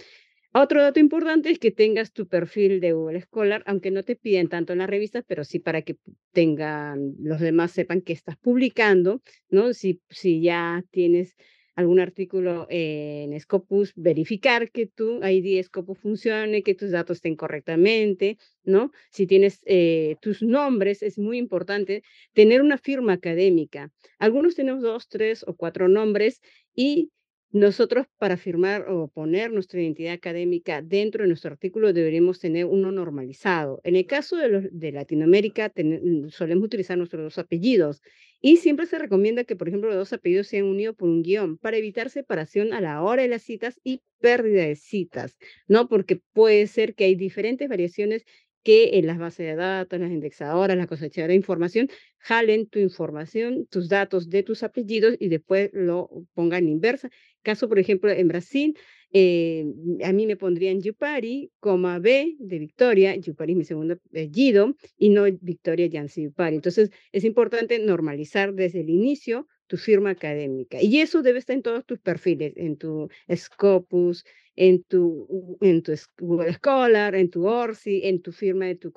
Otro 0.53 0.82
dato 0.82 0.99
importante 0.99 1.51
es 1.51 1.59
que 1.59 1.70
tengas 1.70 2.14
tu 2.14 2.28
perfil 2.28 2.82
de 2.82 2.93
Google 2.93 3.22
Scholar, 3.22 3.62
aunque 3.68 3.91
no 3.91 4.01
te 4.01 4.16
piden 4.16 4.49
tanto 4.49 4.74
en 4.74 4.80
las 4.80 4.89
revistas, 4.89 5.24
pero 5.28 5.43
sí 5.43 5.59
para 5.59 5.84
que 5.84 5.97
tengan, 6.34 7.14
los 7.20 7.39
demás 7.39 7.72
sepan 7.72 8.01
que 8.01 8.14
estás 8.14 8.38
publicando, 8.38 9.22
¿no? 9.49 9.74
Si, 9.74 10.01
si 10.09 10.41
ya 10.41 10.84
tienes 10.89 11.36
algún 11.76 12.00
artículo 12.00 12.68
en 12.70 13.40
Scopus, 13.40 13.94
verificar 13.96 14.72
que 14.72 14.88
tu 14.88 15.24
ID 15.24 15.64
Scopus 15.64 16.00
funcione, 16.00 16.64
que 16.64 16.76
tus 16.76 16.92
datos 16.92 17.18
estén 17.18 17.36
correctamente, 17.36 18.38
¿no? 18.64 18.92
Si 19.10 19.28
tienes 19.28 19.62
eh, 19.66 20.16
tus 20.22 20.42
nombres, 20.42 21.02
es 21.02 21.18
muy 21.18 21.38
importante 21.38 22.04
tener 22.34 22.62
una 22.62 22.78
firma 22.78 23.14
académica. 23.14 23.92
Algunos 24.20 24.56
tenemos 24.56 24.82
dos, 24.82 25.08
tres 25.08 25.44
o 25.48 25.56
cuatro 25.56 25.88
nombres 25.88 26.42
y 26.76 27.12
nosotros 27.52 28.08
para 28.18 28.38
firmar 28.38 28.89
o 28.89 29.10
poner 29.10 29.52
nuestra 29.52 29.82
identidad 29.82 30.14
académica 30.14 30.82
dentro 30.82 31.24
de 31.24 31.28
nuestro 31.28 31.52
artículo 31.52 31.91
deberíamos 31.91 32.39
tener 32.39 32.66
uno 32.66 32.91
normalizado. 32.91 33.82
En 33.84 33.95
el 33.97 34.06
caso 34.06 34.38
de, 34.38 34.91
Latinoamérica 34.91 35.72
mm, 35.76 36.30
solemos 36.30 36.66
utilizar 36.66 36.97
nuestros 36.97 37.24
dos 37.24 37.38
apellidos 37.38 38.02
y 38.39 38.58
siempre 38.58 38.86
se 38.86 38.97
recomienda 38.97 39.43
que, 39.43 39.56
por 39.56 39.68
ejemplo, 39.68 39.89
los 39.89 39.97
dos 39.97 40.14
apellidos 40.14 40.47
sean 40.47 40.66
unidos 40.66 40.95
por 40.95 41.10
un 41.10 41.24
guion 41.24 41.58
para 41.58 41.78
evitar 41.78 42.10
separación 42.10 42.74
a 42.74 42.82
la 42.82 43.04
hora 43.04 43.22
de 43.22 43.28
las 43.28 43.43
citas 43.43 43.80
y 43.84 44.02
pérdida 44.20 44.66
de 44.66 44.76
citas, 44.76 45.38
¿no? 45.68 45.89
Porque 45.89 46.22
puede 46.34 46.68
ser 46.68 46.95
que 46.95 47.04
hay 47.04 47.16
diferentes 47.16 47.68
variaciones 47.68 48.24
que 48.64 48.97
en 48.97 49.07
las 49.07 49.18
bases 49.18 49.47
de 49.47 49.55
datos, 49.55 49.99
las 49.99 50.12
indexadoras, 50.12 50.78
las 50.78 50.88
cosechadoras 50.88 51.30
de 51.30 51.36
información, 51.36 51.89
jalen 52.20 52.68
tu 52.68 52.80
información, 52.80 53.66
tus 53.70 53.89
datos 53.89 54.30
de 54.30 54.43
tus 54.43 54.64
apellidos 54.64 55.16
y 55.20 55.30
después 55.30 55.70
lo 55.74 56.09
pongan 56.34 56.68
inversa. 56.68 57.09
Caso, 57.41 57.68
por 57.68 57.80
ejemplo, 57.80 58.12
en 58.12 58.28
Brasil, 58.28 58.78
eh, 59.14 59.66
a 60.03 60.14
mí 60.14 60.26
me 60.26 60.38
pondrían 60.38 60.82
Yupari, 60.82 61.51
coma 61.59 61.99
B 61.99 62.36
de 62.39 62.59
Victoria, 62.59 63.16
Yupari 63.16 63.53
es 63.53 63.57
mi 63.57 63.66
segundo 63.66 63.95
apellido, 63.95 64.76
y 64.97 65.09
no 65.09 65.24
Victoria 65.41 65.88
Yancy 65.88 66.24
Yupari. 66.24 66.55
Entonces, 66.55 66.91
es 67.12 67.24
importante 67.26 67.78
normalizar 67.80 68.53
desde 68.53 68.82
el 68.82 68.89
inicio 68.89 69.47
tu 69.72 69.78
firma 69.78 70.10
académica. 70.10 70.82
Y 70.82 71.00
eso 71.00 71.22
debe 71.22 71.40
estar 71.40 71.56
en 71.56 71.62
todos 71.62 71.86
tus 71.86 71.98
perfiles, 71.98 72.52
en 72.58 72.76
tu 72.76 73.08
Scopus, 73.34 74.26
en 74.58 74.84
tu, 74.84 75.58
en 75.62 75.82
tu 75.82 75.94
Google 76.20 76.52
Scholar, 76.52 77.16
en 77.16 77.30
tu 77.30 77.48
ORCI, 77.48 78.02
en 78.04 78.22
tu 78.22 78.34
firma 78.34 78.66
de 78.66 78.76
tu, 78.76 78.92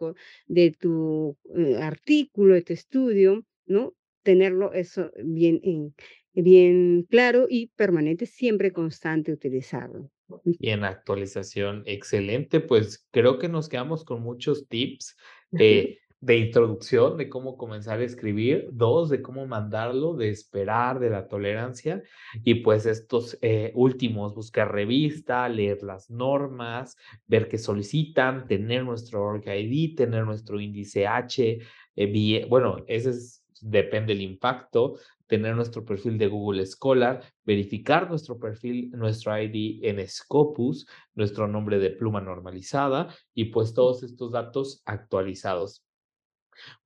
de 0.49 0.73
tu 0.73 1.39
eh, 1.57 1.77
artículo, 1.77 2.55
de 2.55 2.63
tu 2.63 2.73
estudio, 2.73 3.47
¿no? 3.67 3.95
Tenerlo 4.25 4.73
eso 4.73 5.13
bien, 5.23 5.61
en, 5.63 5.95
bien 6.33 7.07
claro 7.09 7.47
y 7.49 7.69
permanente, 7.77 8.27
siempre 8.27 8.73
constante 8.73 9.31
utilizarlo. 9.31 10.11
Y 10.45 10.71
en 10.71 10.83
actualización, 10.83 11.85
excelente, 11.87 12.59
pues 12.59 13.07
creo 13.13 13.39
que 13.39 13.49
nos 13.49 13.69
quedamos 13.69 14.05
con 14.05 14.23
muchos 14.23 14.67
tips. 14.67 15.15
Eh, 15.57 15.99
de 16.25 16.39
introducción, 16.39 17.19
de 17.19 17.29
cómo 17.29 17.59
comenzar 17.59 18.01
a 18.01 18.05
escribir, 18.05 18.69
dos, 18.73 19.11
de 19.11 19.21
cómo 19.21 19.47
mandarlo, 19.47 20.15
de 20.15 20.31
esperar, 20.31 20.99
de 20.99 21.11
la 21.11 21.29
tolerancia, 21.29 22.03
y 22.43 22.57
pues 22.57 22.87
estos 22.87 23.37
eh, 23.43 23.73
últimos, 23.75 24.35
buscar 24.35 24.73
revista, 24.73 25.47
leer 25.51 25.83
las 25.83 26.11
normas, 26.11 26.97
ver 27.27 27.47
qué 27.47 27.59
solicitan, 27.59 28.47
tener 28.47 28.85
nuestro 28.85 29.23
org 29.23 29.45
ID, 29.47 29.97
tener 29.97 30.25
nuestro 30.25 30.61
índice 30.61 31.07
H, 31.07 31.59
eh, 31.97 32.47
bueno, 32.49 32.79
ese 32.87 33.11
es, 33.11 33.45
depende 33.61 34.15
del 34.15 34.23
impacto, 34.23 34.95
tener 35.27 35.55
nuestro 35.55 35.85
perfil 35.85 36.17
de 36.17 36.29
Google 36.29 36.65
Scholar, 36.65 37.23
verificar 37.45 38.09
nuestro 38.09 38.39
perfil, 38.39 38.91
nuestro 38.93 39.39
ID 39.39 39.81
en 39.85 40.09
Scopus, 40.09 40.87
nuestro 41.15 41.49
nombre 41.49 41.79
de 41.79 41.91
pluma 41.91 42.23
normalizada 42.23 43.15
y 43.35 43.47
pues 43.47 43.75
todos 43.75 44.03
estos 44.03 44.33
datos 44.33 44.83
actualizados. 44.87 45.84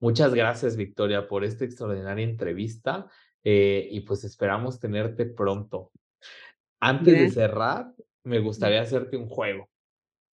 Muchas 0.00 0.34
gracias, 0.34 0.76
Victoria, 0.76 1.28
por 1.28 1.44
esta 1.44 1.64
extraordinaria 1.64 2.24
entrevista 2.24 3.06
eh, 3.44 3.88
y 3.90 4.00
pues 4.00 4.24
esperamos 4.24 4.80
tenerte 4.80 5.26
pronto. 5.26 5.90
Antes 6.80 7.14
de 7.14 7.30
cerrar, 7.30 7.92
me 8.24 8.38
gustaría 8.38 8.80
hacerte 8.80 9.16
un 9.16 9.26
juego. 9.26 9.68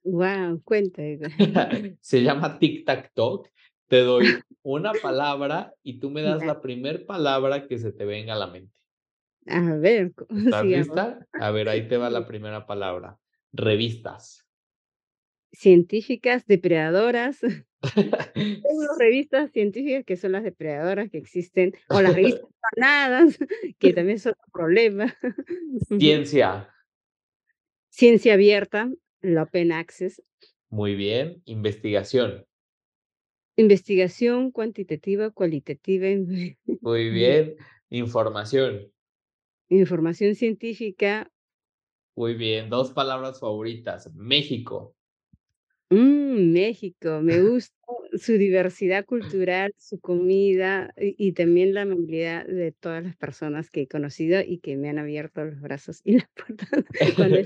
Wow, 0.03 0.61
cuenta. 0.63 1.01
Se 2.01 2.21
llama 2.21 2.59
Tic 2.59 2.85
Tac 2.85 3.11
Talk. 3.13 3.49
Te 3.87 4.01
doy 4.01 4.25
una 4.63 4.93
palabra 4.93 5.73
y 5.83 5.99
tú 5.99 6.09
me 6.09 6.21
das 6.21 6.45
la 6.45 6.61
primera 6.61 6.99
palabra 7.05 7.67
que 7.67 7.77
se 7.77 7.91
te 7.91 8.05
venga 8.05 8.33
a 8.33 8.37
la 8.37 8.47
mente. 8.47 8.73
A 9.47 9.75
ver, 9.75 10.11
¿estás 10.29 10.65
lista? 10.65 11.25
A 11.33 11.51
ver, 11.51 11.69
ahí 11.69 11.87
te 11.87 11.97
va 11.97 12.09
la 12.09 12.27
primera 12.27 12.65
palabra. 12.65 13.17
Revistas. 13.51 14.44
Científicas, 15.51 16.45
depredadoras. 16.45 17.39
Tengo 18.35 18.95
revistas 18.99 19.51
científicas 19.51 20.03
que 20.05 20.17
son 20.17 20.33
las 20.33 20.43
depredadoras 20.43 21.09
que 21.09 21.17
existen, 21.17 21.73
o 21.89 22.01
las 22.01 22.15
revistas 22.15 22.49
ganadas, 22.75 23.37
que 23.79 23.93
también 23.93 24.19
son 24.19 24.33
un 24.45 24.51
problema. 24.51 25.15
Ciencia. 25.99 26.69
Ciencia 27.89 28.33
abierta, 28.33 28.91
la 29.21 29.43
open 29.43 29.71
access. 29.71 30.21
Muy 30.69 30.95
bien. 30.95 31.41
Investigación. 31.45 32.45
Investigación 33.55 34.51
cuantitativa, 34.51 35.29
cualitativa. 35.31 36.07
Muy 36.81 37.09
bien. 37.09 37.55
Información. 37.89 38.91
Información 39.69 40.35
científica. 40.35 41.31
Muy 42.15 42.33
bien. 42.33 42.69
Dos 42.69 42.91
palabras 42.91 43.39
favoritas. 43.39 44.13
México. 44.13 44.95
Mm, 45.95 46.51
México, 46.51 47.21
me 47.21 47.39
gusta 47.41 47.73
su 48.17 48.33
diversidad 48.33 49.05
cultural, 49.05 49.73
su 49.77 49.99
comida 49.99 50.93
y, 50.97 51.31
también 51.33 51.73
la 51.73 51.83
amabilidad 51.83 52.45
de 52.45 52.71
todas 52.71 53.03
las 53.03 53.15
personas 53.15 53.69
que 53.69 53.83
he 53.83 53.87
conocido 53.87 54.41
y 54.41 54.59
que 54.59 54.75
me 54.75 54.89
han 54.89 54.99
abierto 54.99 55.43
los 55.45 55.61
brazos 55.61 56.01
y 56.03 56.13
las 56.19 56.27
puertas 56.35 56.69
cuando 57.15 57.37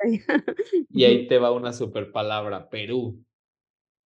Y 0.90 1.04
ahí 1.04 1.26
te 1.26 1.38
va 1.38 1.52
una 1.52 1.72
super 1.72 2.10
palabra, 2.10 2.68
Perú. 2.70 3.22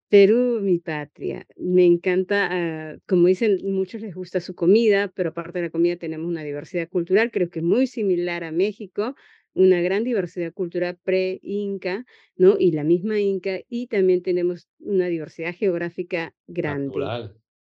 Perú, 0.10 0.60
mi 0.62 0.80
patria. 0.80 1.46
Me 1.56 1.86
encanta, 1.86 2.50
ah, 2.52 2.98
como 3.08 3.28
dicen, 3.28 3.60
muchos 3.64 4.02
les 4.02 4.16
gusta 4.16 4.42
su 4.42 4.56
comida, 4.56 5.10
pero 5.10 5.30
aparte 5.30 5.60
de 5.60 5.66
la 5.66 5.70
comida 5.70 5.96
tenemos 5.96 6.28
una 6.28 6.44
diversidad 6.44 6.90
cultural, 6.90 7.32
creo 7.32 7.50
que 7.50 7.60
es 7.60 7.66
muy 7.66 7.88
similar 7.88 8.44
a 8.44 8.52
México, 8.52 9.16
una 9.54 9.82
gran 9.82 10.04
diversidad 10.04 10.54
cultural 10.54 10.98
pre-inca, 11.04 12.06
¿no? 12.36 12.56
Y 12.58 12.72
la 12.72 12.84
misma 12.84 13.20
inca, 13.20 13.60
y 13.68 13.88
también 13.88 14.22
tenemos 14.22 14.70
una 14.80 15.08
diversidad 15.08 15.54
geográfica 15.54 16.34
grande. 16.48 16.96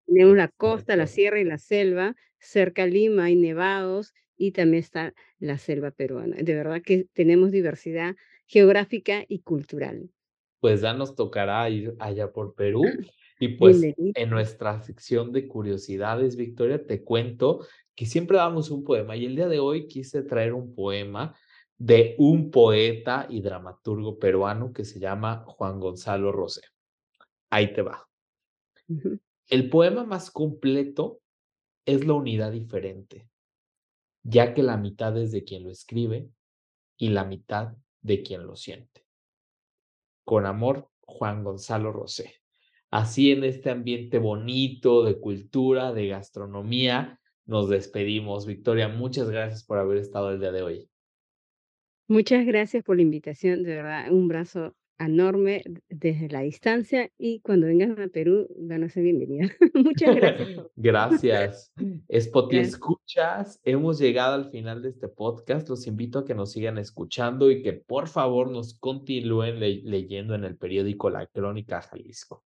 Tenemos 0.06 0.36
la 0.36 0.48
costa, 0.48 0.96
la 0.96 1.06
sierra 1.06 1.40
y 1.40 1.44
la 1.44 1.58
selva, 1.58 2.16
cerca 2.38 2.86
Lima 2.86 3.24
hay 3.24 3.36
nevados 3.36 4.12
y 4.36 4.52
también 4.52 4.82
está 4.82 5.14
la 5.38 5.58
selva 5.58 5.90
peruana. 5.90 6.36
De 6.36 6.54
verdad 6.54 6.82
que 6.82 7.06
tenemos 7.12 7.50
diversidad 7.50 8.16
geográfica 8.46 9.24
y 9.28 9.40
cultural. 9.40 10.10
Pues 10.60 10.80
ya 10.80 10.94
nos 10.94 11.14
tocará 11.14 11.68
ir 11.70 11.94
allá 11.98 12.32
por 12.32 12.54
Perú. 12.54 12.82
Y 13.42 13.48
pues 13.56 13.82
en 13.96 14.28
nuestra 14.28 14.82
sección 14.82 15.32
de 15.32 15.48
curiosidades, 15.48 16.36
Victoria, 16.36 16.86
te 16.86 17.02
cuento 17.02 17.66
que 17.94 18.04
siempre 18.04 18.36
damos 18.36 18.70
un 18.70 18.84
poema 18.84 19.16
y 19.16 19.24
el 19.24 19.34
día 19.34 19.48
de 19.48 19.58
hoy 19.58 19.88
quise 19.88 20.22
traer 20.22 20.52
un 20.52 20.74
poema 20.74 21.34
de 21.80 22.14
un 22.18 22.50
poeta 22.50 23.26
y 23.30 23.40
dramaturgo 23.40 24.18
peruano 24.18 24.70
que 24.70 24.84
se 24.84 25.00
llama 25.00 25.44
Juan 25.46 25.80
Gonzalo 25.80 26.30
Rosé. 26.30 26.60
Ahí 27.48 27.72
te 27.72 27.80
va. 27.80 28.06
El 29.48 29.70
poema 29.70 30.04
más 30.04 30.30
completo 30.30 31.22
es 31.86 32.06
la 32.06 32.12
unidad 32.12 32.52
diferente, 32.52 33.30
ya 34.22 34.52
que 34.52 34.62
la 34.62 34.76
mitad 34.76 35.16
es 35.16 35.32
de 35.32 35.42
quien 35.42 35.64
lo 35.64 35.70
escribe 35.70 36.28
y 36.98 37.08
la 37.08 37.24
mitad 37.24 37.72
de 38.02 38.22
quien 38.22 38.46
lo 38.46 38.56
siente. 38.56 39.06
Con 40.24 40.44
amor, 40.44 40.90
Juan 41.00 41.42
Gonzalo 41.44 41.92
Rosé. 41.92 42.42
Así 42.90 43.32
en 43.32 43.42
este 43.42 43.70
ambiente 43.70 44.18
bonito 44.18 45.02
de 45.02 45.18
cultura, 45.18 45.94
de 45.94 46.08
gastronomía, 46.08 47.18
nos 47.46 47.70
despedimos. 47.70 48.44
Victoria, 48.44 48.88
muchas 48.88 49.30
gracias 49.30 49.64
por 49.64 49.78
haber 49.78 49.96
estado 49.96 50.30
el 50.30 50.40
día 50.40 50.52
de 50.52 50.62
hoy. 50.62 50.90
Muchas 52.10 52.44
gracias 52.44 52.82
por 52.82 52.96
la 52.96 53.02
invitación, 53.02 53.62
de 53.62 53.76
verdad, 53.76 54.10
un 54.10 54.26
brazo 54.26 54.74
enorme 54.98 55.62
desde 55.88 56.28
la 56.28 56.40
distancia 56.40 57.08
y 57.16 57.38
cuando 57.38 57.68
vengan 57.68 58.00
a 58.00 58.08
Perú 58.08 58.48
van 58.58 58.82
a 58.82 58.88
ser 58.88 59.04
bienvenidas. 59.04 59.52
Muchas 59.74 60.16
gracias. 60.16 60.66
Gracias. 60.74 61.72
Spoti 62.20 62.58
Escuchas, 62.58 63.60
hemos 63.62 64.00
llegado 64.00 64.34
al 64.34 64.50
final 64.50 64.82
de 64.82 64.88
este 64.88 65.06
podcast. 65.06 65.68
Los 65.68 65.86
invito 65.86 66.18
a 66.18 66.24
que 66.24 66.34
nos 66.34 66.50
sigan 66.50 66.78
escuchando 66.78 67.48
y 67.48 67.62
que 67.62 67.74
por 67.74 68.08
favor 68.08 68.50
nos 68.50 68.76
continúen 68.76 69.60
leyendo 69.60 70.34
en 70.34 70.42
el 70.42 70.56
periódico 70.56 71.10
La 71.10 71.28
Crónica 71.28 71.80
Jalisco. 71.80 72.42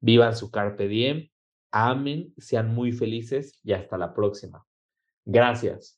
Vivan 0.00 0.34
su 0.34 0.50
carpe 0.50 0.88
diem, 0.88 1.28
amen, 1.70 2.34
sean 2.38 2.74
muy 2.74 2.90
felices 2.90 3.60
y 3.62 3.72
hasta 3.72 3.96
la 3.98 4.12
próxima. 4.12 4.66
Gracias. 5.24 5.96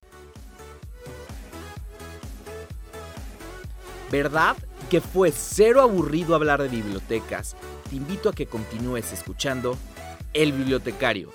¿Verdad? 4.10 4.56
que 4.88 5.00
fue 5.00 5.32
cero 5.32 5.82
aburrido 5.82 6.34
hablar 6.34 6.62
de 6.62 6.68
bibliotecas, 6.68 7.56
te 7.90 7.96
invito 7.96 8.30
a 8.30 8.32
que 8.32 8.46
continúes 8.46 9.12
escuchando 9.12 9.76
El 10.32 10.52
Bibliotecario 10.52 11.30